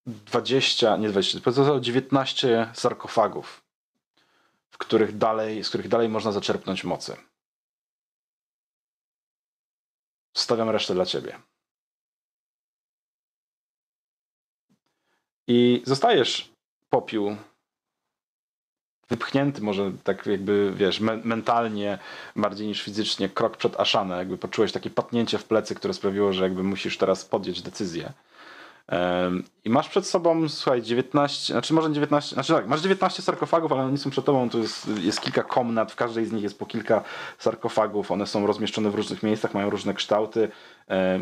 20, 0.05 0.97
nie 0.97 1.09
20, 1.09 1.39
pozostało 1.39 1.79
19 1.79 2.71
sarkofagów, 2.73 3.60
w 4.71 4.77
których 4.77 5.17
dalej, 5.17 5.63
z 5.63 5.69
których 5.69 5.87
dalej 5.87 6.09
można 6.09 6.31
zaczerpnąć 6.31 6.83
mocy. 6.83 7.17
Stawiam 10.37 10.69
resztę 10.69 10.93
dla 10.93 11.05
ciebie. 11.05 11.39
I 15.47 15.81
zostajesz 15.85 16.51
popiół 16.89 17.35
wypchnięty 19.11 19.61
może 19.61 19.91
tak 20.03 20.25
jakby, 20.25 20.73
wiesz, 20.75 20.99
me 20.99 21.17
mentalnie 21.17 21.99
bardziej 22.35 22.67
niż 22.67 22.83
fizycznie, 22.83 23.29
krok 23.29 23.57
przed 23.57 23.79
Aszanę, 23.79 24.17
jakby 24.17 24.37
poczułeś 24.37 24.71
takie 24.71 24.89
patnięcie 24.89 25.37
w 25.37 25.45
plecy, 25.45 25.75
które 25.75 25.93
sprawiło, 25.93 26.33
że 26.33 26.43
jakby 26.43 26.63
musisz 26.63 26.97
teraz 26.97 27.25
podjąć 27.25 27.61
decyzję. 27.61 28.13
I 29.65 29.69
masz 29.69 29.89
przed 29.89 30.07
sobą, 30.07 30.49
słuchaj, 30.49 30.81
19, 30.81 31.53
znaczy 31.53 31.73
może 31.73 31.93
19, 31.93 32.33
znaczy 32.33 32.53
tak, 32.53 32.67
masz 32.67 32.81
19 32.81 33.21
sarkofagów, 33.21 33.71
ale 33.71 33.81
one 33.81 33.91
nie 33.91 33.97
są 33.97 34.09
przed 34.09 34.25
tobą, 34.25 34.49
tu 34.49 34.59
jest, 34.59 34.87
jest 34.87 35.21
kilka 35.21 35.43
komnat, 35.43 35.91
w 35.91 35.95
każdej 35.95 36.25
z 36.25 36.31
nich 36.31 36.43
jest 36.43 36.59
po 36.59 36.65
kilka 36.65 37.03
sarkofagów, 37.37 38.11
one 38.11 38.27
są 38.27 38.47
rozmieszczone 38.47 38.89
w 38.89 38.95
różnych 38.95 39.23
miejscach, 39.23 39.53
mają 39.53 39.69
różne 39.69 39.93
kształty, 39.93 40.51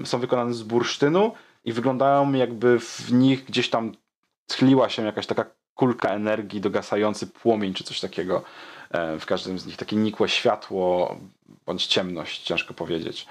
są 0.04 0.20
wykonane 0.20 0.54
z 0.54 0.64
bursztynu 0.64 1.32
i 1.66 1.74
wyglądają 1.74 2.34
jakby 2.34 2.80
w 2.80 3.14
nich 3.14 3.46
gdzieś 3.46 3.70
tam 3.70 3.92
tchliła 4.48 4.90
się 4.90 5.06
jakaś 5.06 5.28
taka 5.28 5.46
kulka 5.76 6.10
energii, 6.10 6.62
dogasający 6.62 7.28
płomień 7.28 7.74
czy 7.74 7.84
coś 7.84 8.00
takiego. 8.00 8.44
W 9.20 9.26
każdym 9.26 9.60
z 9.60 9.66
nich 9.66 9.78
takie 9.78 9.96
nikłe 9.96 10.30
światło 10.30 11.16
bądź 11.66 11.86
ciemność, 11.86 12.44
ciężko 12.44 12.74
powiedzieć. 12.74 13.28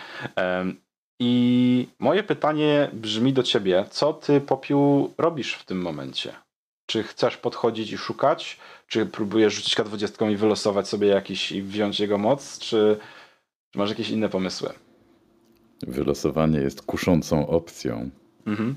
I 1.21 1.89
moje 1.99 2.23
pytanie 2.23 2.91
brzmi 2.93 3.33
do 3.33 3.43
ciebie, 3.43 3.85
co 3.91 4.12
ty, 4.12 4.41
Popiół, 4.41 5.14
robisz 5.19 5.55
w 5.55 5.64
tym 5.64 5.83
momencie? 5.83 6.33
Czy 6.87 7.03
chcesz 7.03 7.37
podchodzić 7.37 7.93
i 7.93 7.99
szukać? 7.99 8.59
Czy 8.87 9.07
próbujesz 9.07 9.55
rzucić 9.55 9.77
K20 9.77 10.33
i 10.33 10.37
wylosować 10.37 10.89
sobie 10.89 11.09
jakiś 11.09 11.53
i 11.53 11.62
wziąć 11.62 12.01
jego 12.01 12.19
moc? 12.19 12.59
Czy, 12.59 12.99
czy 13.71 13.79
masz 13.79 13.91
jakieś 13.91 14.11
inne 14.11 14.29
pomysły? 14.29 14.71
Wylosowanie 15.83 16.61
jest 16.61 16.83
kuszącą 16.83 17.47
opcją. 17.47 18.11
Mhm. 18.47 18.77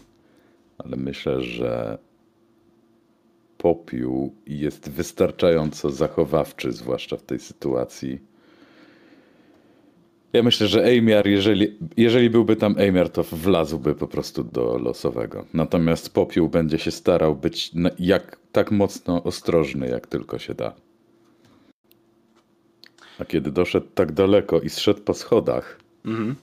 Ale 0.78 0.98
myślę, 0.98 1.42
że 1.42 1.98
Popiół 3.58 4.36
jest 4.48 4.90
wystarczająco 4.90 5.90
zachowawczy, 5.90 6.72
zwłaszcza 6.72 7.18
w 7.18 7.24
tej 7.24 7.40
sytuacji, 7.40 8.20
ja 10.34 10.44
myślę, 10.44 10.68
że 10.68 10.98
Amiar, 10.98 11.28
jeżeli, 11.28 11.78
jeżeli 11.98 12.30
byłby 12.30 12.56
tam 12.56 12.76
Amiar, 12.90 13.10
to 13.10 13.24
wlazłby 13.24 13.96
po 13.96 14.08
prostu 14.08 14.44
do 14.44 14.78
losowego. 14.78 15.46
Natomiast 15.54 16.14
Popiół 16.14 16.50
będzie 16.50 16.80
się 16.80 16.92
starał 16.92 17.36
być 17.36 17.72
jak, 18.00 18.38
tak 18.52 18.72
mocno 18.72 19.24
ostrożny, 19.24 19.90
jak 19.90 20.08
tylko 20.08 20.40
się 20.40 20.54
da. 20.54 20.74
A 23.20 23.26
kiedy 23.26 23.52
doszedł 23.52 23.88
tak 23.96 24.12
daleko 24.12 24.60
i 24.60 24.70
zszedł 24.70 25.02
po 25.02 25.14
schodach 25.14 25.80
mhm. 26.06 26.36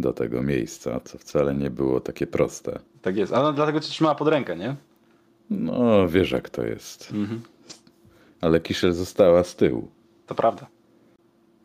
do 0.00 0.12
tego 0.12 0.42
miejsca, 0.42 1.00
co 1.04 1.18
wcale 1.18 1.54
nie 1.54 1.70
było 1.70 2.00
takie 2.00 2.26
proste. 2.26 2.78
Tak 3.02 3.16
jest, 3.16 3.32
ale 3.32 3.52
dlatego 3.52 3.80
cię 3.80 3.88
trzymała 3.88 4.14
pod 4.14 4.28
rękę, 4.28 4.56
nie? 4.56 4.76
No, 5.50 6.08
wiesz 6.08 6.30
jak 6.30 6.50
to 6.50 6.66
jest. 6.66 7.10
Mhm. 7.12 7.40
Ale 8.40 8.60
Kiszel 8.60 8.92
została 8.92 9.44
z 9.44 9.56
tyłu. 9.56 9.88
To 10.26 10.34
prawda 10.34 10.66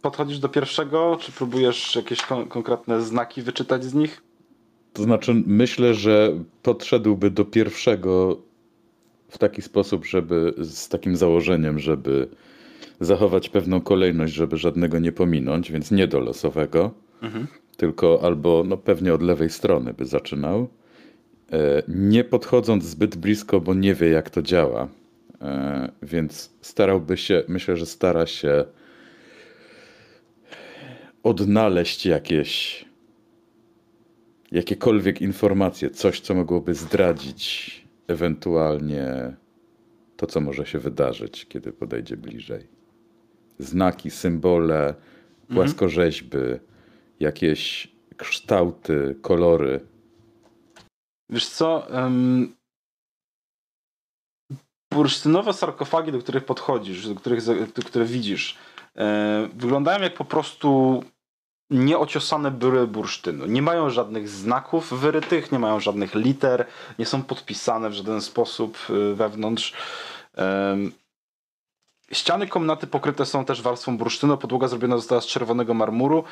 podchodzisz 0.01 0.39
do 0.39 0.49
pierwszego, 0.49 1.17
czy 1.21 1.31
próbujesz 1.31 1.95
jakieś 1.95 2.21
kon 2.21 2.47
konkretne 2.47 3.01
znaki 3.01 3.41
wyczytać 3.41 3.83
z 3.83 3.93
nich? 3.93 4.21
To 4.93 5.03
znaczy, 5.03 5.43
myślę, 5.45 5.93
że 5.93 6.43
podszedłby 6.63 7.31
do 7.31 7.45
pierwszego 7.45 8.37
w 9.29 9.37
taki 9.37 9.61
sposób, 9.61 10.05
żeby 10.05 10.53
z 10.57 10.89
takim 10.89 11.15
założeniem, 11.15 11.79
żeby 11.79 12.27
zachować 12.99 13.49
pewną 13.49 13.81
kolejność, 13.81 14.33
żeby 14.33 14.57
żadnego 14.57 14.99
nie 14.99 15.11
pominąć, 15.11 15.71
więc 15.71 15.91
nie 15.91 16.07
do 16.07 16.19
losowego, 16.19 16.91
mhm. 17.21 17.47
tylko 17.77 18.19
albo 18.23 18.63
no 18.67 18.77
pewnie 18.77 19.13
od 19.13 19.21
lewej 19.21 19.49
strony 19.49 19.93
by 19.93 20.05
zaczynał. 20.05 20.67
E, 21.51 21.83
nie 21.87 22.23
podchodząc 22.23 22.83
zbyt 22.83 23.15
blisko, 23.15 23.61
bo 23.61 23.73
nie 23.73 23.93
wie, 23.93 24.09
jak 24.09 24.29
to 24.29 24.41
działa. 24.41 24.87
E, 25.41 25.91
więc 26.01 26.53
starałby 26.61 27.17
się, 27.17 27.43
myślę, 27.47 27.77
że 27.77 27.85
stara 27.85 28.25
się 28.25 28.65
odnaleźć 31.27 32.05
jakieś 32.05 32.85
jakiekolwiek 34.51 35.21
informacje, 35.21 35.89
coś, 35.89 36.19
co 36.19 36.35
mogłoby 36.35 36.73
zdradzić 36.73 37.47
ewentualnie 38.07 39.35
to, 40.17 40.27
co 40.27 40.41
może 40.41 40.65
się 40.65 40.79
wydarzyć, 40.79 41.45
kiedy 41.45 41.71
podejdzie 41.71 42.17
bliżej. 42.17 42.67
Znaki, 43.59 44.11
symbole, 44.11 44.95
płaskorzeźby, 45.53 46.37
mhm. 46.37 46.59
jakieś 47.19 47.87
kształty, 48.17 49.15
kolory. 49.21 49.79
Wiesz 51.29 51.47
co? 51.47 51.87
Um, 51.91 52.53
bursztynowe 54.93 55.53
sarkofagi, 55.53 56.11
do 56.11 56.19
których 56.19 56.45
podchodzisz, 56.45 57.07
do 57.07 57.15
których, 57.15 57.45
do 57.75 57.81
które 57.81 58.05
widzisz, 58.05 58.57
e, 58.95 59.49
wyglądają 59.53 60.03
jak 60.03 60.13
po 60.13 60.25
prostu 60.25 61.03
nieociosane 61.69 62.51
były 62.51 62.87
bursztynu. 62.87 63.45
Nie 63.45 63.61
mają 63.61 63.89
żadnych 63.89 64.29
znaków 64.29 64.99
wyrytych, 64.99 65.51
nie 65.51 65.59
mają 65.59 65.79
żadnych 65.79 66.15
liter, 66.15 66.65
nie 66.99 67.05
są 67.05 67.23
podpisane 67.23 67.89
w 67.89 67.93
żaden 67.93 68.21
sposób 68.21 68.77
y, 68.89 69.15
wewnątrz. 69.15 69.73
Ściany 72.11 72.47
komnaty 72.47 72.87
pokryte 72.87 73.25
są 73.25 73.45
też 73.45 73.61
warstwą 73.61 73.97
bursztynu, 73.97 74.37
podłoga 74.37 74.67
zrobiona 74.67 74.97
została 74.97 75.21
z 75.21 75.25
czerwonego 75.25 75.73
marmuru. 75.73 76.23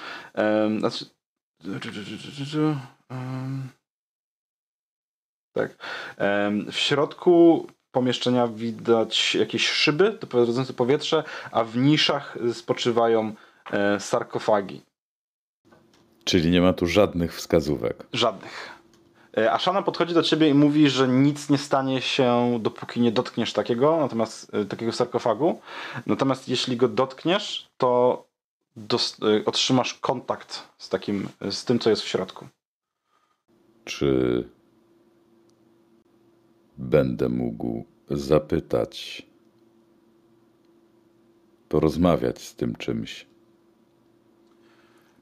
Znaczy... 0.80 1.06
Tak. 5.56 5.76
W 6.72 6.76
środku 6.76 7.68
pomieszczenia 7.92 8.48
widać 8.48 9.36
jakieś 9.36 9.70
szyby 9.70 10.18
doprowadzające 10.22 10.74
powietrze, 10.74 11.24
a 11.52 11.64
w 11.64 11.78
niszach 11.78 12.38
spoczywają 12.54 13.36
e, 13.72 14.00
sarkofagi. 14.00 14.82
Czyli 16.26 16.52
nie 16.52 16.62
ma 16.62 16.74
tu 16.74 16.88
żadnych 16.88 17.36
wskazówek. 17.36 18.08
Żadnych. 18.14 18.70
E, 19.38 19.52
Ashana 19.52 19.82
podchodzi 19.82 20.14
do 20.14 20.24
ciebie 20.24 20.50
i 20.50 20.54
mówi, 20.54 20.90
że 20.90 21.08
nic 21.08 21.50
nie 21.50 21.58
stanie 21.58 22.02
się, 22.02 22.60
dopóki 22.62 23.02
nie 23.02 23.12
dotkniesz 23.12 23.54
takiego, 23.54 23.98
natomiast 23.98 24.54
e, 24.54 24.66
takiego 24.66 24.92
sarkofagu. 24.92 25.62
Natomiast 26.06 26.50
jeśli 26.50 26.78
go 26.78 26.88
dotkniesz, 26.88 27.68
to 27.78 28.24
e, 28.78 29.46
otrzymasz 29.46 29.94
kontakt 29.94 30.68
z 30.78 30.90
takim, 30.90 31.30
z 31.52 31.66
tym, 31.66 31.80
co 31.80 31.90
jest 31.90 32.02
w 32.02 32.08
środku. 32.08 32.48
Czy 33.86 34.44
będę 36.78 37.30
mógł 37.30 37.86
zapytać, 38.10 39.26
porozmawiać 41.70 42.42
z 42.42 42.56
tym 42.56 42.76
czymś? 42.76 43.35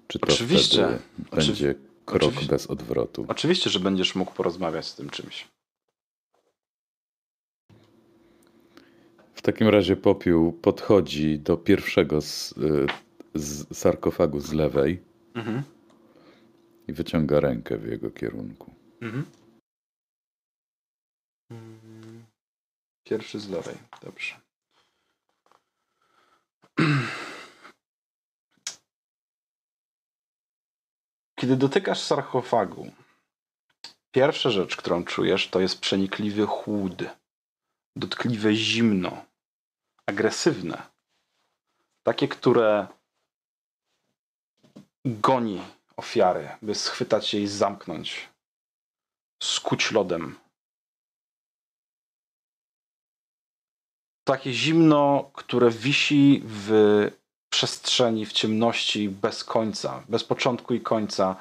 Czy 0.08 0.20
to 0.20 0.28
Oczywiście. 0.34 0.86
Oczywi- 0.86 1.36
będzie 1.36 1.76
krok 2.06 2.24
oczywiście. 2.24 2.49
bez 2.51 2.68
odwrotu? 2.68 3.26
Oczywiście, 3.28 3.70
że 3.70 3.80
będziesz 3.80 4.16
mógł 4.16 4.34
porozmawiać 4.34 4.86
z 4.88 4.95
tym 4.95 5.10
czymś. 5.10 5.47
W 9.34 9.41
takim 9.41 9.68
razie 9.68 9.95
popiół 9.95 10.54
podchodzi 10.54 11.39
do 11.39 11.58
pierwszego 11.58 12.22
z, 12.22 12.51
y, 12.51 12.86
z 13.36 13.78
sarkofagu 13.78 14.39
z 14.39 14.54
lewej 14.54 15.04
Mhm. 15.36 15.64
i 16.88 16.93
wyciąga 16.93 17.39
rękę 17.39 17.78
w 17.78 17.88
jego 17.88 18.12
kierunku. 18.12 18.74
Mhm. 19.01 19.26
Mm, 21.51 22.26
Pierwszy 23.04 23.39
z 23.39 23.49
lewej. 23.49 23.76
Dobrze. 24.01 24.36
Kiedy 31.44 31.58
dotykasz 31.58 32.00
sarkofagu, 32.00 32.91
pierwsza 34.12 34.50
rzecz, 34.50 34.76
którą 34.76 35.04
czujesz, 35.04 35.50
to 35.50 35.60
jest 35.60 35.80
przenikliwy 35.80 36.46
chłód, 36.46 37.04
dotkliwe 37.96 38.56
zimno, 38.56 39.26
agresywne. 40.06 40.84
Takie, 42.04 42.28
które 42.28 42.88
goni 45.06 45.62
ofiary, 45.98 46.50
by 46.62 46.76
schwytać 46.76 47.34
jej 47.34 47.44
i 47.44 47.48
zamknąć 47.48 48.30
skuć 49.44 49.91
lodem. 49.91 50.39
Takie 54.28 54.54
zimno, 54.54 55.32
które 55.34 55.72
wisi 55.72 56.41
w 56.46 56.72
przestrzeni, 57.54 58.26
w 58.26 58.34
ciemności 58.34 59.10
bez 59.10 59.43
końca, 59.43 60.04
bez 60.10 60.24
początku 60.24 60.74
i 60.74 60.82
końca, 60.82 61.36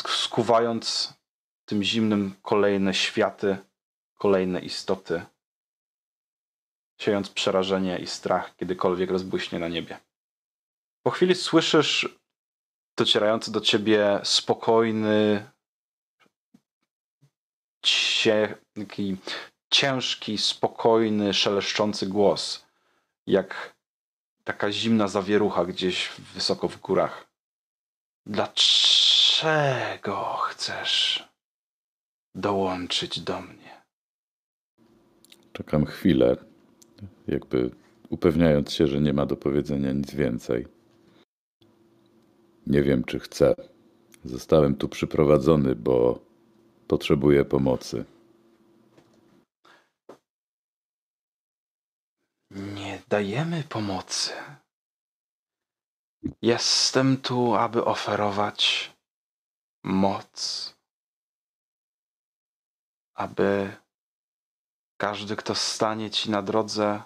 sk- 0.00 0.16
skuwając 0.24 1.14
tym 1.64 1.82
zimnym 1.82 2.34
kolejne 2.42 2.94
światy, 2.94 3.58
kolejne 4.14 4.60
istoty, 4.60 5.22
siejąc 7.00 7.30
przerażenie 7.30 7.98
i 7.98 8.06
strach, 8.06 8.56
kiedykolwiek 8.56 9.10
rozbłyśnie 9.10 9.58
na 9.58 9.68
niebie. 9.68 9.98
Po 11.02 11.10
chwili 11.10 11.34
słyszysz 11.34 12.18
docierający 12.98 13.52
do 13.52 13.60
ciebie 13.60 14.20
spokojny, 14.24 15.50
cie, 17.82 18.58
ciężki, 19.70 20.38
spokojny, 20.38 21.34
szeleszczący 21.34 22.06
głos, 22.06 22.66
jak 23.26 23.77
taka 24.48 24.72
zimna 24.72 25.08
zawierucha 25.08 25.64
gdzieś 25.64 26.10
wysoko 26.34 26.68
w 26.68 26.80
górach. 26.80 27.26
Dlaczego 28.26 30.14
chcesz 30.34 31.28
dołączyć 32.34 33.20
do 33.20 33.40
mnie? 33.40 33.82
Czekam 35.52 35.86
chwilę, 35.86 36.36
jakby 37.26 37.70
upewniając 38.08 38.72
się, 38.72 38.86
że 38.86 39.00
nie 39.00 39.12
ma 39.12 39.26
do 39.26 39.36
powiedzenia 39.36 39.92
nic 39.92 40.14
więcej. 40.14 40.66
Nie 42.66 42.82
wiem, 42.82 43.04
czy 43.04 43.18
chcę. 43.18 43.54
Zostałem 44.24 44.74
tu 44.74 44.88
przyprowadzony, 44.88 45.74
bo 45.74 46.20
potrzebuję 46.86 47.44
pomocy. 47.44 48.04
Nie 52.50 52.97
dajemy 53.08 53.64
pomocy. 53.64 54.32
Jestem 56.42 57.16
tu, 57.16 57.54
aby 57.54 57.84
oferować 57.84 58.92
moc. 59.84 60.74
Aby 63.14 63.76
każdy, 64.96 65.36
kto 65.36 65.54
stanie 65.54 66.10
ci 66.10 66.30
na 66.30 66.42
drodze, 66.42 67.02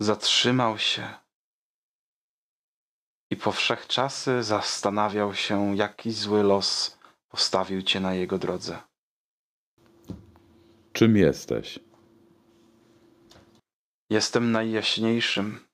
zatrzymał 0.00 0.78
się 0.78 1.14
i 3.30 3.36
po 3.36 3.52
wszechczasy 3.52 4.42
zastanawiał 4.42 5.34
się, 5.34 5.76
jaki 5.76 6.12
zły 6.12 6.42
los 6.42 6.98
postawił 7.28 7.82
cię 7.82 8.00
na 8.00 8.14
jego 8.14 8.38
drodze. 8.38 8.78
Czym 10.92 11.16
jesteś? 11.16 11.87
Jestem 14.10 14.52
najjaśniejszym. 14.52 15.68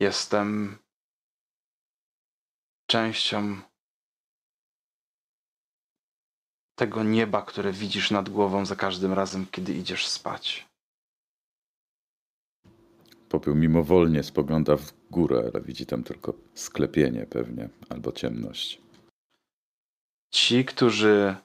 Jestem 0.00 0.78
częścią 2.86 3.60
tego 6.74 7.02
nieba, 7.02 7.42
które 7.42 7.72
widzisz 7.72 8.10
nad 8.10 8.28
głową 8.28 8.66
za 8.66 8.76
każdym 8.76 9.12
razem, 9.12 9.46
kiedy 9.50 9.74
idziesz 9.74 10.06
spać. 10.06 10.66
Popiół 13.28 13.54
mimowolnie 13.54 14.22
spogląda 14.22 14.76
w 14.76 14.92
górę, 15.10 15.50
ale 15.54 15.64
widzi 15.64 15.86
tam 15.86 16.04
tylko 16.04 16.34
sklepienie 16.54 17.26
pewnie, 17.26 17.68
albo 17.88 18.12
ciemność. 18.12 18.80
Ci, 20.30 20.64
którzy 20.64 21.36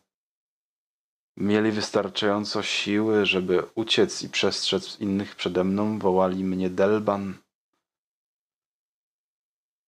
mieli 1.38 1.72
wystarczająco 1.72 2.64
siły, 2.64 3.26
żeby 3.26 3.64
uciec 3.76 4.24
i 4.24 4.30
przestrzec 4.30 5.00
innych 5.00 5.36
przede 5.36 5.64
mną, 5.64 6.00
wołali 6.00 6.44
mnie 6.44 6.70
Delban, 6.70 7.34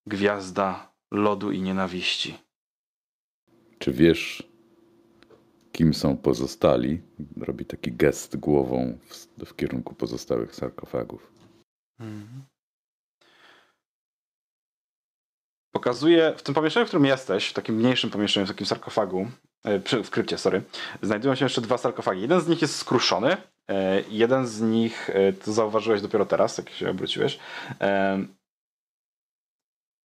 gwiazda 0.08 0.94
lodu 1.12 1.52
i 1.52 1.62
nienawiści. 1.62 2.38
Czy 3.80 3.94
wiesz, 3.94 4.52
kim 5.72 5.94
są 5.94 6.18
pozostali? 6.18 7.02
Robi 7.38 7.66
taki 7.66 7.92
gest 7.92 8.38
głową 8.38 8.98
w, 9.10 9.46
w 9.46 9.56
kierunku 9.56 9.96
pozostałych 9.96 10.56
sarkofagów. 10.56 11.32
Pokazuje 15.72 16.34
w 16.38 16.44
tym 16.44 16.56
pomieszczeniu, 16.56 16.86
w 16.86 16.90
którym 16.90 17.06
jesteś, 17.06 17.48
w 17.48 17.54
takim 17.54 17.76
mniejszym 17.76 18.10
pomieszczeniu, 18.10 18.46
w 18.46 18.50
takim 18.50 18.68
sarkofagu, 18.68 19.28
w 20.04 20.10
krypcie, 20.10 20.38
sorry, 20.38 20.62
znajdują 21.02 21.36
się 21.36 21.46
jeszcze 21.46 21.62
dwa 21.62 21.78
sarkofagi. 21.78 22.22
Jeden 22.22 22.42
z 22.42 22.48
nich 22.48 22.62
jest 22.62 22.76
skruszony, 22.76 23.38
e, 23.70 24.02
jeden 24.10 24.48
z 24.48 24.62
nich, 24.62 25.10
e, 25.10 25.34
to 25.34 25.54
zauważyłeś 25.54 26.02
dopiero 26.02 26.26
teraz, 26.26 26.58
jak 26.58 26.70
się 26.70 26.90
obróciłeś. 26.90 27.40
E, 27.82 28.20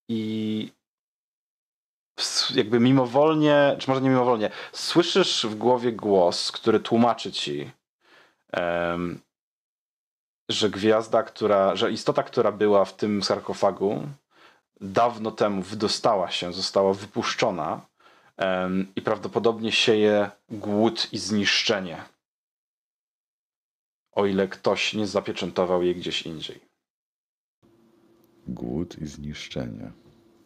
I 0.09 0.73
jakby 2.55 2.81
mimowolnie, 2.81 3.77
czy 3.79 3.91
może 3.91 4.03
nie 4.03 4.11
mimowolnie, 4.11 4.51
słyszysz 4.73 5.47
w 5.47 5.55
głowie 5.55 5.93
głos, 5.93 6.53
który 6.53 6.81
tłumaczy 6.81 7.33
ci, 7.33 7.71
że 10.51 10.71
gwiazda, 10.71 11.23
która, 11.23 11.77
że 11.77 11.91
istota, 11.91 12.23
która 12.23 12.53
była 12.53 12.85
w 12.85 12.97
tym 12.97 13.23
sarkofagu, 13.23 14.03
dawno 14.81 15.31
temu 15.31 15.63
wydostała 15.63 16.31
się, 16.31 16.53
została 16.53 16.95
wypuszczona 16.95 17.81
i 18.97 19.03
prawdopodobnie 19.03 19.73
sieje 19.73 20.31
głód 20.51 21.09
i 21.13 21.19
zniszczenie. 21.19 22.03
O 24.13 24.27
ile 24.27 24.49
ktoś 24.49 24.95
nie 24.95 25.07
zapieczętował 25.07 25.83
jej 25.83 25.95
gdzieś 25.97 26.23
indziej. 26.23 26.61
Głód 28.47 28.99
i 28.99 29.07
zniszczenie. 29.07 29.93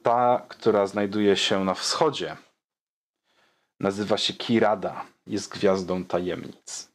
Ta, 0.03 0.47
która 0.49 0.86
znajduje 0.86 1.36
się 1.36 1.64
na 1.64 1.74
wschodzie, 1.74 2.36
nazywa 3.80 4.16
się 4.18 4.32
Kirada. 4.32 5.07
Jest 5.26 5.53
gwiazdą 5.53 6.05
tajemnic. 6.05 6.91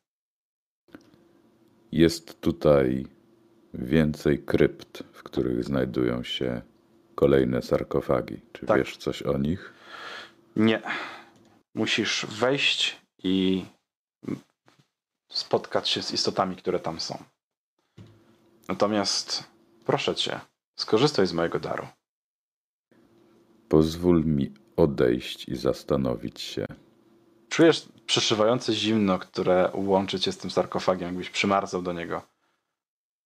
Jest 1.92 2.42
tutaj 2.42 3.08
więcej 3.74 4.44
krypt, 4.44 5.04
w 5.14 5.24
których 5.24 5.64
znajdują 5.64 6.24
się 6.24 6.62
kolejne 7.16 7.62
sarkofagi. 7.62 8.42
Czy 8.54 8.66
Tak. 8.66 8.78
wiesz 8.78 8.98
coś 8.98 9.22
o 9.22 9.38
nich? 9.38 9.75
Nie. 10.56 10.82
Musisz 11.76 12.26
wejść 12.26 13.02
i 13.24 13.66
spotkać 15.32 15.90
się 15.90 16.02
z 16.04 16.12
istotami, 16.12 16.56
które 16.56 16.80
tam 16.80 17.00
są. 17.00 17.24
Natomiast 18.68 19.44
proszę 19.86 20.16
cię, 20.16 20.40
skorzystaj 20.80 21.28
z 21.28 21.34
mojego 21.34 21.60
daru. 21.60 21.88
Pozwól 23.70 24.26
mi 24.26 24.54
odejść 24.76 25.48
i 25.48 25.56
zastanowić 25.56 26.42
się. 26.42 26.66
Czujesz 27.50 27.90
przeszywające 28.06 28.74
zimno, 28.74 29.20
które 29.20 29.72
łączy 29.74 30.20
cię 30.20 30.32
z 30.32 30.38
tym 30.38 30.52
sarkofagiem, 30.52 31.08
jakbyś 31.08 31.30
przymarzał 31.30 31.82
do 31.82 31.94
niego. 31.94 32.22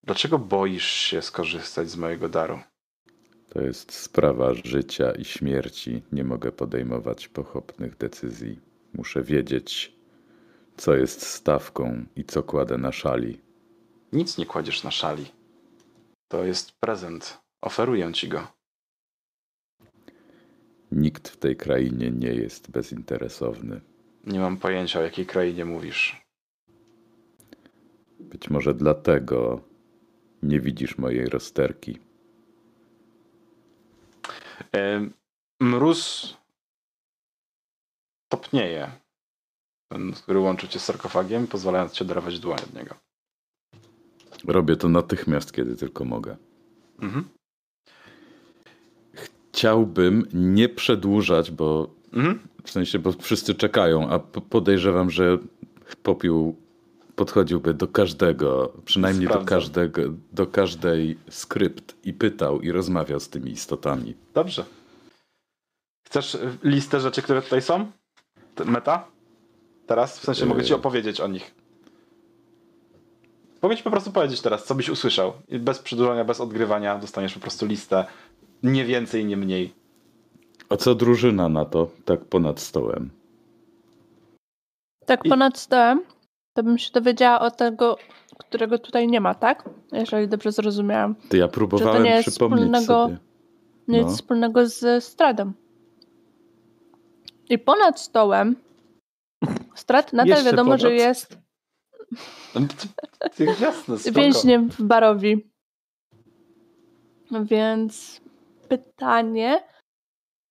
Dlaczego 0.02 0.38
boisz 0.38 0.90
się 0.90 1.22
skorzystać 1.22 1.90
z 1.90 1.96
mojego 1.96 2.28
daru? 2.28 2.60
To 3.50 3.60
jest 3.60 3.92
sprawa 3.92 4.54
życia 4.54 5.12
i 5.12 5.24
śmierci. 5.24 6.02
Nie 6.12 6.24
mogę 6.24 6.52
podejmować 6.52 7.28
pochopnych 7.28 7.96
decyzji. 7.96 8.60
Muszę 8.94 9.22
wiedzieć, 9.22 9.96
co 10.76 10.94
jest 10.94 11.22
stawką 11.26 12.04
i 12.16 12.24
co 12.24 12.42
kładę 12.42 12.78
na 12.78 12.92
szali. 12.92 13.40
Nic 14.12 14.38
nie 14.38 14.46
kładziesz 14.46 14.84
na 14.84 14.90
szali. 14.90 15.26
To 16.28 16.44
jest 16.44 16.72
prezent. 16.80 17.40
Oferuję 17.62 18.12
ci 18.12 18.28
go. 18.28 18.46
Nikt 20.92 21.28
w 21.28 21.36
tej 21.36 21.56
krainie 21.56 22.10
nie 22.10 22.34
jest 22.34 22.70
bezinteresowny. 22.70 23.80
Nie 24.26 24.40
mam 24.40 24.56
pojęcia, 24.56 24.98
o 24.98 25.02
jakiej 25.02 25.26
krainie 25.26 25.64
mówisz. 25.64 26.22
Być 28.20 28.50
może 28.50 28.74
dlatego 28.74 29.60
nie 30.42 30.60
widzisz 30.60 30.98
mojej 30.98 31.26
rozterki. 31.26 31.98
Mróz 35.60 36.36
topnieje. 38.28 38.90
Ten, 39.92 40.12
który 40.12 40.38
łączy 40.38 40.68
cię 40.68 40.78
z 40.78 40.84
sarkofagiem, 40.84 41.46
pozwalając 41.46 41.92
ci 41.92 42.04
oderwać 42.04 42.38
dłoń 42.38 42.58
od 42.58 42.74
niego. 42.74 42.94
Robię 44.46 44.76
to 44.76 44.88
natychmiast, 44.88 45.52
kiedy 45.52 45.76
tylko 45.76 46.04
mogę. 46.04 46.36
Mhm. 47.02 47.28
Chciałbym 49.52 50.26
nie 50.32 50.68
przedłużać, 50.68 51.50
bo 51.50 51.90
Mhm. 52.12 52.48
w 52.64 52.70
sensie, 52.70 52.98
bo 52.98 53.12
wszyscy 53.12 53.54
czekają, 53.54 54.08
a 54.08 54.18
po- 54.18 54.40
podejrzewam, 54.40 55.10
że 55.10 55.38
popiół 56.02 56.56
podchodziłby 57.16 57.74
do 57.74 57.88
każdego, 57.88 58.72
przynajmniej 58.84 59.28
do 59.28 59.44
każdego, 59.44 60.02
do 60.32 60.46
każdej 60.46 61.18
skrypt 61.30 61.96
i 62.06 62.12
pytał 62.12 62.60
i 62.60 62.70
rozmawiał 62.72 63.20
z 63.20 63.28
tymi 63.28 63.50
istotami. 63.50 64.14
Dobrze. 64.34 64.64
Chcesz 66.06 66.34
y, 66.34 66.58
listę 66.62 67.00
rzeczy, 67.00 67.22
które 67.22 67.42
tutaj 67.42 67.62
są? 67.62 67.90
Meta? 68.64 69.06
Teraz? 69.86 70.18
W 70.18 70.24
sensie 70.24 70.46
mogę 70.46 70.62
ci 70.64 70.70
Yy. 70.70 70.76
opowiedzieć 70.76 71.20
o 71.20 71.26
nich. 71.28 71.54
Mogę 73.62 73.76
ci 73.76 73.82
po 73.82 73.90
prostu 73.90 74.12
powiedzieć 74.12 74.40
teraz, 74.40 74.64
co 74.64 74.74
byś 74.74 74.88
usłyszał. 74.88 75.32
I 75.48 75.58
bez 75.58 75.78
przedłużania, 75.78 76.24
bez 76.24 76.40
odgrywania 76.40 76.98
dostaniesz 76.98 77.34
po 77.34 77.40
prostu 77.40 77.66
listę. 77.66 78.04
Nie 78.62 78.84
więcej, 78.84 79.24
nie 79.24 79.36
mniej. 79.36 79.72
A 80.68 80.76
co 80.76 80.94
drużyna 80.94 81.48
na 81.48 81.64
to, 81.64 81.90
tak 82.04 82.24
ponad 82.24 82.60
stołem? 82.60 83.10
Tak 85.06 85.24
I- 85.24 85.28
ponad 85.28 85.58
stołem, 85.58 86.00
to 86.60 86.64
bym 86.64 86.78
się 86.78 86.90
dowiedziała 86.92 87.40
o 87.40 87.50
tego, 87.50 87.96
którego 88.38 88.78
tutaj 88.78 89.08
nie 89.08 89.20
ma, 89.20 89.34
tak? 89.34 89.68
Jeżeli 89.92 90.28
dobrze 90.28 90.52
zrozumiałam. 90.52 91.14
To 91.14 91.36
ja 91.36 91.48
próbowałem 91.48 92.02
nie 92.02 92.10
jest 92.10 92.28
przypomnieć 92.30 92.60
wspólnego- 92.60 92.86
sobie. 92.86 93.18
Nic 93.88 94.02
No. 94.06 94.08
wspólnego 94.12 94.66
z 94.66 95.04
Stradem. 95.04 95.52
I 97.48 97.58
ponad 97.58 98.00
stołem 98.00 98.56
Strat 99.74 100.12
nadal 100.12 100.28
Jeszcze 100.28 100.44
wiadomo, 100.44 100.78
że 100.78 100.86
ponad. 100.86 100.98
jest 101.00 101.38
ty- 102.52 102.88
ty- 103.36 103.44
Jasne, 103.44 103.98
spoko. 103.98 104.20
więźniem 104.20 104.70
w 104.70 104.82
barowi. 104.82 105.50
Więc 107.42 108.20
pytanie, 108.68 109.62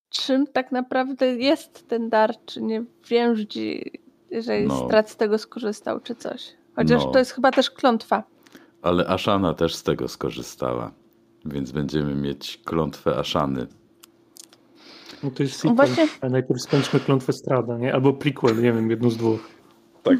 czym 0.10 0.48
tak 0.48 0.72
naprawdę 0.72 1.26
jest 1.36 1.88
ten 1.88 2.10
dar, 2.10 2.36
czy 2.46 2.62
nie 2.62 2.84
więździ, 3.10 3.92
jeżeli 4.32 4.68
No. 4.68 4.86
Strat 4.86 5.10
z 5.10 5.16
tego 5.16 5.38
skorzystał, 5.38 6.00
czy 6.00 6.16
coś. 6.16 6.54
Chociaż 6.76 7.06
No. 7.06 7.12
to 7.12 7.20
jest 7.20 7.32
chyba 7.32 7.52
też 7.52 7.72
klątwa. 7.72 8.24
Ale 8.82 9.08
Ashana 9.08 9.54
też 9.54 9.76
z 9.76 9.84
tego 9.84 10.08
skorzystała. 10.08 10.92
Więc 11.46 11.72
będziemy 11.72 12.16
mieć 12.16 12.62
klątwę 12.66 13.18
Ashany. 13.18 13.68
No 15.24 15.32
to 15.32 15.44
jest 15.44 15.56
sequel. 15.56 15.76
Właśnie- 15.76 16.08
A 16.22 16.30
najpierw 16.30 16.62
skończmy 16.62 17.00
klątwę 17.00 17.34
Strada, 17.34 17.78
nie? 17.78 17.94
Albo 17.94 18.14
prequel, 18.14 18.56
nie 18.56 18.74
wiem, 18.74 18.90
jedną 18.90 19.10
z 19.10 19.18
dwóch. 19.18 19.50
Tak. 20.04 20.18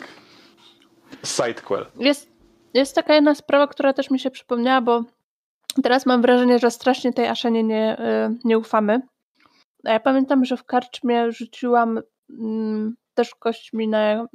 Sidequel. 1.24 1.86
Jest, 2.00 2.30
jest 2.74 2.96
taka 2.96 3.16
jedna 3.16 3.36
sprawa, 3.36 3.68
która 3.68 3.94
też 3.94 4.12
mi 4.12 4.20
się 4.20 4.32
przypomniała, 4.32 4.82
bo 4.82 5.04
teraz 5.84 6.06
mam 6.06 6.22
wrażenie, 6.22 6.60
że 6.60 6.72
strasznie 6.72 7.14
tej 7.14 7.28
Aszenie 7.28 7.64
nie, 7.64 7.98
y, 8.30 8.38
nie 8.44 8.58
ufamy. 8.58 9.02
A 9.84 9.92
ja 9.92 10.00
pamiętam, 10.00 10.46
że 10.46 10.58
w 10.58 10.64
karczmie 10.64 11.32
rzuciłam 11.32 12.00
mm, 12.30 12.96
też 13.20 13.36
kośćmi 13.36 13.88
na 13.88 14.28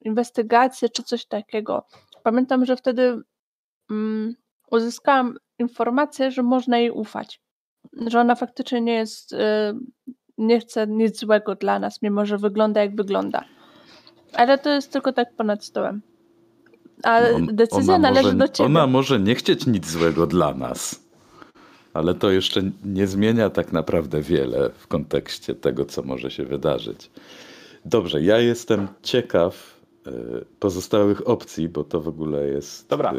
inwestygację 0.00 0.88
czy 0.88 1.02
coś 1.02 1.26
takiego. 1.26 1.86
Pamiętam, 2.22 2.64
że 2.64 2.76
wtedy 2.76 3.22
mm, 3.90 4.34
uzyskałam 4.70 5.36
informację, 5.58 6.30
że 6.30 6.42
można 6.42 6.78
jej 6.78 6.90
ufać. 6.90 7.40
Że 8.06 8.20
ona 8.20 8.34
faktycznie 8.34 8.80
nie 8.80 8.94
jest, 8.94 9.32
y, 9.32 9.36
nie 10.38 10.60
chce 10.60 10.86
nic 10.86 11.18
złego 11.20 11.54
dla 11.54 11.78
nas, 11.78 12.02
mimo 12.02 12.26
że 12.26 12.38
wygląda 12.38 12.80
jak 12.80 12.96
wygląda. 12.96 13.44
Ale 14.32 14.58
to 14.58 14.70
jest 14.70 14.92
tylko 14.92 15.12
tak 15.12 15.36
ponad 15.36 15.64
stołem. 15.64 16.02
A 17.02 17.20
On- 17.34 17.46
decyzja 17.46 17.98
należy 17.98 18.22
może, 18.22 18.36
do 18.36 18.48
ciebie. 18.48 18.66
Ona 18.66 18.86
może 18.86 19.20
nie 19.20 19.34
chcieć 19.34 19.66
nic 19.66 19.86
złego 19.86 20.26
dla 20.26 20.54
nas. 20.54 21.08
Ale 21.94 22.14
to 22.14 22.30
jeszcze 22.30 22.62
nie 22.84 23.06
zmienia 23.06 23.50
tak 23.50 23.72
naprawdę 23.72 24.22
wiele 24.22 24.70
w 24.70 24.86
kontekście 24.86 25.54
tego, 25.54 25.84
co 25.84 26.02
może 26.02 26.30
się 26.30 26.44
wydarzyć. 26.44 27.10
Dobrze, 27.88 28.20
ja 28.22 28.38
jestem 28.38 28.88
ciekaw 29.02 29.80
y, 30.06 30.44
pozostałych 30.58 31.28
opcji, 31.28 31.68
bo 31.68 31.84
to 31.84 32.00
w 32.00 32.08
ogóle 32.08 32.46
jest. 32.46 32.88
Dobra, 32.88 33.12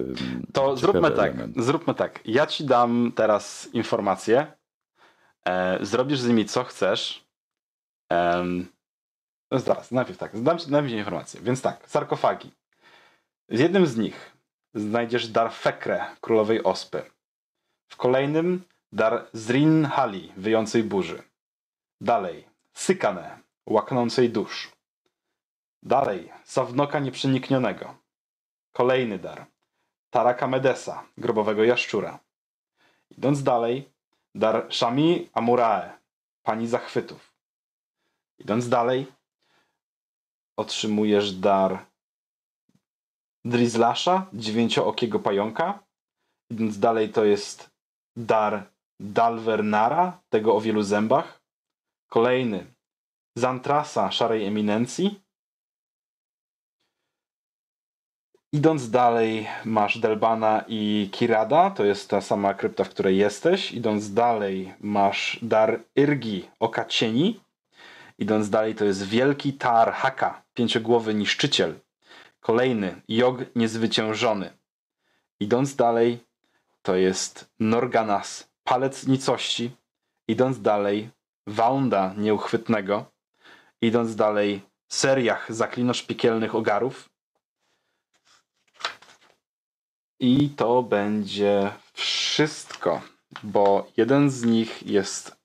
To 0.53 0.77
zróbmy 0.77 1.11
tak. 1.11 1.19
element. 1.33 1.63
Zróbmy 1.63 1.93
tak. 1.93 2.19
Ja 2.25 2.45
ci 2.47 2.65
dam 2.65 3.11
teraz 3.15 3.69
informacje. 3.73 4.53
E, 5.47 5.85
zrobisz 5.85 6.19
z 6.19 6.27
nimi 6.27 6.45
co 6.45 6.63
chcesz. 6.63 7.25
No 9.51 9.59
zaraz, 9.59 9.91
najpierw 9.91 10.17
tak. 10.17 10.41
Dam 10.41 10.57
ci, 10.57 10.71
dam 10.71 10.89
ci 10.89 10.95
informacje. 10.95 11.41
Więc 11.41 11.61
tak, 11.61 11.89
sarkofagi. 11.89 12.51
W 13.49 13.59
jednym 13.59 13.85
z 13.87 13.97
nich 13.97 14.35
znajdziesz 14.73 15.27
dar 15.27 15.51
Fekre, 15.53 16.05
królowej 16.21 16.63
ospy. 16.63 17.01
W 17.91 17.95
kolejnym 17.97 18.61
dar 18.91 19.25
Zrin 19.33 19.85
Hali, 19.85 20.31
wyjącej 20.37 20.83
burzy. 20.83 21.21
Dalej, 22.01 22.45
Sykane, 22.73 23.39
łaknącej 23.69 24.29
dusz. 24.29 24.71
Dalej, 25.83 26.31
Sawnoka 26.43 26.99
nieprzeniknionego. 26.99 27.95
Kolejny 28.71 29.19
dar. 29.19 29.45
Taraka 30.09 30.47
Medesa, 30.47 31.03
grobowego 31.17 31.63
jaszczura. 31.63 32.19
Idąc 33.11 33.43
dalej, 33.43 33.89
dar 34.35 34.67
Shami 34.73 35.29
Amurae, 35.33 35.97
pani 36.43 36.67
zachwytów. 36.67 37.33
Idąc 38.39 38.69
dalej, 38.69 39.07
otrzymujesz 40.57 41.31
dar 41.31 41.85
Drizlasha, 43.45 44.25
dziewięciookiego 44.33 45.19
pająka. 45.19 45.79
Idąc 46.49 46.79
dalej, 46.79 47.09
to 47.09 47.25
jest 47.25 47.69
dar 48.15 48.69
Dalvernara, 48.99 50.21
tego 50.29 50.55
o 50.55 50.61
wielu 50.61 50.81
zębach. 50.83 51.41
Kolejny, 52.09 52.65
Zantrasa, 53.39 54.11
szarej 54.11 54.45
eminencji. 54.45 55.21
Idąc 58.51 58.89
dalej, 58.89 59.47
masz 59.65 59.99
Delbana 59.99 60.63
i 60.67 61.09
Kirada, 61.11 61.69
to 61.69 61.85
jest 61.85 62.09
ta 62.09 62.21
sama 62.21 62.53
krypta, 62.53 62.83
w 62.83 62.89
której 62.89 63.17
jesteś. 63.17 63.71
Idąc 63.71 64.13
dalej, 64.13 64.73
masz 64.79 65.39
dar 65.41 65.79
Irgi, 65.95 66.49
oka 66.59 66.85
cieni. 66.85 67.39
Idąc 68.17 68.49
dalej, 68.49 68.75
to 68.75 68.85
jest 68.85 69.03
wielki 69.03 69.53
Tar 69.53 69.93
Haka, 69.93 70.41
pięciogłowy 70.53 71.13
niszczyciel. 71.13 71.79
Kolejny, 72.39 73.01
Jog 73.07 73.55
niezwyciężony. 73.55 74.49
Idąc 75.39 75.75
dalej, 75.75 76.19
to 76.81 76.95
jest 76.95 77.49
Norganas, 77.59 78.49
palec 78.63 79.07
nicości. 79.07 79.71
Idąc 80.27 80.61
dalej, 80.61 81.09
Waunda 81.47 82.13
nieuchwytnego. 82.17 83.18
Idąc 83.81 84.15
dalej, 84.15 84.61
Seriach, 84.91 85.53
zaklinosz 85.53 86.03
piekielnych 86.03 86.55
ogarów. 86.55 87.09
I 90.19 90.49
to 90.49 90.83
będzie 90.83 91.71
wszystko, 91.93 93.01
bo 93.43 93.91
jeden 93.97 94.29
z 94.29 94.43
nich 94.43 94.87
jest 94.87 95.39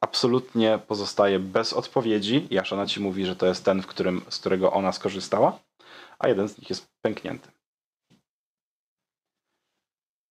absolutnie 0.00 0.78
pozostaje 0.86 1.38
bez 1.38 1.72
odpowiedzi. 1.72 2.48
Jaszana 2.50 2.86
ci 2.86 3.00
mówi, 3.00 3.26
że 3.26 3.36
to 3.36 3.46
jest 3.46 3.64
ten, 3.64 3.82
w 3.82 3.86
którym, 3.86 4.22
z 4.28 4.38
którego 4.38 4.72
ona 4.72 4.92
skorzystała, 4.92 5.58
a 6.18 6.28
jeden 6.28 6.48
z 6.48 6.58
nich 6.58 6.70
jest 6.70 6.88
pęknięty. 7.02 7.50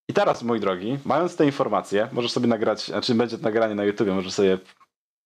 I 0.10 0.14
teraz, 0.14 0.44
mój 0.44 0.60
drogi, 0.60 1.00
mając 1.06 1.36
te 1.36 1.46
informacje, 1.46 2.10
możesz 2.12 2.32
sobie 2.32 2.48
nagrać, 2.48 2.86
znaczy 2.86 3.16
będzie 3.16 3.38
to 3.38 3.44
nagranie 3.44 3.76
na 3.76 3.84
YouTube, 3.84 4.08
możesz 4.08 4.34
sobie 4.34 4.58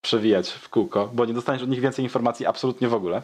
przewijać 0.01 0.49
w 0.51 0.69
kółko, 0.69 1.09
bo 1.13 1.25
nie 1.25 1.33
dostaniesz 1.33 1.63
od 1.63 1.69
nich 1.69 1.79
więcej 1.79 2.05
informacji 2.05 2.45
absolutnie 2.45 2.87
w 2.87 2.93
ogóle. 2.93 3.21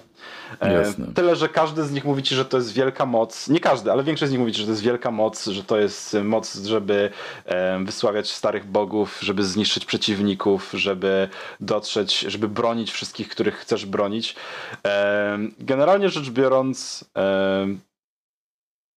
E, 0.62 0.74
Jasne. 0.74 1.08
Tyle, 1.16 1.36
że 1.36 1.50
każdy 1.50 1.84
z 1.84 1.92
nich 1.92 2.06
mówi 2.06 2.24
ci, 2.24 2.36
że 2.36 2.46
to 2.46 2.58
jest 2.58 2.74
wielka 2.74 3.06
moc. 3.06 3.48
Nie 3.50 3.60
każdy, 3.60 3.92
ale 3.92 4.04
większość 4.04 4.30
z 4.30 4.32
nich 4.32 4.40
mówi 4.40 4.52
ci, 4.52 4.60
że 4.60 4.66
to 4.66 4.72
jest 4.72 4.84
wielka 4.84 5.12
moc, 5.12 5.46
że 5.46 5.64
to 5.64 5.78
jest 5.80 6.18
moc, 6.24 6.56
żeby 6.56 7.10
e, 7.46 7.80
wysławiać 7.84 8.32
starych 8.32 8.66
bogów, 8.66 9.20
żeby 9.22 9.44
zniszczyć 9.44 9.86
przeciwników, 9.86 10.72
żeby 10.74 11.30
dotrzeć, 11.60 12.20
żeby 12.20 12.48
bronić 12.48 12.92
wszystkich, 12.92 13.30
których 13.30 13.56
chcesz 13.56 13.86
bronić. 13.86 14.36
E, 14.86 15.38
Generalnie 15.60 16.10
rzecz 16.10 16.30
biorąc, 16.30 17.06
e, 17.18 17.68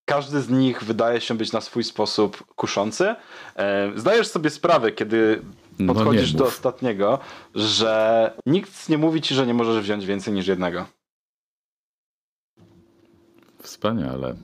każdy 0.05 0.41
z 0.41 0.49
nich 0.51 0.85
wydaje 0.85 1.20
się 1.20 1.35
być 1.35 1.53
na 1.53 1.61
swój 1.61 1.85
sposób 1.85 2.55
kuszący. 2.55 3.14
E, 3.57 3.93
Zdajesz 3.97 4.28
sobie 4.28 4.51
sprawę, 4.51 4.93
kiedy 4.93 5.43
podchodzisz 5.87 6.33
nie 6.33 6.39
do 6.39 6.45
ostatniego, 6.45 7.18
że 7.55 8.33
nikt 8.47 8.89
nie 8.89 8.99
mówi 8.99 9.22
ci, 9.22 9.35
że 9.35 9.47
nie 9.47 9.55
możesz 9.55 9.83
wziąć 9.85 10.07
więcej 10.07 10.35
niż 10.35 10.47
jednego. 10.47 10.87
Wspaniale. 13.62 14.35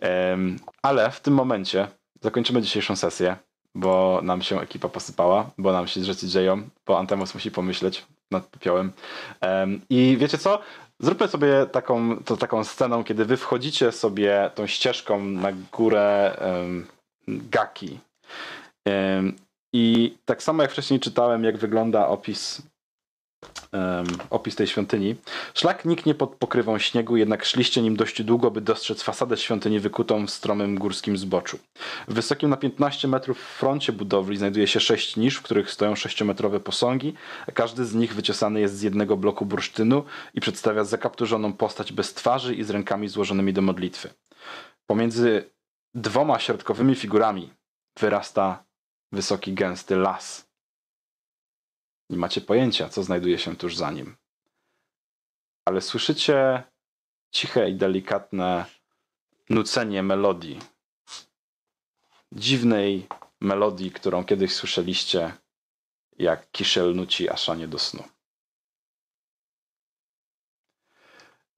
Em, 0.00 0.58
Ale 0.82 1.10
w 1.10 1.20
tym 1.20 1.34
momencie 1.34 1.88
zakończymy 2.20 2.62
dzisiejszą 2.62 2.96
sesję, 2.96 3.36
bo 3.74 4.20
nam 4.22 4.42
się 4.42 4.60
ekipa 4.60 4.88
posypała, 4.88 5.50
bo 5.58 5.72
nam 5.72 5.86
się 5.86 6.04
rzeczy 6.04 6.28
dzieją, 6.28 6.68
bo 6.86 6.98
Antemos 6.98 7.34
musi 7.34 7.50
pomyśleć 7.50 8.06
nad 8.30 8.46
popiołem. 8.46 8.92
Em, 9.40 9.80
I 9.90 10.16
wiecie 10.20 10.38
co? 10.38 10.60
Zróbmy 11.00 11.28
sobie 11.28 11.66
taką, 11.72 12.16
to, 12.24 12.36
taką 12.36 12.64
sceną, 12.64 13.04
kiedy 13.04 13.24
wy 13.24 13.36
wchodzicie 13.36 13.92
sobie 13.92 14.50
tą 14.54 14.66
ścieżką 14.66 15.20
na 15.24 15.52
górę 15.72 16.36
em, 16.38 16.86
Gaki. 17.28 17.98
I 19.72 20.14
tak 20.24 20.42
samo 20.42 20.62
jak 20.62 20.72
wcześniej 20.72 21.00
czytałem, 21.00 21.44
jak 21.44 21.58
wygląda 21.58 22.08
opis 22.08 22.62
em, 23.72 24.06
opis 24.30 24.56
tej 24.56 24.66
świątyni. 24.66 25.16
Szlak 25.54 25.84
niknie 25.84 26.14
pod 26.14 26.34
pokrywą 26.34 26.78
śniegu, 26.78 27.16
jednak 27.16 27.44
szliście 27.44 27.82
nim 27.82 27.96
dość 27.96 28.22
długo, 28.22 28.50
by 28.50 28.60
dostrzec 28.60 29.02
fasadę 29.02 29.36
świątyni 29.36 29.80
wykutą 29.80 30.26
w 30.26 30.30
stromym 30.30 30.78
górskim 30.78 31.18
zboczu. 31.18 31.58
W 32.08 32.14
wysokim 32.14 32.50
na 32.50 32.56
15 32.56 33.08
metrów 33.08 33.38
froncie 33.38 33.92
budowli 33.92 34.36
znajduje 34.36 34.66
się 34.66 34.80
sześć 34.80 35.16
nisz, 35.16 35.36
w 35.36 35.42
których 35.42 35.70
stoją 35.70 35.94
sześciometrowe 35.94 36.60
posągi. 36.60 37.14
Każdy 37.54 37.84
z 37.84 37.94
nich 37.94 38.14
wyciosany 38.14 38.60
jest 38.60 38.76
z 38.76 38.82
jednego 38.82 39.16
bloku 39.16 39.46
bursztynu 39.46 40.04
i 40.34 40.40
przedstawia 40.40 40.84
zakapturzoną 40.84 41.52
postać 41.52 41.92
bez 41.92 42.14
twarzy 42.14 42.54
i 42.54 42.64
z 42.64 42.70
rękami 42.70 43.08
złożonymi 43.08 43.52
do 43.52 43.62
modlitwy. 43.62 44.08
Pomiędzy 44.86 45.44
dwoma 45.94 46.38
środkowymi 46.38 46.94
figurami 46.94 47.50
wyrasta 48.00 48.64
wysoki, 49.12 49.54
gęsty 49.54 49.96
las. 49.96 50.50
Nie 52.10 52.18
macie 52.18 52.40
pojęcia, 52.40 52.88
co 52.88 53.02
znajduje 53.02 53.38
się 53.38 53.56
tuż 53.56 53.76
za 53.76 53.90
nim. 53.90 54.16
Ale 55.64 55.80
słyszycie 55.80 56.62
ciche 57.30 57.70
i 57.70 57.76
delikatne 57.76 58.64
nucenie 59.50 60.02
melodii. 60.02 60.58
Dziwnej 62.32 63.06
melodii, 63.40 63.90
którą 63.90 64.24
kiedyś 64.24 64.54
słyszeliście, 64.54 65.32
jak 66.18 66.50
Kiszel 66.50 66.94
nuci 66.94 67.28
Aszanie 67.28 67.68
do 67.68 67.78
snu. 67.78 68.04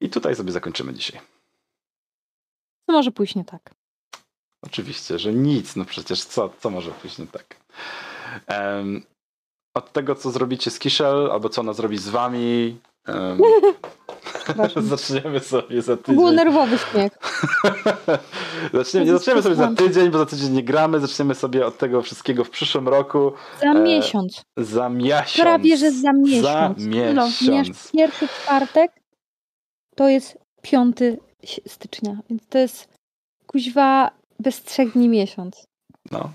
I 0.00 0.10
tutaj 0.10 0.36
sobie 0.36 0.52
zakończymy 0.52 0.94
dzisiaj. 0.94 1.20
To 2.86 2.92
może 2.92 3.10
pójść 3.12 3.34
nie 3.34 3.44
tak. 3.44 3.81
Oczywiście, 4.62 5.18
że 5.18 5.32
nic, 5.32 5.76
no 5.76 5.84
przecież 5.84 6.24
co, 6.24 6.50
co 6.60 6.70
może 6.70 6.90
pójść 6.90 7.18
nie 7.18 7.26
tak. 7.26 7.56
Em, 8.46 9.02
od 9.76 9.92
tego, 9.92 10.14
co 10.14 10.30
zrobicie 10.30 10.70
z 10.70 10.78
Kiszel, 10.78 11.30
albo 11.32 11.48
co 11.48 11.60
ona 11.60 11.72
zrobi 11.72 11.98
z 11.98 12.08
wami, 12.08 12.76
Przepraszam. 14.44 14.82
zaczniemy 14.96 15.40
sobie 15.40 15.82
za 15.82 15.96
To 15.96 16.12
był 16.12 16.22
tydzień. 16.22 16.36
nerwowy 16.36 16.78
śmiech. 16.78 17.12
zaczniemy, 18.74 19.06
nie 19.06 19.12
zaczniemy 19.12 19.42
sobie 19.42 19.54
za 19.54 19.68
tydzień, 19.74 20.10
bo 20.10 20.18
za 20.18 20.26
tydzień 20.26 20.52
nie 20.52 20.62
gramy, 20.64 21.00
zaczniemy 21.00 21.34
sobie 21.34 21.66
od 21.66 21.78
tego 21.78 22.02
wszystkiego 22.02 22.44
w 22.44 22.50
przyszłym 22.50 22.88
roku, 22.88 23.32
Za 23.60 23.66
E, 23.70 23.74
miesiąc. 23.82 24.42
za 24.56 24.88
miesiąc. 24.88 25.36
Prawie, 25.36 25.76
że 25.76 25.90
za 25.90 26.00
Za 26.00 26.12
miesiąc. 26.12 26.78
No, 27.14 27.26
miesiąc. 27.26 27.38
Ponieważ 27.46 27.90
pierwszy 27.92 28.28
czwartek 28.28 28.92
to 29.96 30.08
jest 30.08 30.38
5 30.62 30.96
si- 31.44 31.62
stycznia, 31.68 32.16
więc 32.30 32.46
to 32.48 32.58
jest 32.58 32.88
kuźwa 33.46 34.10
bez 34.42 34.62
trzech 34.62 34.92
dni 34.92 35.08
miesiąc. 35.08 35.64
No. 36.10 36.32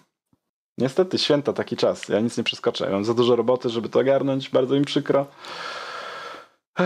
Niestety, 0.78 1.18
święta, 1.18 1.54
taki 1.54 1.78
czas. 1.78 2.10
Ja 2.10 2.20
nic 2.20 2.38
nie 2.38 2.44
przeskoczę. 2.44 2.86
Ja 2.86 2.92
mam 2.92 3.06
za 3.06 3.14
dużo 3.14 3.36
roboty, 3.36 3.70
żeby 3.70 3.90
to 3.90 4.00
ogarnąć. 4.00 4.50
Bardzo 4.50 4.76
mi 4.76 4.86
przykro. 4.86 5.28
A 6.76 6.84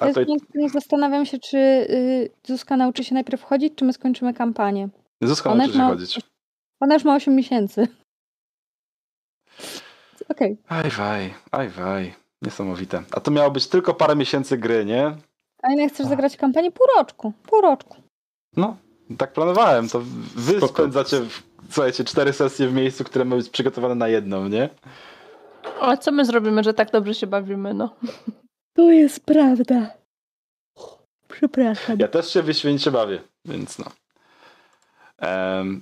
Ja 0.00 0.24
nie 0.54 0.70
zastanawiam 0.70 1.26
się, 1.26 1.38
czy 1.38 1.56
y, 1.58 2.30
Zuzka 2.46 2.76
nauczy 2.76 3.04
się 3.04 3.14
najpierw 3.14 3.42
chodzić, 3.42 3.72
czy 3.76 3.84
my 3.84 3.92
skończymy 3.92 4.34
kampanię. 4.34 4.88
Zuzka 5.22 5.50
Ona 5.50 5.58
nauczy 5.58 5.72
się 5.72 5.78
ma- 5.78 5.88
chodzić. 5.88 6.20
Ona 6.80 6.94
już 6.94 7.04
ma 7.04 7.14
8 7.14 7.34
miesięcy. 7.34 7.88
Okej. 10.30 10.56
Aj 10.68 10.90
waj, 10.90 11.34
aj 11.50 11.68
waj. 11.68 12.14
Niesamowite. 12.42 13.02
A 13.12 13.20
to 13.20 13.30
miało 13.30 13.50
być 13.50 13.66
tylko 13.66 13.94
parę 13.94 14.16
miesięcy 14.16 14.58
gry, 14.58 14.84
nie? 14.84 15.16
A 15.62 15.72
jak 15.72 15.92
chcesz 15.92 16.06
zagrać 16.06 16.36
kampanię? 16.36 16.72
Pół 16.72 16.86
roczku. 16.96 17.32
Pół 17.42 17.60
roczku. 17.60 17.96
No, 18.56 18.76
tak 19.18 19.32
planowałem. 19.32 19.88
To 19.88 20.00
wy 20.36 20.56
Spoko. 20.56 20.74
spędzacie, 20.74 21.20
w, 21.20 21.42
słuchajcie, 21.70 22.04
cztery 22.04 22.32
sesje 22.32 22.68
w 22.68 22.74
miejscu, 22.74 23.04
które 23.04 23.24
ma 23.24 23.36
być 23.36 23.48
przygotowane 23.48 23.94
na 23.94 24.08
jedną, 24.08 24.48
nie? 24.48 24.68
Ale 25.80 25.98
co 25.98 26.12
my 26.12 26.24
zrobimy, 26.24 26.64
że 26.64 26.74
tak 26.74 26.90
dobrze 26.90 27.14
się 27.14 27.26
bawimy, 27.26 27.74
no? 27.74 27.96
To 28.76 28.90
jest 28.90 29.20
prawda. 29.24 29.94
Przepraszam. 31.28 31.98
Ja 31.98 32.08
też 32.08 32.32
się 32.32 32.42
wyświęcie 32.42 32.90
bawię, 32.90 33.22
więc 33.44 33.78
no. 33.78 33.84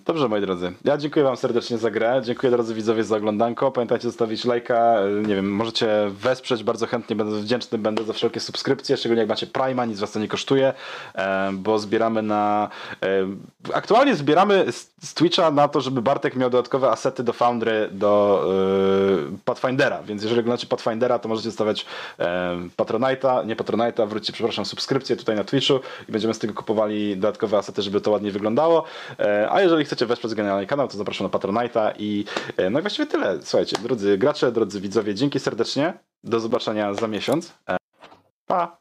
Dobrze, 0.06 0.28
moi 0.28 0.40
drodzy. 0.40 0.72
Ja 0.84 0.96
dziękuję 0.96 1.24
Wam 1.24 1.36
serdecznie 1.36 1.78
za 1.78 1.90
grę. 1.90 2.20
Dziękuję 2.24 2.50
drodzy 2.50 2.74
widzowie 2.74 3.04
za 3.04 3.16
oglądanko. 3.16 3.70
Pamiętajcie 3.70 4.02
zostawić 4.08 4.44
lajka. 4.44 4.74
E, 4.76 5.08
Nie 5.26 5.34
wiem, 5.34 5.50
możecie 5.52 5.88
wesprzeć. 6.10 6.64
Bardzo 6.64 6.86
chętnie 6.86 7.16
będę 7.16 7.40
wdzięczny 7.40 7.78
będę 7.78 8.04
za 8.04 8.12
wszelkie 8.12 8.40
subskrypcje, 8.40 8.96
szczególnie 8.96 9.20
jak 9.20 9.28
macie 9.28 9.46
Prima, 9.46 9.84
nic 9.84 10.00
Was 10.00 10.12
to 10.12 10.18
nie 10.20 10.28
kosztuje, 10.28 10.72
bo 11.52 11.78
zbieramy 11.78 12.22
na. 12.22 12.68
em, 13.00 13.40
Aktualnie 13.72 14.14
zbieramy 14.16 14.72
z, 14.72 15.14
Twitcha 15.14 15.50
na 15.50 15.68
to, 15.68 15.80
żeby 15.80 16.02
Bartek 16.02 16.36
miał 16.36 16.50
dodatkowe 16.50 16.90
asety 16.90 17.22
do 17.24 17.32
Foundry, 17.32 17.88
do 17.92 18.44
e, 19.32 19.36
Pathfindera. 19.44 20.02
Więc 20.02 20.22
jeżeli 20.22 20.40
oglądacie 20.40 20.66
Pathfindera, 20.66 21.18
to 21.18 21.28
możecie 21.28 21.50
stawiać 21.50 21.86
em, 22.18 22.70
Patronite'a, 22.76 23.46
nie 23.46 23.56
Patronite'a, 23.56 24.08
wróćcie, 24.08 24.32
przepraszam, 24.32 24.64
subskrypcję 24.64 25.16
tutaj 25.16 25.36
na 25.36 25.44
Twitchu 25.44 25.80
i 26.08 26.12
będziemy 26.12 26.34
z 26.34 26.38
tego 26.38 26.54
kupowali 26.54 27.16
dodatkowe 27.16 27.58
asety, 27.58 27.82
żeby 27.82 28.00
to 28.00 28.10
ładnie 28.10 28.30
wyglądało. 28.30 28.84
E, 29.24 29.50
A 29.50 29.62
jeżeli 29.62 29.84
chcecie 29.84 30.06
wesprzeć 30.06 30.34
generalny 30.34 30.66
kanał, 30.66 30.88
to 30.88 30.98
zapraszam 30.98 31.26
na 31.26 31.38
Patronite'a 31.38 31.92
i 31.98 32.24
e, 32.56 32.70
no 32.70 32.78
i 32.78 32.82
właściwie 32.82 33.06
tyle. 33.06 33.38
Słuchajcie, 33.42 33.76
drodzy 33.82 34.18
gracze, 34.18 34.52
drodzy 34.52 34.80
widzowie, 34.80 35.14
dzięki 35.14 35.40
serdecznie. 35.40 35.94
Do 36.24 36.40
zobaczenia 36.40 36.94
za 36.94 37.08
miesiąc. 37.08 37.54
E, 37.68 37.76
Pa! 38.46 38.76